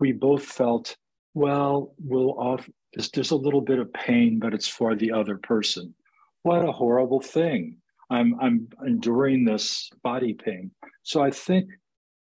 we 0.00 0.12
both 0.12 0.44
felt, 0.44 0.96
well, 1.34 1.94
we'll 1.98 2.30
off 2.38 2.68
there's, 2.94 3.10
there's 3.10 3.30
a 3.30 3.36
little 3.36 3.60
bit 3.60 3.78
of 3.78 3.92
pain, 3.92 4.38
but 4.38 4.54
it's 4.54 4.68
for 4.68 4.94
the 4.94 5.12
other 5.12 5.36
person. 5.36 5.94
What 6.42 6.66
a 6.66 6.72
horrible 6.72 7.20
thing. 7.20 7.76
I'm 8.10 8.40
I'm 8.40 8.68
enduring 8.86 9.44
this 9.44 9.90
body 10.02 10.32
pain. 10.32 10.70
So 11.02 11.22
I 11.22 11.30
think 11.30 11.68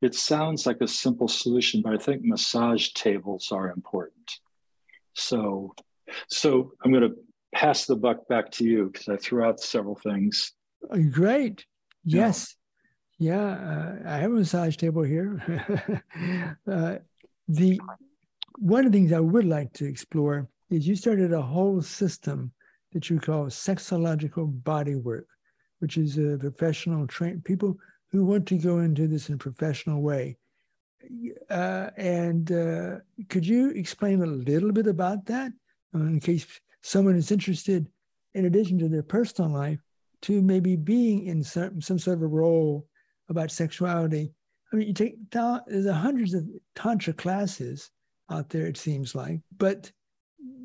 it 0.02 0.16
sounds 0.16 0.66
like 0.66 0.82
a 0.82 0.88
simple 0.88 1.28
solution, 1.28 1.82
but 1.82 1.94
I 1.94 1.98
think 1.98 2.24
massage 2.24 2.90
tables 2.90 3.50
are 3.52 3.72
important. 3.72 4.30
So 5.14 5.74
so 6.30 6.72
I'm 6.84 6.92
going 6.92 7.10
to 7.10 7.16
pass 7.54 7.86
the 7.86 7.96
buck 7.96 8.28
back 8.28 8.52
to 8.52 8.64
you 8.64 8.90
because 8.92 9.08
I 9.08 9.18
threw 9.18 9.44
out 9.44 9.60
several 9.60 9.96
things. 9.96 10.54
Uh, 10.90 10.98
great. 11.12 11.66
Yes. 12.04 12.56
Yeah, 13.20 13.48
uh, 14.06 14.10
I 14.10 14.18
have 14.18 14.32
a 14.32 14.36
massage 14.36 14.78
table 14.78 15.02
here. 15.02 16.04
uh, 16.72 16.98
the 17.48 17.82
one 18.60 18.86
of 18.86 18.92
the 18.92 18.98
things 18.98 19.12
I 19.12 19.20
would 19.20 19.46
like 19.46 19.74
to 19.74 19.86
explore 19.86 20.48
is 20.70 20.88
you 20.88 20.96
started 20.96 21.34
a 21.34 21.42
whole 21.42 21.82
system 21.82 22.52
that 22.94 23.10
you 23.10 23.20
call 23.20 23.46
sexological 23.46 24.64
body 24.64 24.96
work, 24.96 25.28
which 25.80 25.98
is 25.98 26.18
a 26.18 26.38
professional 26.40 27.08
train 27.08 27.42
people 27.42 27.78
who 28.12 28.26
want 28.26 28.48
to 28.48 28.58
go 28.58 28.80
into 28.80 29.08
this 29.08 29.30
in 29.30 29.36
a 29.36 29.38
professional 29.38 30.02
way. 30.02 30.38
Uh, 31.50 31.90
and 31.98 32.52
uh, 32.52 32.98
could 33.30 33.46
you 33.46 33.70
explain 33.72 34.22
a 34.22 34.28
little 34.28 34.72
bit 34.72 34.88
about 34.88 35.26
that? 35.26 35.52
Uh, 35.96 36.00
in 36.00 36.20
case 36.20 36.46
someone 36.82 37.16
is 37.16 37.32
interested, 37.32 37.88
in 38.34 38.46
addition 38.46 38.78
to 38.80 38.90
their 38.90 39.04
personal 39.04 39.52
life, 39.52 39.80
to 40.22 40.42
maybe 40.42 40.76
being 40.76 41.26
in 41.26 41.44
some, 41.44 41.82
some 41.82 42.00
sort 42.00 42.18
of 42.18 42.24
a 42.24 42.28
role 42.28 42.88
about 43.30 43.52
sexuality. 43.52 44.32
I 44.72 44.76
mean, 44.76 44.88
you 44.88 44.94
take 44.94 45.16
there's 45.32 45.90
hundreds 45.90 46.34
of 46.34 46.46
tantra 46.76 47.14
classes 47.14 47.90
out 48.30 48.50
there, 48.50 48.66
it 48.66 48.78
seems 48.78 49.16
like, 49.16 49.40
but 49.58 49.92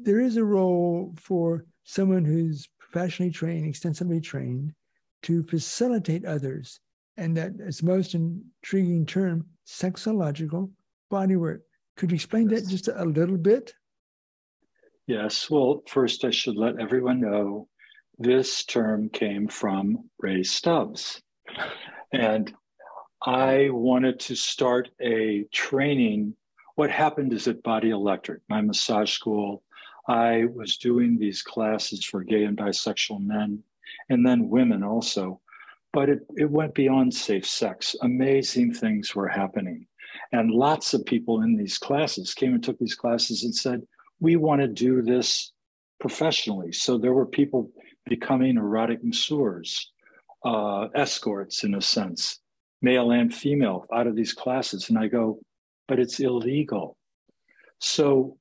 there 0.03 0.21
is 0.21 0.37
a 0.37 0.45
role 0.45 1.15
for 1.17 1.65
someone 1.85 2.25
who's 2.25 2.69
professionally 2.79 3.31
trained, 3.31 3.67
extensively 3.67 4.21
trained, 4.21 4.75
to 5.23 5.45
facilitate 5.45 6.25
others. 6.25 6.81
And 7.17 7.37
that 7.37 7.53
is 7.61 7.83
most 7.83 8.15
intriguing 8.15 9.07
term, 9.07 9.47
sexological 9.67 10.71
bodywork. 11.11 11.61
Could 11.97 12.11
you 12.11 12.17
explain 12.17 12.49
that 12.49 12.67
just 12.67 12.89
a 12.89 13.05
little 13.05 13.37
bit? 13.37 13.75
Yes. 15.07 15.51
Well, 15.51 15.83
first, 15.89 16.25
I 16.25 16.31
should 16.31 16.57
let 16.57 16.81
everyone 16.81 17.21
know 17.21 17.69
this 18.19 18.65
term 18.65 19.09
came 19.09 19.49
from 19.49 20.09
Ray 20.19 20.45
Stubbs. 20.45 21.21
And 22.13 22.55
I 23.25 23.71
wanted 23.71 24.21
to 24.21 24.37
start 24.37 24.91
a 25.01 25.45
training. 25.53 26.37
What 26.77 26.91
happened 26.91 27.33
is 27.33 27.49
at 27.49 27.63
Body 27.63 27.91
Electric, 27.91 28.43
my 28.49 28.61
massage 28.61 29.13
school, 29.13 29.63
I 30.09 30.45
was 30.55 30.77
doing 30.77 31.19
these 31.19 31.43
classes 31.43 32.05
for 32.05 32.23
gay 32.23 32.45
and 32.45 32.57
bisexual 32.57 33.25
men 33.25 33.63
and 34.09 34.27
then 34.27 34.49
women 34.49 34.83
also. 34.83 35.41
But 35.93 36.09
it, 36.09 36.21
it 36.37 36.51
went 36.51 36.75
beyond 36.75 37.13
safe 37.13 37.47
sex. 37.47 37.95
Amazing 38.03 38.75
things 38.75 39.15
were 39.15 39.29
happening. 39.29 39.87
And 40.33 40.51
lots 40.51 40.95
of 40.95 41.05
people 41.05 41.43
in 41.43 41.57
these 41.57 41.79
classes 41.79 42.35
came 42.35 42.55
and 42.55 42.63
took 42.63 42.79
these 42.79 42.95
classes 42.95 43.45
and 43.45 43.55
said, 43.55 43.83
we 44.23 44.37
want 44.37 44.61
to 44.61 44.69
do 44.69 45.03
this 45.03 45.53
professionally. 45.99 46.71
So 46.71 46.97
there 46.97 47.13
were 47.13 47.27
people 47.27 47.73
becoming 48.07 48.57
erotic 48.57 49.03
masseurs, 49.03 49.91
uh, 50.45 50.87
escorts 50.95 51.65
in 51.65 51.75
a 51.75 51.81
sense, 51.81 52.39
male 52.81 53.11
and 53.11 53.35
female 53.35 53.85
out 53.93 54.07
of 54.07 54.15
these 54.15 54.33
classes. 54.33 54.89
And 54.89 54.99
I 54.99 55.09
go, 55.09 55.41
but 55.89 55.99
it's 55.99 56.21
illegal. 56.21 56.97
So 57.81 58.39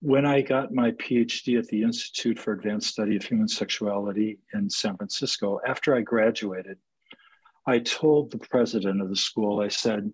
when 0.00 0.24
I 0.24 0.40
got 0.40 0.72
my 0.72 0.92
PhD 0.92 1.58
at 1.58 1.66
the 1.66 1.82
Institute 1.82 2.38
for 2.38 2.54
Advanced 2.54 2.88
Study 2.88 3.16
of 3.16 3.24
Human 3.24 3.48
Sexuality 3.48 4.38
in 4.54 4.70
San 4.70 4.96
Francisco, 4.96 5.60
after 5.66 5.94
I 5.94 6.00
graduated, 6.00 6.78
I 7.66 7.80
told 7.80 8.30
the 8.30 8.38
president 8.38 9.02
of 9.02 9.10
the 9.10 9.16
school, 9.16 9.60
I 9.60 9.68
said, 9.68 10.10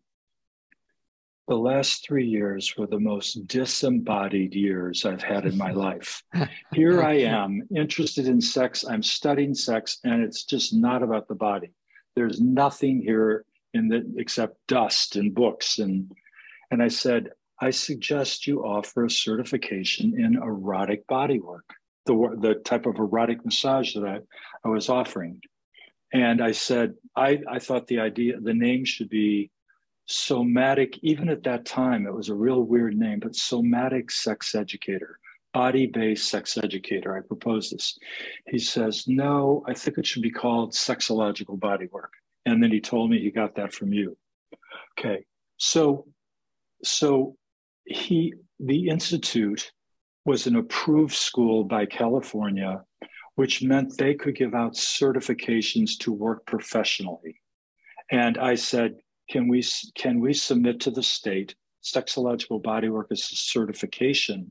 the 1.46 1.56
last 1.56 2.06
three 2.06 2.26
years 2.26 2.74
were 2.76 2.86
the 2.86 2.98
most 2.98 3.46
disembodied 3.46 4.54
years 4.54 5.04
I've 5.04 5.22
had 5.22 5.44
in 5.44 5.58
my 5.58 5.72
life. 5.72 6.22
Here 6.72 7.02
I 7.02 7.18
am, 7.18 7.66
interested 7.74 8.26
in 8.26 8.40
sex. 8.40 8.84
I'm 8.84 9.02
studying 9.02 9.54
sex, 9.54 9.98
and 10.04 10.22
it's 10.22 10.44
just 10.44 10.72
not 10.72 11.02
about 11.02 11.28
the 11.28 11.34
body. 11.34 11.72
There's 12.16 12.40
nothing 12.40 13.02
here 13.02 13.44
in 13.74 13.88
the 13.88 14.04
except 14.16 14.56
dust 14.68 15.16
and 15.16 15.34
books. 15.34 15.80
And 15.80 16.12
and 16.70 16.82
I 16.82 16.88
said, 16.88 17.30
I 17.60 17.70
suggest 17.70 18.46
you 18.46 18.64
offer 18.64 19.04
a 19.04 19.10
certification 19.10 20.18
in 20.18 20.36
erotic 20.36 21.06
bodywork, 21.08 21.68
the 22.06 22.36
the 22.40 22.54
type 22.54 22.86
of 22.86 22.98
erotic 22.98 23.44
massage 23.44 23.94
that 23.94 24.04
I, 24.04 24.20
I 24.64 24.68
was 24.68 24.88
offering. 24.88 25.40
And 26.12 26.40
I 26.40 26.52
said, 26.52 26.94
I, 27.16 27.40
I 27.50 27.58
thought 27.58 27.88
the 27.88 27.98
idea, 27.98 28.38
the 28.40 28.54
name 28.54 28.84
should 28.84 29.08
be 29.08 29.50
somatic, 30.06 30.98
even 31.02 31.28
at 31.28 31.42
that 31.44 31.64
time, 31.64 32.06
it 32.06 32.14
was 32.14 32.28
a 32.28 32.34
real 32.34 32.62
weird 32.62 32.96
name, 32.96 33.20
but 33.20 33.36
somatic 33.36 34.10
sex 34.10 34.54
educator, 34.54 35.18
body 35.52 35.86
based 35.86 36.28
sex 36.28 36.58
educator. 36.58 37.16
I 37.16 37.26
proposed 37.26 37.74
this. 37.74 37.98
He 38.48 38.58
says, 38.58 39.04
No, 39.06 39.64
I 39.66 39.74
think 39.74 39.98
it 39.98 40.06
should 40.06 40.22
be 40.22 40.30
called 40.30 40.72
sexological 40.72 41.58
body 41.58 41.88
work. 41.90 42.12
And 42.46 42.62
then 42.62 42.70
he 42.70 42.80
told 42.80 43.10
me 43.10 43.18
he 43.20 43.30
got 43.30 43.54
that 43.56 43.72
from 43.72 43.92
you. 43.92 44.16
Okay. 44.98 45.24
So, 45.56 46.06
so 46.82 47.36
he, 47.84 48.34
the 48.60 48.88
Institute 48.88 49.72
was 50.26 50.46
an 50.46 50.56
approved 50.56 51.14
school 51.14 51.64
by 51.64 51.86
California, 51.86 52.82
which 53.34 53.62
meant 53.62 53.96
they 53.96 54.14
could 54.14 54.36
give 54.36 54.54
out 54.54 54.74
certifications 54.74 55.98
to 56.00 56.12
work 56.12 56.46
professionally. 56.46 57.40
And 58.10 58.38
I 58.38 58.54
said, 58.54 58.96
can 59.28 59.48
we 59.48 59.64
can 59.94 60.20
we 60.20 60.32
submit 60.34 60.80
to 60.80 60.90
the 60.90 61.02
state 61.02 61.54
sexological 61.82 62.62
bodywork 62.62 63.06
as 63.10 63.20
a 63.20 63.36
certification 63.36 64.50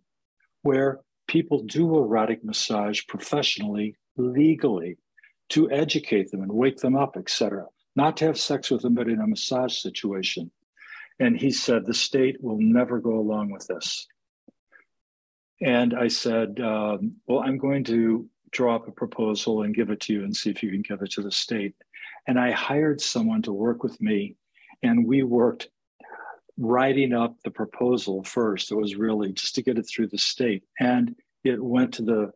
where 0.61 0.99
people 1.27 1.63
do 1.63 1.97
erotic 1.97 2.43
massage 2.43 3.01
professionally 3.07 3.95
legally 4.17 4.97
to 5.49 5.69
educate 5.71 6.31
them 6.31 6.41
and 6.41 6.51
wake 6.51 6.77
them 6.77 6.95
up 6.95 7.17
etc 7.17 7.65
not 7.95 8.17
to 8.17 8.25
have 8.25 8.39
sex 8.39 8.71
with 8.71 8.81
them 8.81 8.95
but 8.95 9.07
in 9.07 9.21
a 9.21 9.27
massage 9.27 9.77
situation? 9.77 10.51
And 11.19 11.37
he 11.37 11.51
said 11.51 11.85
the 11.85 11.93
state 11.93 12.43
will 12.43 12.57
never 12.59 12.99
go 12.99 13.19
along 13.19 13.51
with 13.51 13.67
this. 13.67 14.07
And 15.61 15.93
i 15.93 16.07
said 16.07 16.59
um, 16.59 17.13
well 17.27 17.39
i'm 17.39 17.57
going 17.57 17.83
to 17.85 18.27
draw 18.51 18.75
up 18.75 18.87
a 18.87 18.91
proposal 18.91 19.63
and 19.63 19.75
give 19.75 19.89
it 19.89 19.99
to 19.99 20.13
you 20.13 20.23
and 20.23 20.35
see 20.35 20.51
if 20.51 20.61
you 20.61 20.69
can 20.69 20.83
give 20.83 21.01
it 21.01 21.11
to 21.11 21.21
the 21.21 21.31
state. 21.31 21.75
And 22.27 22.39
i 22.39 22.51
hired 22.51 23.01
someone 23.01 23.41
to 23.43 23.53
work 23.53 23.83
with 23.83 23.99
me 24.01 24.35
and 24.83 25.05
we 25.07 25.23
worked 25.23 25.69
writing 26.57 27.13
up 27.13 27.35
the 27.43 27.51
proposal 27.51 28.23
first. 28.23 28.71
It 28.71 28.75
was 28.75 28.95
really 28.95 29.31
just 29.31 29.55
to 29.55 29.63
get 29.63 29.77
it 29.77 29.83
through 29.83 30.07
the 30.07 30.17
state. 30.17 30.63
And 30.79 31.15
it 31.43 31.63
went 31.63 31.93
to 31.95 32.03
the 32.03 32.31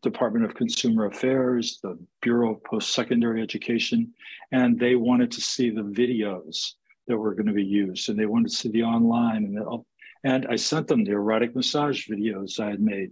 Department 0.00 0.46
of 0.46 0.54
Consumer 0.54 1.06
Affairs, 1.06 1.78
the 1.82 1.98
Bureau 2.22 2.54
of 2.54 2.64
Post 2.64 2.94
Secondary 2.94 3.42
Education, 3.42 4.14
and 4.52 4.78
they 4.78 4.94
wanted 4.94 5.30
to 5.32 5.40
see 5.40 5.68
the 5.68 5.82
videos 5.82 6.72
that 7.08 7.18
were 7.18 7.34
going 7.34 7.46
to 7.46 7.52
be 7.52 7.64
used. 7.64 8.08
And 8.08 8.18
they 8.18 8.26
wanted 8.26 8.50
to 8.50 8.56
see 8.56 8.70
the 8.70 8.84
online. 8.84 9.44
And, 9.44 9.84
and 10.24 10.46
I 10.48 10.56
sent 10.56 10.88
them 10.88 11.04
the 11.04 11.12
erotic 11.12 11.54
massage 11.54 12.08
videos 12.08 12.58
I 12.58 12.70
had 12.70 12.80
made, 12.80 13.10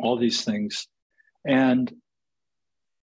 all 0.00 0.16
these 0.16 0.44
things. 0.44 0.88
And 1.46 1.92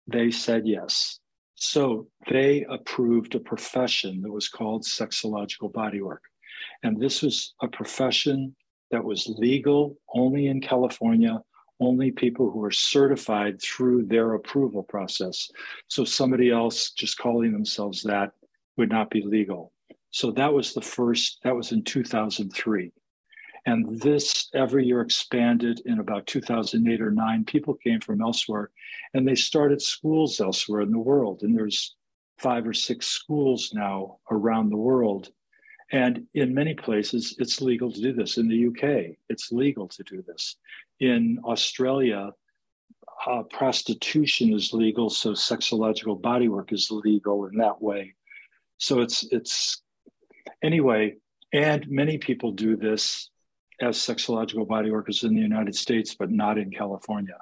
they 0.08 0.30
said 0.30 0.66
yes. 0.66 1.20
So 1.54 2.08
they 2.28 2.64
approved 2.68 3.34
a 3.34 3.40
profession 3.40 4.22
that 4.22 4.32
was 4.32 4.48
called 4.48 4.84
sexological 4.84 5.72
bodywork. 5.72 6.18
And 6.82 7.00
this 7.00 7.22
was 7.22 7.54
a 7.62 7.68
profession 7.68 8.54
that 8.90 9.04
was 9.04 9.26
legal 9.38 9.96
only 10.14 10.46
in 10.46 10.60
California, 10.60 11.40
only 11.80 12.10
people 12.10 12.50
who 12.50 12.62
are 12.62 12.70
certified 12.70 13.60
through 13.60 14.06
their 14.06 14.34
approval 14.34 14.82
process. 14.82 15.50
So 15.88 16.04
somebody 16.04 16.50
else 16.50 16.90
just 16.90 17.18
calling 17.18 17.52
themselves 17.52 18.02
that 18.02 18.32
would 18.76 18.90
not 18.90 19.10
be 19.10 19.22
legal. 19.22 19.72
So 20.10 20.30
that 20.32 20.52
was 20.52 20.74
the 20.74 20.80
first, 20.80 21.40
that 21.42 21.56
was 21.56 21.72
in 21.72 21.82
2003. 21.82 22.92
And 23.66 24.00
this 24.00 24.48
every 24.54 24.84
year 24.84 25.00
expanded 25.00 25.80
in 25.86 25.98
about 25.98 26.26
2008 26.26 27.00
or 27.00 27.10
nine. 27.10 27.44
People 27.44 27.74
came 27.74 28.00
from 28.00 28.20
elsewhere 28.20 28.70
and 29.14 29.26
they 29.26 29.34
started 29.34 29.80
schools 29.80 30.40
elsewhere 30.40 30.82
in 30.82 30.90
the 30.90 30.98
world. 30.98 31.42
And 31.42 31.56
there's 31.56 31.96
five 32.38 32.66
or 32.66 32.74
six 32.74 33.06
schools 33.06 33.70
now 33.72 34.18
around 34.30 34.68
the 34.68 34.76
world. 34.76 35.30
And 35.92 36.26
in 36.34 36.54
many 36.54 36.74
places, 36.74 37.36
it's 37.38 37.60
legal 37.60 37.90
to 37.92 38.00
do 38.00 38.12
this. 38.12 38.36
In 38.36 38.48
the 38.48 38.66
UK, 38.66 39.16
it's 39.28 39.52
legal 39.52 39.88
to 39.88 40.02
do 40.02 40.22
this. 40.26 40.56
In 41.00 41.38
Australia, 41.44 42.32
uh, 43.26 43.42
prostitution 43.44 44.52
is 44.52 44.72
legal, 44.72 45.08
so 45.08 45.32
sexological 45.32 46.20
bodywork 46.20 46.72
is 46.72 46.90
legal 46.90 47.46
in 47.46 47.56
that 47.58 47.80
way. 47.80 48.14
So 48.78 49.00
it's 49.00 49.24
it's 49.30 49.82
anyway, 50.62 51.14
and 51.52 51.88
many 51.88 52.18
people 52.18 52.52
do 52.52 52.76
this 52.76 53.30
as 53.80 53.96
sexological 53.96 54.66
body 54.66 54.90
workers 54.90 55.24
in 55.24 55.34
the 55.34 55.40
United 55.40 55.74
States, 55.74 56.14
but 56.14 56.30
not 56.30 56.58
in 56.58 56.70
California. 56.70 57.36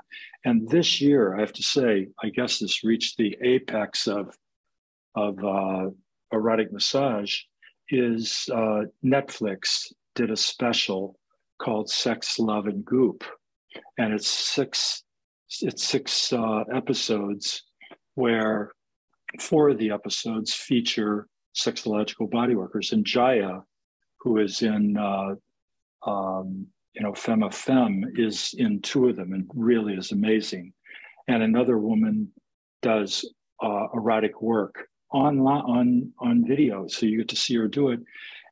And 0.45 0.68
this 0.68 1.01
year, 1.01 1.37
I 1.37 1.41
have 1.41 1.53
to 1.55 1.62
say, 1.62 2.09
I 2.22 2.30
guess 2.30 2.59
this 2.59 2.85
reached 2.85 3.16
the 3.16 3.37
apex 3.43 4.07
of 4.07 4.37
of 5.14 5.45
uh, 5.45 5.91
erotic 6.33 6.72
massage. 6.72 7.41
Is 7.91 8.49
uh, 8.53 8.85
Netflix 9.05 9.93
did 10.14 10.30
a 10.30 10.37
special 10.37 11.18
called 11.59 11.91
"Sex, 11.91 12.39
Love, 12.39 12.66
and 12.66 12.85
Goop," 12.85 13.24
and 13.99 14.14
it's 14.14 14.28
six 14.28 15.03
it's 15.61 15.85
six 15.85 16.33
uh, 16.33 16.64
episodes 16.72 17.64
where 18.14 18.72
four 19.41 19.70
of 19.70 19.78
the 19.78 19.91
episodes 19.91 20.55
feature 20.55 21.28
sexological 21.55 22.30
body 22.30 22.55
workers, 22.55 22.93
and 22.93 23.05
Jaya, 23.05 23.61
who 24.20 24.39
is 24.39 24.62
in 24.62 24.97
uh, 24.97 25.35
um, 26.07 26.67
you 26.95 27.03
know, 27.03 27.15
Femme 27.15 27.51
Femme 27.51 28.05
is 28.15 28.55
in 28.59 28.81
two 28.81 29.09
of 29.09 29.17
them 29.17 29.33
and 29.33 29.51
really 29.55 29.95
is 29.95 30.13
amazing. 30.13 30.73
And 31.29 31.43
another 31.43 31.79
woman 31.79 32.31
does 32.83 33.25
uh, 33.63 33.87
erotic 33.95 34.43
work 34.43 34.89
on 35.13 35.41
on 35.41 36.13
on 36.19 36.47
video, 36.47 36.87
so 36.89 37.07
you 37.07 37.19
get 37.19 37.29
to 37.29 37.37
see 37.37 37.57
her 37.57 37.69
do 37.69 37.91
it. 37.91 38.01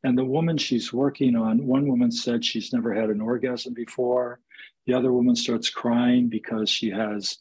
And 0.04 0.16
the 0.16 0.24
woman 0.24 0.56
she's 0.56 0.92
working 0.92 1.36
on, 1.36 1.66
one 1.66 1.86
woman 1.86 2.10
said 2.10 2.44
she's 2.44 2.72
never 2.72 2.94
had 2.94 3.10
an 3.10 3.20
orgasm 3.20 3.74
before. 3.74 4.40
The 4.86 4.94
other 4.94 5.12
woman 5.12 5.36
starts 5.36 5.68
crying 5.68 6.28
because 6.28 6.70
she 6.70 6.90
has 6.90 7.36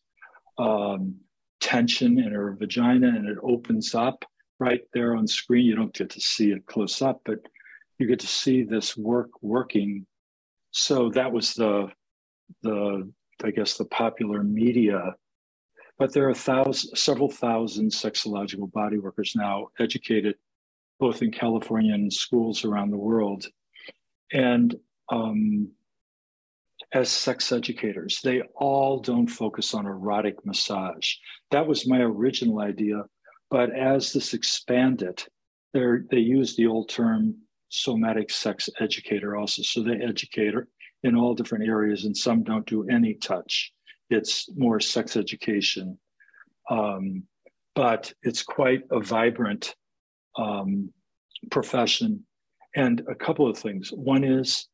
um, 0.57 1.16
tension 1.62 2.20
in 2.20 2.32
her 2.34 2.55
vagina 2.60 3.07
and 3.07 3.28
it 3.28 3.38
opens 3.41 3.95
up 3.95 4.26
right 4.60 4.82
there 4.93 5.16
on 5.16 5.26
screen. 5.26 5.66
You 5.66 5.76
don't 5.76 5.93
get 5.93 6.10
to 6.12 6.22
see 6.22 6.51
it 6.51 6.66
close 6.66 7.01
up, 7.01 7.22
but 7.24 7.39
you 7.99 8.07
get 8.07 8.19
to 8.21 8.27
see 8.27 8.63
this 8.63 8.97
work 8.97 9.29
working. 9.41 10.07
So 10.71 11.09
that 11.11 11.31
was 11.31 11.53
the 11.53 11.89
the 12.63 13.11
I 13.43 13.51
guess 13.51 13.77
the 13.77 13.85
popular 13.85 14.43
media. 14.43 15.13
But 15.97 16.13
there 16.13 16.29
are 16.29 16.33
thousands, 16.33 17.01
several 17.01 17.29
thousand 17.29 17.91
sexological 17.91 18.71
body 18.71 18.97
workers 18.97 19.33
now 19.35 19.67
educated, 19.79 20.35
both 20.99 21.21
in 21.21 21.31
California 21.31 21.93
and 21.93 22.11
schools 22.11 22.63
around 22.63 22.91
the 22.91 22.97
world, 22.97 23.45
and 24.31 24.75
um, 25.09 25.69
as 26.93 27.09
sex 27.09 27.51
educators, 27.51 28.21
they 28.23 28.41
all 28.55 28.99
don't 28.99 29.27
focus 29.27 29.73
on 29.73 29.85
erotic 29.85 30.45
massage. 30.45 31.15
That 31.51 31.67
was 31.67 31.87
my 31.87 31.99
original 31.99 32.61
idea, 32.61 33.03
but 33.49 33.75
as 33.75 34.13
this 34.13 34.33
expanded, 34.33 35.23
they 35.73 36.17
use 36.17 36.55
the 36.55 36.67
old 36.67 36.89
term 36.89 37.35
somatic 37.70 38.32
sex 38.32 38.70
educator 38.80 39.38
also. 39.38 39.61
So 39.61 39.82
they 39.82 39.95
educate 39.95 40.53
in 41.03 41.15
all 41.15 41.34
different 41.34 41.67
areas, 41.67 42.05
and 42.05 42.15
some 42.15 42.43
don't 42.43 42.65
do 42.65 42.88
any 42.89 43.13
touch. 43.13 43.72
It's 44.09 44.49
more 44.55 44.80
sex 44.80 45.15
education. 45.15 45.97
Um, 46.70 47.24
but 47.76 48.11
it's 48.24 48.43
quite 48.43 48.84
a 48.91 48.99
vibrant 48.99 49.76
um, 50.38 50.91
profession. 51.49 52.26
And 52.76 53.01
a 53.09 53.15
couple 53.15 53.49
of 53.49 53.57
things. 53.57 53.89
One 53.89 54.24
is 54.24 54.67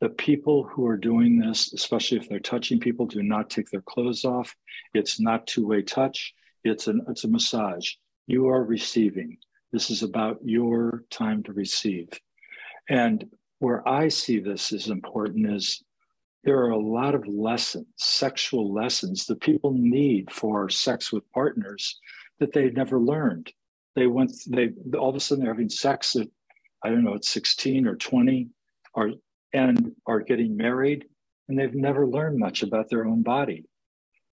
the 0.00 0.08
people 0.08 0.64
who 0.64 0.86
are 0.86 0.96
doing 0.96 1.38
this, 1.38 1.72
especially 1.74 2.18
if 2.18 2.28
they're 2.28 2.40
touching 2.40 2.80
people, 2.80 3.06
do 3.06 3.22
not 3.22 3.50
take 3.50 3.68
their 3.70 3.82
clothes 3.82 4.24
off. 4.24 4.54
It's 4.94 5.20
not 5.20 5.46
two-way 5.46 5.82
touch. 5.82 6.32
It's 6.64 6.86
an 6.86 7.04
it's 7.08 7.24
a 7.24 7.28
massage. 7.28 7.90
You 8.26 8.48
are 8.48 8.64
receiving. 8.64 9.36
This 9.70 9.90
is 9.90 10.02
about 10.02 10.38
your 10.42 11.04
time 11.10 11.42
to 11.44 11.52
receive. 11.52 12.08
And 12.88 13.28
where 13.58 13.86
I 13.88 14.08
see 14.08 14.40
this 14.40 14.72
as 14.72 14.88
important 14.88 15.50
is 15.52 15.82
there 16.44 16.58
are 16.58 16.70
a 16.70 16.78
lot 16.78 17.14
of 17.14 17.26
lessons, 17.26 17.86
sexual 17.96 18.72
lessons 18.72 19.26
that 19.26 19.40
people 19.40 19.72
need 19.72 20.30
for 20.30 20.68
sex 20.68 21.12
with 21.12 21.30
partners 21.32 22.00
that 22.40 22.52
they've 22.52 22.74
never 22.74 22.98
learned. 22.98 23.52
They 23.94 24.06
went, 24.08 24.32
they 24.48 24.70
all 24.98 25.10
of 25.10 25.16
a 25.16 25.20
sudden 25.20 25.44
they're 25.44 25.54
having 25.54 25.68
sex 25.68 26.16
at, 26.16 26.26
I 26.82 26.88
don't 26.88 27.04
know, 27.04 27.14
at 27.14 27.24
16 27.24 27.86
or 27.86 27.94
20, 27.94 28.48
or 28.94 29.12
and 29.52 29.92
are 30.06 30.20
getting 30.20 30.56
married, 30.56 31.04
and 31.48 31.58
they've 31.58 31.74
never 31.74 32.06
learned 32.06 32.38
much 32.38 32.62
about 32.62 32.88
their 32.88 33.04
own 33.04 33.22
body. 33.22 33.64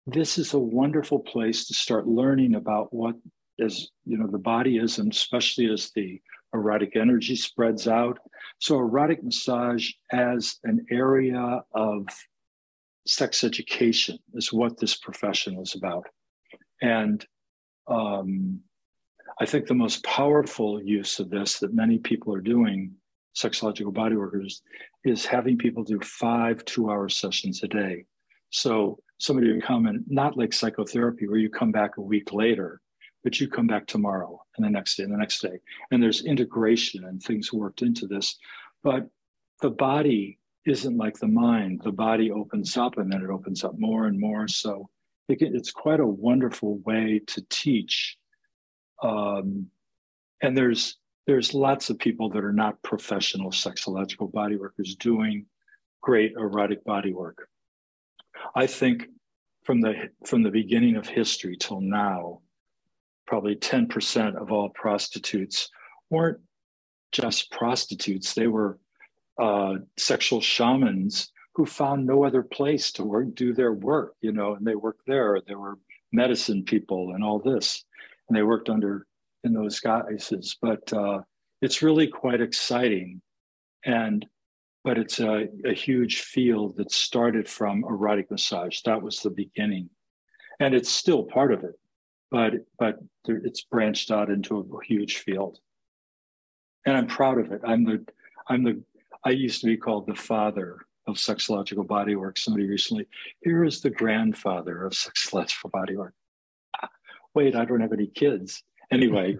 This 0.05 0.37
is 0.37 0.53
a 0.53 0.59
wonderful 0.59 1.19
place 1.19 1.65
to 1.67 1.73
start 1.73 2.05
learning 2.07 2.55
about 2.55 2.93
what 2.93 3.15
is, 3.57 3.89
you 4.05 4.17
know, 4.17 4.27
the 4.27 4.37
body 4.37 4.77
is, 4.77 4.99
and 4.99 5.11
especially 5.11 5.71
as 5.71 5.91
the 5.95 6.21
erotic 6.56 6.95
energy 6.95 7.36
spreads 7.36 7.88
out. 7.88 8.18
So, 8.60 8.78
erotic 8.78 9.24
massage 9.24 9.91
as 10.12 10.60
an 10.64 10.86
area 10.91 11.62
of 11.74 12.08
sex 13.08 13.43
education 13.43 14.18
is 14.34 14.51
what 14.51 14.80
this 14.80 14.95
profession 14.97 15.60
is 15.60 15.76
about. 15.76 16.06
And 16.82 17.26
um, 17.88 18.62
I 19.39 19.45
think 19.45 19.68
the 19.68 19.74
most 19.74 20.03
powerful 20.03 20.82
use 20.82 21.20
of 21.20 21.30
this 21.30 21.60
that 21.60 21.74
many 21.74 21.97
people 21.99 22.34
are 22.34 22.41
doing, 22.41 22.93
sexological 23.36 23.93
body 23.93 24.16
workers, 24.16 24.62
is 25.03 25.26
having 25.26 25.58
people 25.58 25.84
do 25.84 25.99
five 26.01 26.64
two 26.66 26.89
hour 26.89 27.10
sessions 27.10 27.62
a 27.64 27.68
day. 27.68 28.06
So 28.49 28.99
somebody 29.20 29.51
would 29.51 29.64
come 29.64 29.86
and 29.86 30.03
not 30.08 30.38
like 30.38 30.53
psychotherapy 30.53 31.28
where 31.28 31.38
you 31.38 31.49
come 31.49 31.72
back 31.72 31.97
a 31.97 32.01
week 32.01 32.34
later 32.34 32.82
but 33.26 33.39
you 33.39 33.49
come 33.49 33.65
back 33.65 33.88
tomorrow 33.88 34.39
and 34.55 34.63
the 34.63 34.69
next 34.69 34.95
day 34.95 35.03
and 35.03 35.11
the 35.11 35.17
next 35.17 35.41
day. 35.41 35.57
And 35.89 36.01
there's 36.01 36.23
integration 36.23 37.05
and 37.05 37.21
things 37.21 37.51
worked 37.51 37.82
into 37.82 38.05
this. 38.05 38.38
But 38.84 39.09
the 39.61 39.71
body 39.71 40.38
isn't 40.67 40.95
like 40.95 41.17
the 41.17 41.28
mind. 41.28 41.82
The 41.84 41.91
body 41.91 42.30
opens 42.30 42.78
up 42.78 42.99
and 42.99 43.11
then 43.11 43.23
it 43.23 43.32
opens 43.32 43.63
up 43.63 43.80
more 43.80 44.05
and 44.05 44.19
more. 44.19 44.47
So 44.47 44.89
it 45.28 45.39
can, 45.39 45.55
it's 45.55 45.71
quite 45.71 45.99
a 45.99 46.05
wonderful 46.05 46.78
way 46.86 47.19
to 47.26 47.43
teach. 47.49 48.15
Um, 49.01 49.71
and 50.41 50.55
there's 50.55 50.97
there's 51.26 51.55
lots 51.55 51.89
of 51.89 51.97
people 51.97 52.30
that 52.30 52.43
are 52.43 52.53
not 52.53 52.80
professional 52.84 53.49
sexological 53.49 54.32
body 54.32 54.55
workers 54.55 54.95
doing 54.95 55.47
great 56.01 56.34
erotic 56.34 56.84
body 56.84 57.11
work. 57.11 57.49
I 58.53 58.67
think 58.67 59.07
from 59.63 59.82
the 59.82 60.09
from 60.28 60.43
the 60.43 60.51
beginning 60.51 60.95
of 60.95 61.07
history 61.07 61.57
till 61.59 61.82
now, 61.82 62.41
probably 63.26 63.55
10% 63.55 64.36
of 64.36 64.51
all 64.51 64.69
prostitutes 64.69 65.69
weren't 66.09 66.39
just 67.11 67.51
prostitutes, 67.51 68.34
they 68.34 68.47
were 68.47 68.78
uh, 69.41 69.76
sexual 69.97 70.41
shamans 70.41 71.32
who 71.55 71.65
found 71.65 72.05
no 72.05 72.26
other 72.26 72.43
place 72.43 72.91
to 72.91 73.03
work, 73.03 73.34
do 73.36 73.53
their 73.53 73.73
work, 73.73 74.15
you 74.21 74.32
know, 74.32 74.55
and 74.55 74.65
they 74.65 74.76
worked 74.76 75.05
there. 75.07 75.39
There 75.47 75.59
were 75.59 75.80
medicine 76.11 76.63
people 76.63 77.13
and 77.13 77.23
all 77.23 77.39
this, 77.39 77.86
and 78.28 78.38
they 78.38 78.43
worked 78.43 78.69
under 78.69 79.07
in 79.43 79.53
those 79.53 79.80
guises. 79.80 80.57
But 80.61 80.91
uh, 80.91 81.21
it's 81.61 81.82
really 81.82 82.07
quite 82.07 82.41
exciting, 82.41 83.21
and 83.86 84.26
but 84.84 84.97
it's 84.97 85.19
a, 85.19 85.47
a 85.65 85.73
huge 85.73 86.21
field 86.21 86.78
that 86.78 86.91
started 86.91 87.47
from 87.47 87.84
erotic 87.86 88.30
massage. 88.30 88.82
That 88.82 89.01
was 89.01 89.21
the 89.21 89.32
beginning, 89.32 89.89
and 90.59 90.76
it's 90.76 90.89
still 90.89 91.23
part 91.23 91.53
of 91.53 91.63
it 91.63 91.80
but 92.36 92.53
but 92.77 92.99
it's 93.29 93.63
branched 93.63 94.11
out 94.11 94.29
into 94.29 94.57
a 94.59 94.86
huge 94.86 95.19
field. 95.19 95.57
And 96.86 96.97
i'm 96.97 97.07
proud 97.07 97.39
of 97.39 97.53
it. 97.53 97.61
I'm 97.63 97.86
the 97.86 98.05
i'm 98.49 98.63
the 98.65 98.83
i 99.23 99.29
used 99.29 99.61
to 99.61 99.67
be 99.67 99.77
called 99.77 100.05
the 100.05 100.15
father 100.15 100.79
of 101.07 101.15
sexological 101.15 101.88
bodywork. 101.88 102.38
Somebody 102.38 102.67
recently 102.67 103.07
here 103.39 103.63
is 103.63 103.79
the 103.79 103.89
grandfather 103.89 104.83
of 104.83 104.91
sexological 104.91 105.71
bodywork. 105.71 106.11
Wait 107.33 107.55
i 107.55 107.63
don't 107.63 107.79
have 107.79 107.93
any 107.93 108.07
kids. 108.07 108.63
Anyway 108.91 109.38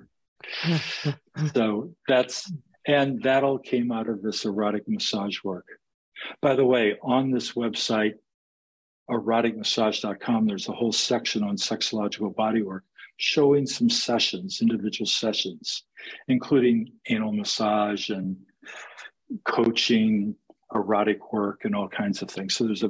so 1.53 1.93
that's 2.07 2.49
and 2.87 3.21
that 3.23 3.43
all 3.43 3.59
came 3.59 3.91
out 3.91 4.07
of 4.07 4.21
this 4.21 4.45
erotic 4.45 4.83
massage 4.87 5.43
work. 5.43 5.67
By 6.41 6.55
the 6.55 6.65
way 6.65 6.95
on 7.03 7.29
this 7.29 7.51
website 7.51 8.13
eroticmassage.com, 9.09 10.47
there's 10.47 10.69
a 10.69 10.73
whole 10.73 10.91
section 10.91 11.43
on 11.43 11.57
sexological 11.57 12.33
bodywork 12.33 12.81
showing 13.17 13.65
some 13.65 13.89
sessions, 13.89 14.59
individual 14.61 15.05
sessions, 15.05 15.83
including 16.27 16.91
anal 17.09 17.31
massage 17.31 18.09
and 18.09 18.35
coaching, 19.45 20.35
erotic 20.73 21.31
work, 21.31 21.61
and 21.63 21.75
all 21.75 21.87
kinds 21.87 22.21
of 22.21 22.29
things. 22.29 22.55
So 22.55 22.65
there's 22.65 22.83
a 22.83 22.89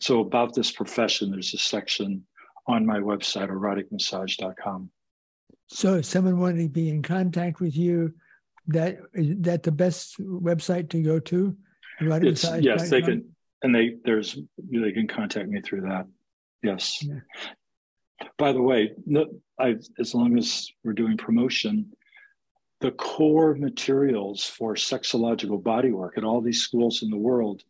so 0.00 0.20
about 0.20 0.54
this 0.54 0.72
profession, 0.72 1.30
there's 1.30 1.52
a 1.52 1.58
section 1.58 2.24
on 2.66 2.86
my 2.86 2.98
website, 2.98 3.50
eroticmassage.com. 3.50 4.90
So 5.66 5.94
if 5.96 6.06
someone 6.06 6.38
wanted 6.38 6.62
to 6.62 6.68
be 6.68 6.88
in 6.88 7.02
contact 7.02 7.60
with 7.60 7.76
you, 7.76 8.14
that 8.68 8.98
is 9.12 9.36
that 9.40 9.62
the 9.62 9.72
best 9.72 10.18
website 10.18 10.88
to 10.90 11.02
go 11.02 11.18
to? 11.20 11.56
yes, 12.60 12.88
they 12.88 13.02
can, 13.02 13.33
and 13.64 13.74
they 13.74 13.96
there's 14.04 14.38
they 14.58 14.92
can 14.92 15.08
contact 15.08 15.48
me 15.48 15.60
through 15.60 15.80
that. 15.80 16.06
Yes. 16.62 17.02
Yeah. 17.02 17.20
By 18.38 18.52
the 18.52 18.62
way, 18.62 18.92
I, 19.58 19.76
as 19.98 20.14
long 20.14 20.38
as 20.38 20.70
we're 20.84 20.92
doing 20.92 21.16
promotion, 21.16 21.90
the 22.80 22.92
core 22.92 23.54
materials 23.54 24.44
for 24.44 24.74
sexological 24.74 25.60
bodywork 25.60 26.16
at 26.16 26.24
all 26.24 26.40
these 26.40 26.60
schools 26.60 27.02
in 27.02 27.10
the 27.10 27.16
world, 27.16 27.62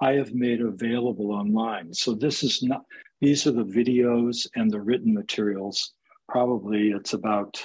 I 0.00 0.12
have 0.12 0.34
made 0.34 0.60
available 0.60 1.30
online. 1.30 1.92
So 1.92 2.14
this 2.14 2.42
is 2.42 2.62
not; 2.62 2.84
these 3.20 3.46
are 3.46 3.52
the 3.52 3.64
videos 3.64 4.46
and 4.56 4.70
the 4.70 4.80
written 4.80 5.12
materials. 5.12 5.92
Probably 6.26 6.90
it's 6.90 7.12
about 7.12 7.62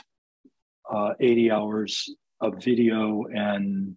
uh, 0.94 1.14
80 1.20 1.52
hours 1.52 2.10
of 2.42 2.62
video 2.62 3.26
and 3.34 3.96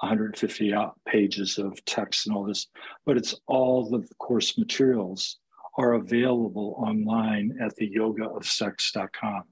150 0.00 0.74
pages 1.06 1.58
of 1.58 1.84
text 1.84 2.26
and 2.26 2.36
all 2.36 2.44
this, 2.44 2.68
but 3.06 3.16
it's 3.16 3.34
all 3.46 3.88
the 3.88 4.06
course 4.18 4.58
materials 4.58 5.38
are 5.76 5.94
available 5.94 6.74
online 6.78 7.56
at 7.60 7.74
the 7.76 7.90
yogaofsex.com. 7.90 9.44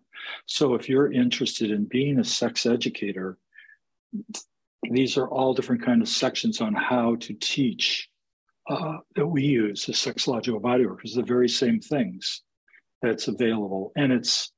So 0.46 0.74
if 0.74 0.88
you're 0.88 1.12
interested 1.12 1.70
in 1.70 1.84
being 1.84 2.18
a 2.18 2.24
sex 2.24 2.66
educator, 2.66 3.38
these 4.90 5.16
are 5.16 5.28
all 5.28 5.54
different 5.54 5.84
kind 5.84 6.02
of 6.02 6.08
sections 6.08 6.60
on 6.60 6.74
how 6.74 7.16
to 7.16 7.34
teach 7.34 8.08
uh, 8.68 8.98
that 9.16 9.26
we 9.26 9.42
use 9.42 9.88
as 9.88 9.96
sexological 9.96 10.60
bodywork. 10.60 10.98
It's 11.02 11.14
the 11.14 11.22
very 11.22 11.48
same 11.48 11.80
things 11.80 12.42
that's 13.00 13.28
available, 13.28 13.92
and 13.96 14.12
it's 14.12 14.52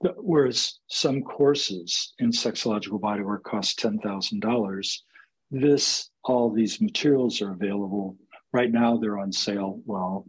whereas 0.00 0.78
some 0.88 1.22
courses 1.22 2.14
in 2.18 2.30
sexological 2.30 3.00
bodywork 3.00 3.42
cost 3.42 3.78
ten 3.78 3.98
thousand 3.98 4.40
dollars. 4.40 5.04
This 5.50 6.10
all 6.24 6.50
these 6.50 6.80
materials 6.80 7.40
are 7.40 7.52
available 7.52 8.16
right 8.52 8.70
now. 8.70 8.96
They're 8.96 9.18
on 9.18 9.32
sale. 9.32 9.80
Well, 9.84 10.26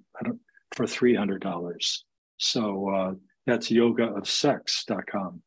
for 0.75 0.85
three 0.85 1.15
hundred 1.15 1.41
dollars. 1.41 2.05
So 2.37 2.89
uh, 2.89 3.13
that's 3.45 3.69
yogaofsex.com. 3.69 5.41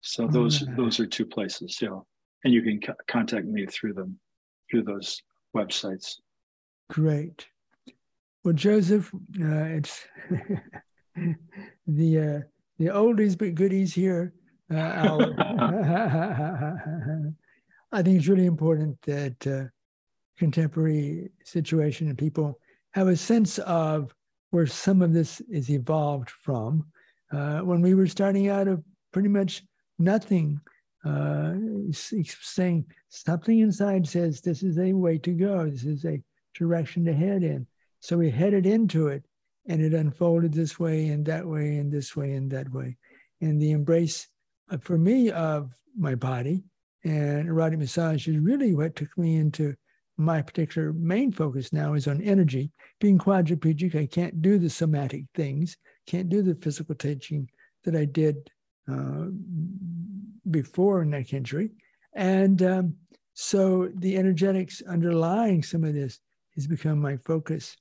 So 0.00 0.26
those 0.26 0.62
mm-hmm. 0.62 0.76
those 0.76 1.00
are 1.00 1.06
two 1.06 1.26
places. 1.26 1.78
Yeah, 1.80 2.00
and 2.44 2.52
you 2.52 2.62
can 2.62 2.80
c- 2.82 2.92
contact 3.08 3.46
me 3.46 3.66
through 3.66 3.94
them 3.94 4.18
through 4.70 4.84
those 4.84 5.20
websites. 5.56 6.16
Great. 6.90 7.46
Well, 8.44 8.54
Joseph, 8.54 9.12
uh, 9.14 9.64
it's 9.64 10.06
the 11.86 12.18
uh, 12.18 12.40
the 12.78 12.86
oldies 12.86 13.36
but 13.36 13.54
goodies 13.54 13.94
here. 13.94 14.34
Uh, 14.72 14.76
I 17.92 18.02
think 18.02 18.18
it's 18.18 18.28
really 18.28 18.46
important 18.46 19.00
that 19.02 19.46
uh, 19.46 19.64
contemporary 20.38 21.30
situation 21.44 22.08
and 22.08 22.18
people 22.18 22.58
have 22.92 23.08
a 23.08 23.16
sense 23.16 23.58
of 23.58 24.14
where 24.50 24.66
some 24.66 25.02
of 25.02 25.12
this 25.12 25.40
is 25.50 25.70
evolved 25.70 26.30
from. 26.30 26.86
Uh, 27.32 27.60
when 27.60 27.80
we 27.80 27.94
were 27.94 28.06
starting 28.06 28.48
out 28.48 28.68
of 28.68 28.82
pretty 29.12 29.28
much 29.28 29.62
nothing, 29.98 30.60
uh, 31.04 31.54
saying 31.92 32.84
something 33.08 33.60
inside 33.60 34.06
says 34.06 34.40
this 34.40 34.62
is 34.62 34.78
a 34.78 34.92
way 34.92 35.18
to 35.18 35.32
go, 35.32 35.68
this 35.68 35.84
is 35.84 36.04
a 36.04 36.22
direction 36.54 37.04
to 37.04 37.12
head 37.12 37.42
in. 37.42 37.66
So 38.00 38.16
we 38.18 38.30
headed 38.30 38.66
into 38.66 39.08
it 39.08 39.24
and 39.68 39.82
it 39.82 39.94
unfolded 39.94 40.52
this 40.52 40.78
way 40.78 41.08
and 41.08 41.24
that 41.26 41.46
way 41.46 41.76
and 41.76 41.90
this 41.90 42.16
way 42.16 42.32
and 42.32 42.50
that 42.50 42.70
way. 42.72 42.96
And 43.40 43.60
the 43.60 43.72
embrace 43.72 44.28
uh, 44.70 44.78
for 44.78 44.98
me 44.98 45.30
of 45.30 45.72
my 45.98 46.14
body 46.14 46.64
and 47.04 47.48
erotic 47.48 47.78
massage 47.78 48.28
is 48.28 48.38
really 48.38 48.74
what 48.74 48.96
took 48.96 49.16
me 49.16 49.36
into 49.36 49.74
my 50.18 50.40
particular 50.40 50.92
main 50.92 51.30
focus 51.30 51.72
now 51.72 51.94
is 51.94 52.06
on 52.06 52.22
energy. 52.22 52.72
Being 53.00 53.18
quadriplegic, 53.18 53.94
I 53.94 54.06
can't 54.06 54.40
do 54.40 54.58
the 54.58 54.70
somatic 54.70 55.24
things, 55.34 55.76
can't 56.06 56.28
do 56.28 56.42
the 56.42 56.54
physical 56.54 56.94
teaching 56.94 57.48
that 57.84 57.94
I 57.94 58.06
did 58.06 58.50
uh, 58.90 59.26
before 60.50 61.04
neck 61.04 61.32
injury. 61.32 61.70
And 62.14 62.62
um, 62.62 62.94
so 63.34 63.90
the 63.96 64.16
energetics 64.16 64.80
underlying 64.82 65.62
some 65.62 65.84
of 65.84 65.92
this 65.92 66.18
has 66.54 66.66
become 66.66 66.98
my 66.98 67.18
focus. 67.18 67.76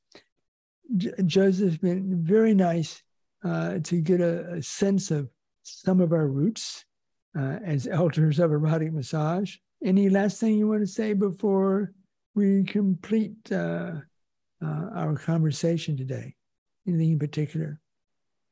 J- 0.97 1.13
Joseph's 1.25 1.77
been 1.77 2.23
very 2.23 2.53
nice 2.53 3.01
uh, 3.43 3.79
to 3.83 4.01
get 4.01 4.21
a, 4.21 4.53
a, 4.53 4.61
sense 4.61 5.11
of 5.11 5.29
some 5.63 5.99
of 5.99 6.13
our 6.13 6.27
roots 6.27 6.86
uh, 7.38 7.59
as 7.63 7.88
elders 7.88 8.39
of 8.39 8.51
erotic 8.51 8.93
massage. 8.93 9.55
Any 9.83 10.09
last 10.09 10.39
thing 10.39 10.57
you 10.57 10.67
want 10.67 10.81
to 10.81 10.88
say 10.88 11.13
before 11.13 11.93
we 12.33 12.63
complete 12.63 13.36
uh, 13.51 13.93
uh 14.61 14.86
our 14.95 15.15
conversation 15.15 15.95
today? 15.97 16.36
Anything 16.88 17.11
in 17.13 17.19
particular? 17.19 17.79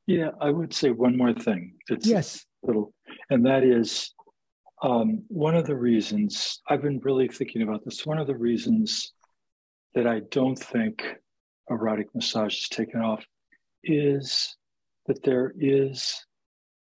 Yeah, 0.05 0.31
I 0.41 0.49
would 0.49 0.73
say 0.73 0.91
one 0.91 1.17
more 1.17 1.33
thing. 1.33 1.75
It's 1.89 2.05
yes. 2.05 2.45
Little, 2.61 2.93
and 3.29 3.45
that 3.45 3.63
is 3.63 4.13
um, 4.81 5.23
one 5.27 5.55
of 5.55 5.65
the 5.65 5.75
reasons 5.75 6.61
I've 6.69 6.81
been 6.81 6.99
really 6.99 7.27
thinking 7.27 7.61
about 7.61 7.83
this. 7.85 8.05
One 8.05 8.17
of 8.17 8.27
the 8.27 8.35
reasons 8.35 9.13
that 9.95 10.07
I 10.07 10.21
don't 10.31 10.57
think 10.57 11.03
erotic 11.69 12.07
massage 12.13 12.57
is 12.61 12.69
taken 12.69 13.01
off 13.01 13.23
is 13.83 14.55
that 15.07 15.23
there 15.23 15.53
is 15.59 16.25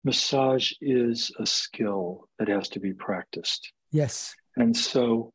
massage 0.03 0.71
is 0.82 1.32
a 1.39 1.45
skill 1.45 2.28
that 2.39 2.47
has 2.47 2.69
to 2.69 2.80
be 2.80 2.93
practiced. 2.93 3.71
Yes. 3.91 4.36
And 4.55 4.75
so, 4.75 5.34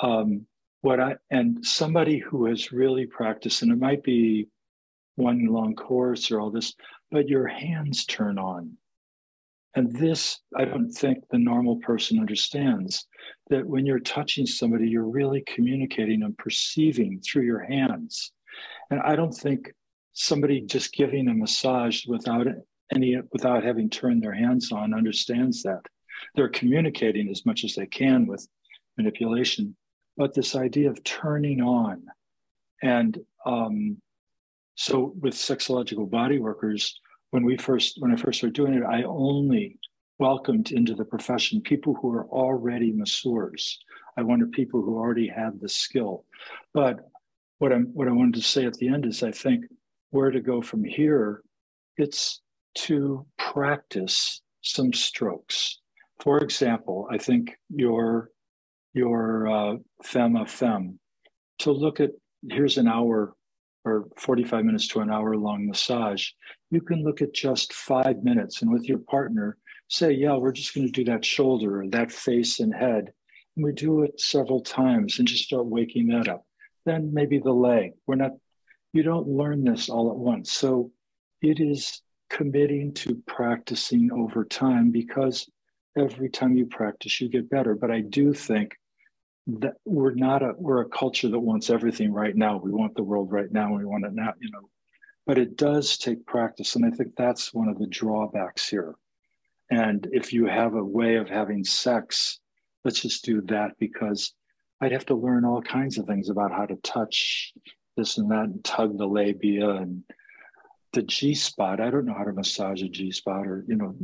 um, 0.00 0.46
what 0.82 1.00
I 1.00 1.16
and 1.30 1.64
somebody 1.64 2.18
who 2.18 2.46
has 2.46 2.72
really 2.72 3.06
practiced, 3.06 3.62
and 3.62 3.72
it 3.72 3.78
might 3.78 4.02
be 4.02 4.48
one 5.16 5.46
long 5.46 5.74
course 5.74 6.30
or 6.30 6.40
all 6.40 6.50
this, 6.50 6.74
but 7.10 7.28
your 7.28 7.46
hands 7.46 8.04
turn 8.04 8.38
on. 8.38 8.76
And 9.76 9.92
this, 9.92 10.40
I 10.56 10.64
don't 10.64 10.90
think 10.90 11.24
the 11.30 11.38
normal 11.38 11.76
person 11.76 12.20
understands 12.20 13.06
that 13.50 13.66
when 13.66 13.86
you're 13.86 13.98
touching 13.98 14.46
somebody, 14.46 14.88
you're 14.88 15.08
really 15.08 15.42
communicating 15.46 16.22
and 16.22 16.36
perceiving 16.38 17.20
through 17.20 17.42
your 17.42 17.64
hands. 17.64 18.30
And 18.90 19.00
I 19.00 19.16
don't 19.16 19.32
think 19.32 19.72
somebody 20.12 20.60
just 20.60 20.92
giving 20.92 21.28
a 21.28 21.34
massage 21.34 22.06
without 22.06 22.46
any 22.94 23.16
without 23.32 23.64
having 23.64 23.90
turned 23.90 24.22
their 24.22 24.34
hands 24.34 24.70
on 24.72 24.94
understands 24.94 25.62
that. 25.62 25.80
They're 26.34 26.48
communicating 26.48 27.28
as 27.28 27.44
much 27.44 27.64
as 27.64 27.74
they 27.74 27.86
can 27.86 28.26
with 28.26 28.46
manipulation, 28.96 29.76
but 30.16 30.34
this 30.34 30.54
idea 30.54 30.90
of 30.90 31.02
turning 31.02 31.60
on, 31.60 32.04
and 32.82 33.18
um, 33.44 34.00
so 34.76 35.12
with 35.20 35.34
sexological 35.34 36.08
body 36.08 36.38
workers, 36.38 36.98
when 37.30 37.44
we 37.44 37.56
first 37.56 37.96
when 37.98 38.12
I 38.12 38.16
first 38.16 38.38
started 38.38 38.54
doing 38.54 38.74
it, 38.74 38.84
I 38.84 39.02
only 39.02 39.78
welcomed 40.18 40.70
into 40.70 40.94
the 40.94 41.04
profession 41.04 41.60
people 41.60 41.94
who 41.94 42.12
are 42.12 42.26
already 42.26 42.92
masseurs. 42.92 43.78
I 44.16 44.22
wanted 44.22 44.52
people 44.52 44.80
who 44.82 44.96
already 44.96 45.26
had 45.26 45.60
the 45.60 45.68
skill. 45.68 46.24
But 46.72 47.08
what 47.64 47.72
I'm 47.72 47.86
what 47.94 48.08
I 48.08 48.12
wanted 48.12 48.34
to 48.34 48.42
say 48.42 48.66
at 48.66 48.74
the 48.74 48.88
end 48.88 49.06
is 49.06 49.22
I 49.22 49.30
think 49.30 49.64
where 50.10 50.30
to 50.30 50.40
go 50.40 50.60
from 50.60 50.84
here, 50.84 51.42
it's 51.96 52.42
to 52.88 53.24
practice 53.38 54.42
some 54.60 54.92
strokes. 54.92 55.80
For 56.20 56.40
example, 56.40 57.08
I 57.10 57.16
think 57.16 57.56
your 57.70 58.28
your 58.92 59.48
uh, 59.48 59.76
femme 60.02 60.44
femme 60.44 60.98
to 61.60 61.72
look 61.72 62.00
at 62.00 62.10
here's 62.50 62.76
an 62.76 62.86
hour 62.86 63.32
or 63.86 64.08
45 64.18 64.66
minutes 64.66 64.86
to 64.88 65.00
an 65.00 65.10
hour 65.10 65.34
long 65.34 65.66
massage. 65.66 66.28
You 66.70 66.82
can 66.82 67.02
look 67.02 67.22
at 67.22 67.32
just 67.32 67.72
five 67.72 68.22
minutes 68.22 68.60
and 68.60 68.70
with 68.70 68.86
your 68.86 68.98
partner 68.98 69.56
say, 69.88 70.12
yeah, 70.12 70.36
we're 70.36 70.52
just 70.52 70.74
going 70.74 70.86
to 70.86 70.92
do 70.92 71.10
that 71.10 71.24
shoulder 71.24 71.80
or 71.80 71.88
that 71.88 72.12
face 72.12 72.60
and 72.60 72.74
head. 72.74 73.04
And 73.56 73.64
we 73.64 73.72
do 73.72 74.02
it 74.02 74.20
several 74.20 74.60
times 74.60 75.18
and 75.18 75.26
just 75.26 75.44
start 75.44 75.64
waking 75.64 76.08
that 76.08 76.28
up. 76.28 76.44
Then 76.84 77.12
maybe 77.12 77.38
the 77.38 77.52
leg. 77.52 77.92
We're 78.06 78.16
not, 78.16 78.32
you 78.92 79.02
don't 79.02 79.28
learn 79.28 79.64
this 79.64 79.88
all 79.88 80.10
at 80.10 80.16
once. 80.16 80.52
So 80.52 80.92
it 81.40 81.60
is 81.60 82.02
committing 82.30 82.92
to 82.94 83.22
practicing 83.26 84.10
over 84.12 84.44
time 84.44 84.90
because 84.90 85.48
every 85.96 86.28
time 86.28 86.56
you 86.56 86.66
practice, 86.66 87.20
you 87.20 87.28
get 87.28 87.50
better. 87.50 87.74
But 87.74 87.90
I 87.90 88.00
do 88.00 88.32
think 88.32 88.76
that 89.46 89.74
we're 89.84 90.14
not 90.14 90.42
a 90.42 90.52
we're 90.56 90.80
a 90.80 90.88
culture 90.88 91.28
that 91.28 91.38
wants 91.38 91.70
everything 91.70 92.12
right 92.12 92.34
now. 92.34 92.56
We 92.56 92.70
want 92.70 92.94
the 92.94 93.02
world 93.02 93.30
right 93.30 93.50
now. 93.50 93.74
We 93.74 93.84
want 93.84 94.06
it 94.06 94.14
now, 94.14 94.32
you 94.40 94.50
know. 94.50 94.70
But 95.26 95.38
it 95.38 95.56
does 95.56 95.96
take 95.96 96.26
practice, 96.26 96.76
and 96.76 96.84
I 96.84 96.90
think 96.90 97.12
that's 97.16 97.52
one 97.52 97.68
of 97.68 97.78
the 97.78 97.86
drawbacks 97.86 98.68
here. 98.68 98.94
And 99.70 100.06
if 100.12 100.32
you 100.32 100.46
have 100.46 100.74
a 100.74 100.84
way 100.84 101.16
of 101.16 101.28
having 101.28 101.64
sex, 101.64 102.38
let's 102.84 103.00
just 103.00 103.24
do 103.24 103.40
that 103.42 103.72
because 103.78 104.34
I'd 104.80 104.92
have 104.92 105.06
to 105.06 105.14
learn 105.14 105.44
all 105.44 105.62
kinds 105.62 105.98
of 105.98 106.06
things 106.06 106.28
about 106.28 106.52
how 106.52 106.66
to 106.66 106.76
touch 106.76 107.52
this 107.96 108.18
and 108.18 108.30
that 108.30 108.44
and 108.44 108.64
tug 108.64 108.98
the 108.98 109.06
labia 109.06 109.70
and 109.70 110.02
the 110.92 111.02
G 111.02 111.34
spot. 111.34 111.80
I 111.80 111.90
don't 111.90 112.06
know 112.06 112.14
how 112.14 112.24
to 112.24 112.32
massage 112.32 112.82
a 112.82 112.88
G 112.88 113.10
spot 113.12 113.46
or, 113.46 113.64
you 113.66 113.76
know, 113.76 113.96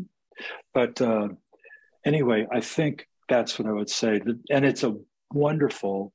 but 0.72 1.00
uh, 1.00 1.28
anyway, 2.04 2.46
I 2.50 2.60
think 2.60 3.06
that's 3.28 3.58
what 3.58 3.68
I 3.68 3.72
would 3.72 3.90
say. 3.90 4.20
And 4.50 4.64
it's 4.64 4.84
a 4.84 4.96
wonderful, 5.32 6.12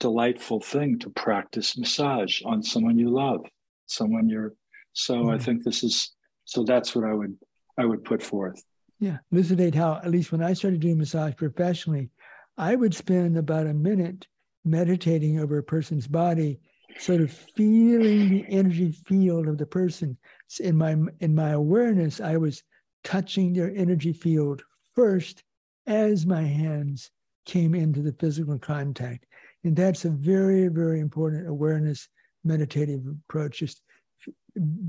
delightful 0.00 0.60
thing 0.60 0.98
to 1.00 1.10
practice 1.10 1.76
massage 1.76 2.42
on 2.44 2.62
someone 2.62 2.98
you 2.98 3.10
love, 3.10 3.46
someone 3.86 4.28
you're. 4.28 4.54
So 4.92 5.16
mm-hmm. 5.16 5.30
I 5.30 5.38
think 5.38 5.64
this 5.64 5.82
is, 5.82 6.14
so 6.44 6.64
that's 6.64 6.94
what 6.94 7.04
I 7.04 7.12
would, 7.12 7.36
I 7.76 7.84
would 7.84 8.04
put 8.04 8.22
forth. 8.22 8.62
Yeah. 9.00 9.18
Elucidate 9.30 9.74
how, 9.74 10.00
at 10.02 10.10
least 10.10 10.32
when 10.32 10.42
I 10.42 10.54
started 10.54 10.80
doing 10.80 10.98
massage 10.98 11.36
professionally, 11.36 12.10
I 12.58 12.74
would 12.74 12.94
spend 12.94 13.38
about 13.38 13.66
a 13.66 13.72
minute 13.72 14.26
meditating 14.64 15.38
over 15.38 15.58
a 15.58 15.62
person's 15.62 16.08
body, 16.08 16.60
sort 16.98 17.20
of 17.20 17.30
feeling 17.30 18.28
the 18.28 18.44
energy 18.48 18.92
field 19.06 19.46
of 19.46 19.58
the 19.58 19.66
person. 19.66 20.18
So 20.48 20.64
In 20.64 20.76
my 20.76 20.96
in 21.20 21.34
my 21.34 21.50
awareness, 21.50 22.20
I 22.20 22.36
was 22.36 22.62
touching 23.04 23.52
their 23.52 23.72
energy 23.74 24.12
field 24.12 24.62
first 24.94 25.44
as 25.86 26.26
my 26.26 26.42
hands 26.42 27.10
came 27.46 27.74
into 27.74 28.02
the 28.02 28.12
physical 28.18 28.58
contact. 28.58 29.24
And 29.64 29.76
that's 29.76 30.04
a 30.04 30.10
very, 30.10 30.68
very 30.68 31.00
important 31.00 31.48
awareness 31.48 32.08
meditative 32.44 33.02
approach. 33.06 33.60
Just 33.60 33.82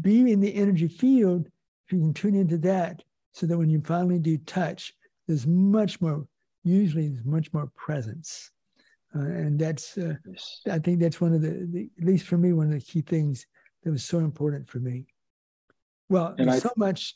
be 0.02 0.32
in 0.32 0.40
the 0.40 0.56
energy 0.56 0.88
field, 0.88 1.48
if 1.86 1.94
you 1.94 2.00
can 2.00 2.14
tune 2.14 2.36
into 2.36 2.58
that, 2.60 3.04
so 3.34 3.46
that 3.46 3.58
when 3.58 3.70
you 3.70 3.82
finally 3.82 4.20
do 4.20 4.38
touch, 4.40 4.94
there's 5.28 5.46
much 5.48 6.02
more, 6.02 6.28
usually 6.64 7.10
there's 7.10 7.26
much 7.26 7.52
more 7.54 7.72
presence. 7.76 8.52
Uh, 9.16 9.22
and 9.22 9.60
that's, 9.60 9.98
uh, 9.98 10.14
yes. 10.28 10.62
I 10.70 10.80
think 10.80 11.00
that's 11.00 11.20
one 11.20 11.34
of 11.34 11.42
the, 11.42 11.68
the, 11.72 11.90
at 12.00 12.06
least 12.06 12.28
for 12.28 12.38
me, 12.38 12.54
one 12.54 12.68
of 12.68 12.74
the 12.74 12.86
key 12.86 13.02
things 13.02 13.46
that 13.84 13.92
was 13.92 14.04
so 14.04 14.20
important 14.20 14.68
for 14.70 14.80
me. 14.80 15.08
Well, 16.10 16.36
and 16.38 16.50
there's 16.50 16.66
I, 16.66 16.70
so 16.70 16.74
much 16.76 17.16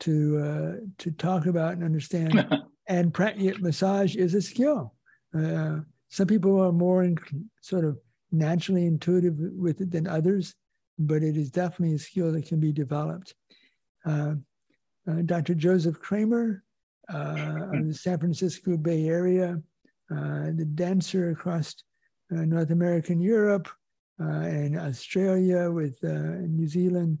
to 0.00 0.38
uh, 0.38 0.86
to 0.98 1.10
talk 1.12 1.46
about 1.46 1.74
and 1.74 1.84
understand. 1.84 2.46
and 2.88 3.16
massage 3.60 4.16
is 4.16 4.34
a 4.34 4.42
skill. 4.42 4.94
Uh, 5.36 5.78
some 6.08 6.26
people 6.26 6.60
are 6.60 6.72
more 6.72 7.04
in, 7.04 7.16
sort 7.60 7.84
of 7.84 7.98
naturally 8.32 8.86
intuitive 8.86 9.36
with 9.38 9.80
it 9.80 9.90
than 9.90 10.06
others, 10.06 10.54
but 10.98 11.22
it 11.22 11.36
is 11.36 11.50
definitely 11.50 11.94
a 11.94 11.98
skill 11.98 12.32
that 12.32 12.46
can 12.46 12.58
be 12.58 12.72
developed. 12.72 13.34
Uh, 14.04 14.34
uh, 15.08 15.22
Dr. 15.24 15.54
Joseph 15.54 16.00
Kramer 16.00 16.64
uh, 17.12 17.68
of 17.72 17.86
the 17.88 17.94
San 17.94 18.18
Francisco 18.18 18.76
Bay 18.76 19.08
Area, 19.08 19.60
uh, 20.10 20.46
the 20.54 20.66
dancer 20.74 21.30
across 21.30 21.74
uh, 22.30 22.42
North 22.42 22.70
America 22.70 23.12
and 23.12 23.22
Europe 23.22 23.68
and 24.18 24.78
Australia 24.78 25.68
with 25.68 26.00
New 26.02 26.68
Zealand 26.68 27.18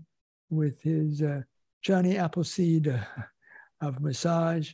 with 0.50 0.80
his 0.82 1.20
uh 1.20 1.40
Johnny 1.82 2.16
Appleseed 2.16 2.94
of 3.80 4.00
massage. 4.00 4.72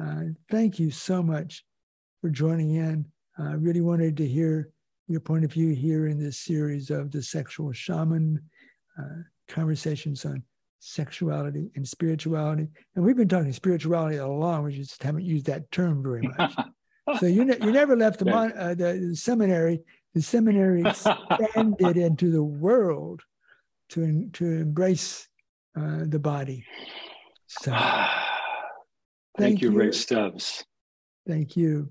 Uh, 0.00 0.22
thank 0.50 0.78
you 0.78 0.90
so 0.90 1.22
much 1.22 1.64
for 2.20 2.30
joining 2.30 2.76
in. 2.76 3.04
I 3.38 3.54
really 3.54 3.80
wanted 3.80 4.16
to 4.18 4.26
hear 4.26 4.70
your 5.08 5.20
point 5.20 5.44
of 5.44 5.52
view 5.52 5.74
here 5.74 6.06
in 6.06 6.18
this 6.18 6.38
series 6.38 6.90
of 6.90 7.10
the 7.10 7.22
sexual 7.22 7.72
shaman 7.72 8.40
uh, 8.98 9.22
conversations 9.48 10.24
on 10.24 10.42
sexuality 10.84 11.70
and 11.76 11.86
spirituality. 11.88 12.68
And 12.94 13.04
we've 13.04 13.16
been 13.16 13.28
talking 13.28 13.52
spirituality 13.52 14.18
all 14.18 14.32
along, 14.32 14.64
we 14.64 14.74
just 14.74 15.02
haven't 15.02 15.24
used 15.24 15.46
that 15.46 15.70
term 15.70 16.02
very 16.02 16.22
much. 16.38 16.54
so 17.18 17.26
you, 17.26 17.44
ne- 17.44 17.58
you 17.60 17.72
never 17.72 17.96
left 17.96 18.18
the, 18.18 18.26
mon- 18.26 18.56
uh, 18.56 18.74
the, 18.74 19.08
the, 19.10 19.16
seminary. 19.16 19.82
The 20.14 20.22
seminary 20.22 20.82
expanded 20.86 21.96
into 21.96 22.30
the 22.30 22.42
world 22.42 23.22
to, 23.90 24.28
to 24.34 24.44
embrace 24.44 25.28
uh, 25.76 26.04
the 26.06 26.18
body. 26.18 26.64
So. 27.48 27.72
Thank, 29.36 29.58
Thank 29.58 29.62
you, 29.62 29.72
you, 29.72 29.78
Ray 29.78 29.90
Stubbs. 29.90 30.64
Thank 31.26 31.56
you. 31.56 31.90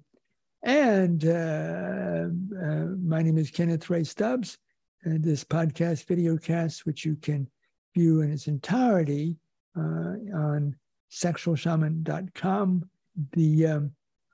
And 0.64 1.26
uh, 1.26 2.28
uh, 2.64 2.86
my 3.04 3.22
name 3.22 3.38
is 3.38 3.52
Kenneth 3.52 3.89
Ray 3.89 4.06
Stubbs. 4.06 4.58
And 5.04 5.22
this 5.22 5.44
podcast, 5.44 6.06
video 6.06 6.38
cast, 6.38 6.86
which 6.86 7.04
you 7.04 7.18
can 7.18 7.50
view 7.94 8.22
in 8.22 8.32
its 8.32 8.48
entirety 8.48 9.38
uh, 9.78 10.16
on 10.34 10.76
sexualshaman.com. 11.12 12.89
The 13.34 13.68
um, 13.68 13.91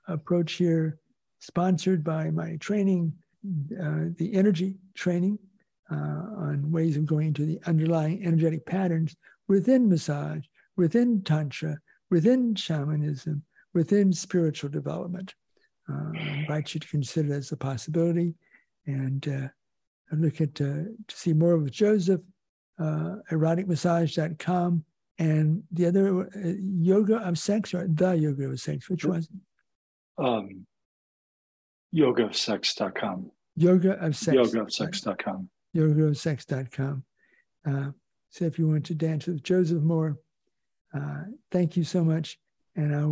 approach 0.08 0.52
here, 0.52 0.98
sponsored 1.38 2.02
by 2.02 2.30
my 2.30 2.56
training, 2.56 3.12
uh, 3.80 4.12
the 4.16 4.30
energy 4.34 4.76
training 4.94 5.38
uh, 5.90 5.94
on 5.94 6.70
ways 6.70 6.96
of 6.96 7.06
going 7.06 7.28
into 7.28 7.44
the 7.44 7.60
underlying 7.66 8.24
energetic 8.24 8.64
patterns 8.66 9.16
within 9.48 9.88
massage, 9.88 10.44
within 10.76 11.22
Tantra, 11.22 11.78
within 12.10 12.54
shamanism, 12.54 13.42
within 13.74 14.12
spiritual 14.12 14.70
development. 14.70 15.34
Uh, 15.88 16.12
I 16.14 16.28
invite 16.40 16.74
you 16.74 16.80
to 16.80 16.88
consider 16.88 17.34
it 17.34 17.38
as 17.38 17.52
a 17.52 17.56
possibility 17.56 18.34
and 18.86 19.26
uh, 19.28 19.48
look 20.16 20.40
at 20.40 20.60
uh, 20.60 20.84
to 21.08 21.16
see 21.16 21.32
more 21.32 21.54
of 21.54 21.70
Joseph, 21.70 22.20
uh, 22.80 23.16
eroticmassage.com, 23.30 24.84
and 25.18 25.62
the 25.70 25.86
other 25.86 26.22
uh, 26.22 26.52
yoga 26.58 27.16
of 27.18 27.38
sex 27.38 27.74
or 27.74 27.86
the 27.86 28.12
yoga 28.12 28.48
of 28.48 28.60
sex. 28.60 28.88
Which 28.88 29.04
was 29.04 29.28
um, 30.18 30.66
yogaofsex.com. 31.94 33.30
Yoga 33.56 33.92
of 34.04 34.16
sex. 34.16 34.36
Yogaofsex.com. 34.36 35.48
Yogaofsex.com. 35.76 37.04
Uh, 37.68 37.90
so 38.30 38.44
if 38.44 38.58
you 38.58 38.68
want 38.68 38.86
to 38.86 38.94
dance 38.94 39.26
with 39.26 39.42
Joseph 39.42 39.82
more, 39.82 40.18
uh, 40.94 41.22
thank 41.50 41.76
you 41.76 41.84
so 41.84 42.04
much. 42.04 42.38
And 42.76 42.94
I 42.94 43.04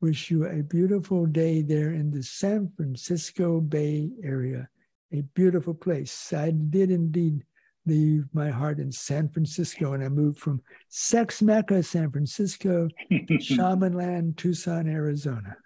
wish 0.00 0.30
you 0.30 0.46
a 0.46 0.62
beautiful 0.62 1.26
day 1.26 1.62
there 1.62 1.92
in 1.92 2.10
the 2.10 2.22
San 2.22 2.70
Francisco 2.76 3.60
Bay 3.60 4.10
Area, 4.22 4.68
a 5.12 5.20
beautiful 5.34 5.74
place. 5.74 6.32
I 6.32 6.50
did 6.50 6.90
indeed 6.90 7.44
leave 7.86 8.24
my 8.32 8.50
heart 8.50 8.78
in 8.78 8.90
San 8.90 9.28
Francisco 9.28 9.92
and 9.92 10.02
I 10.02 10.08
moved 10.08 10.38
from 10.38 10.60
Sex 10.88 11.42
Mecca, 11.42 11.82
San 11.82 12.10
Francisco, 12.10 12.88
to 13.10 13.40
Shaman 13.40 13.92
Land, 13.92 14.36
Tucson, 14.36 14.88
Arizona. 14.88 15.56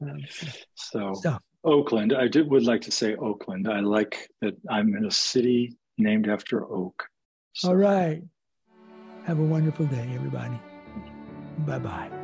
Um, 0.00 0.20
so, 0.74 1.12
so, 1.14 1.38
Oakland, 1.64 2.12
I 2.12 2.28
did, 2.28 2.50
would 2.50 2.64
like 2.64 2.82
to 2.82 2.90
say 2.90 3.14
Oakland. 3.16 3.68
I 3.68 3.80
like 3.80 4.28
that 4.40 4.54
I'm 4.70 4.94
in 4.96 5.06
a 5.06 5.10
city 5.10 5.76
named 5.98 6.28
after 6.28 6.64
oak. 6.64 7.04
So. 7.54 7.68
All 7.68 7.76
right. 7.76 8.22
Have 9.24 9.38
a 9.38 9.44
wonderful 9.44 9.86
day, 9.86 10.10
everybody. 10.14 10.58
Bye 11.66 11.78
bye. 11.78 12.23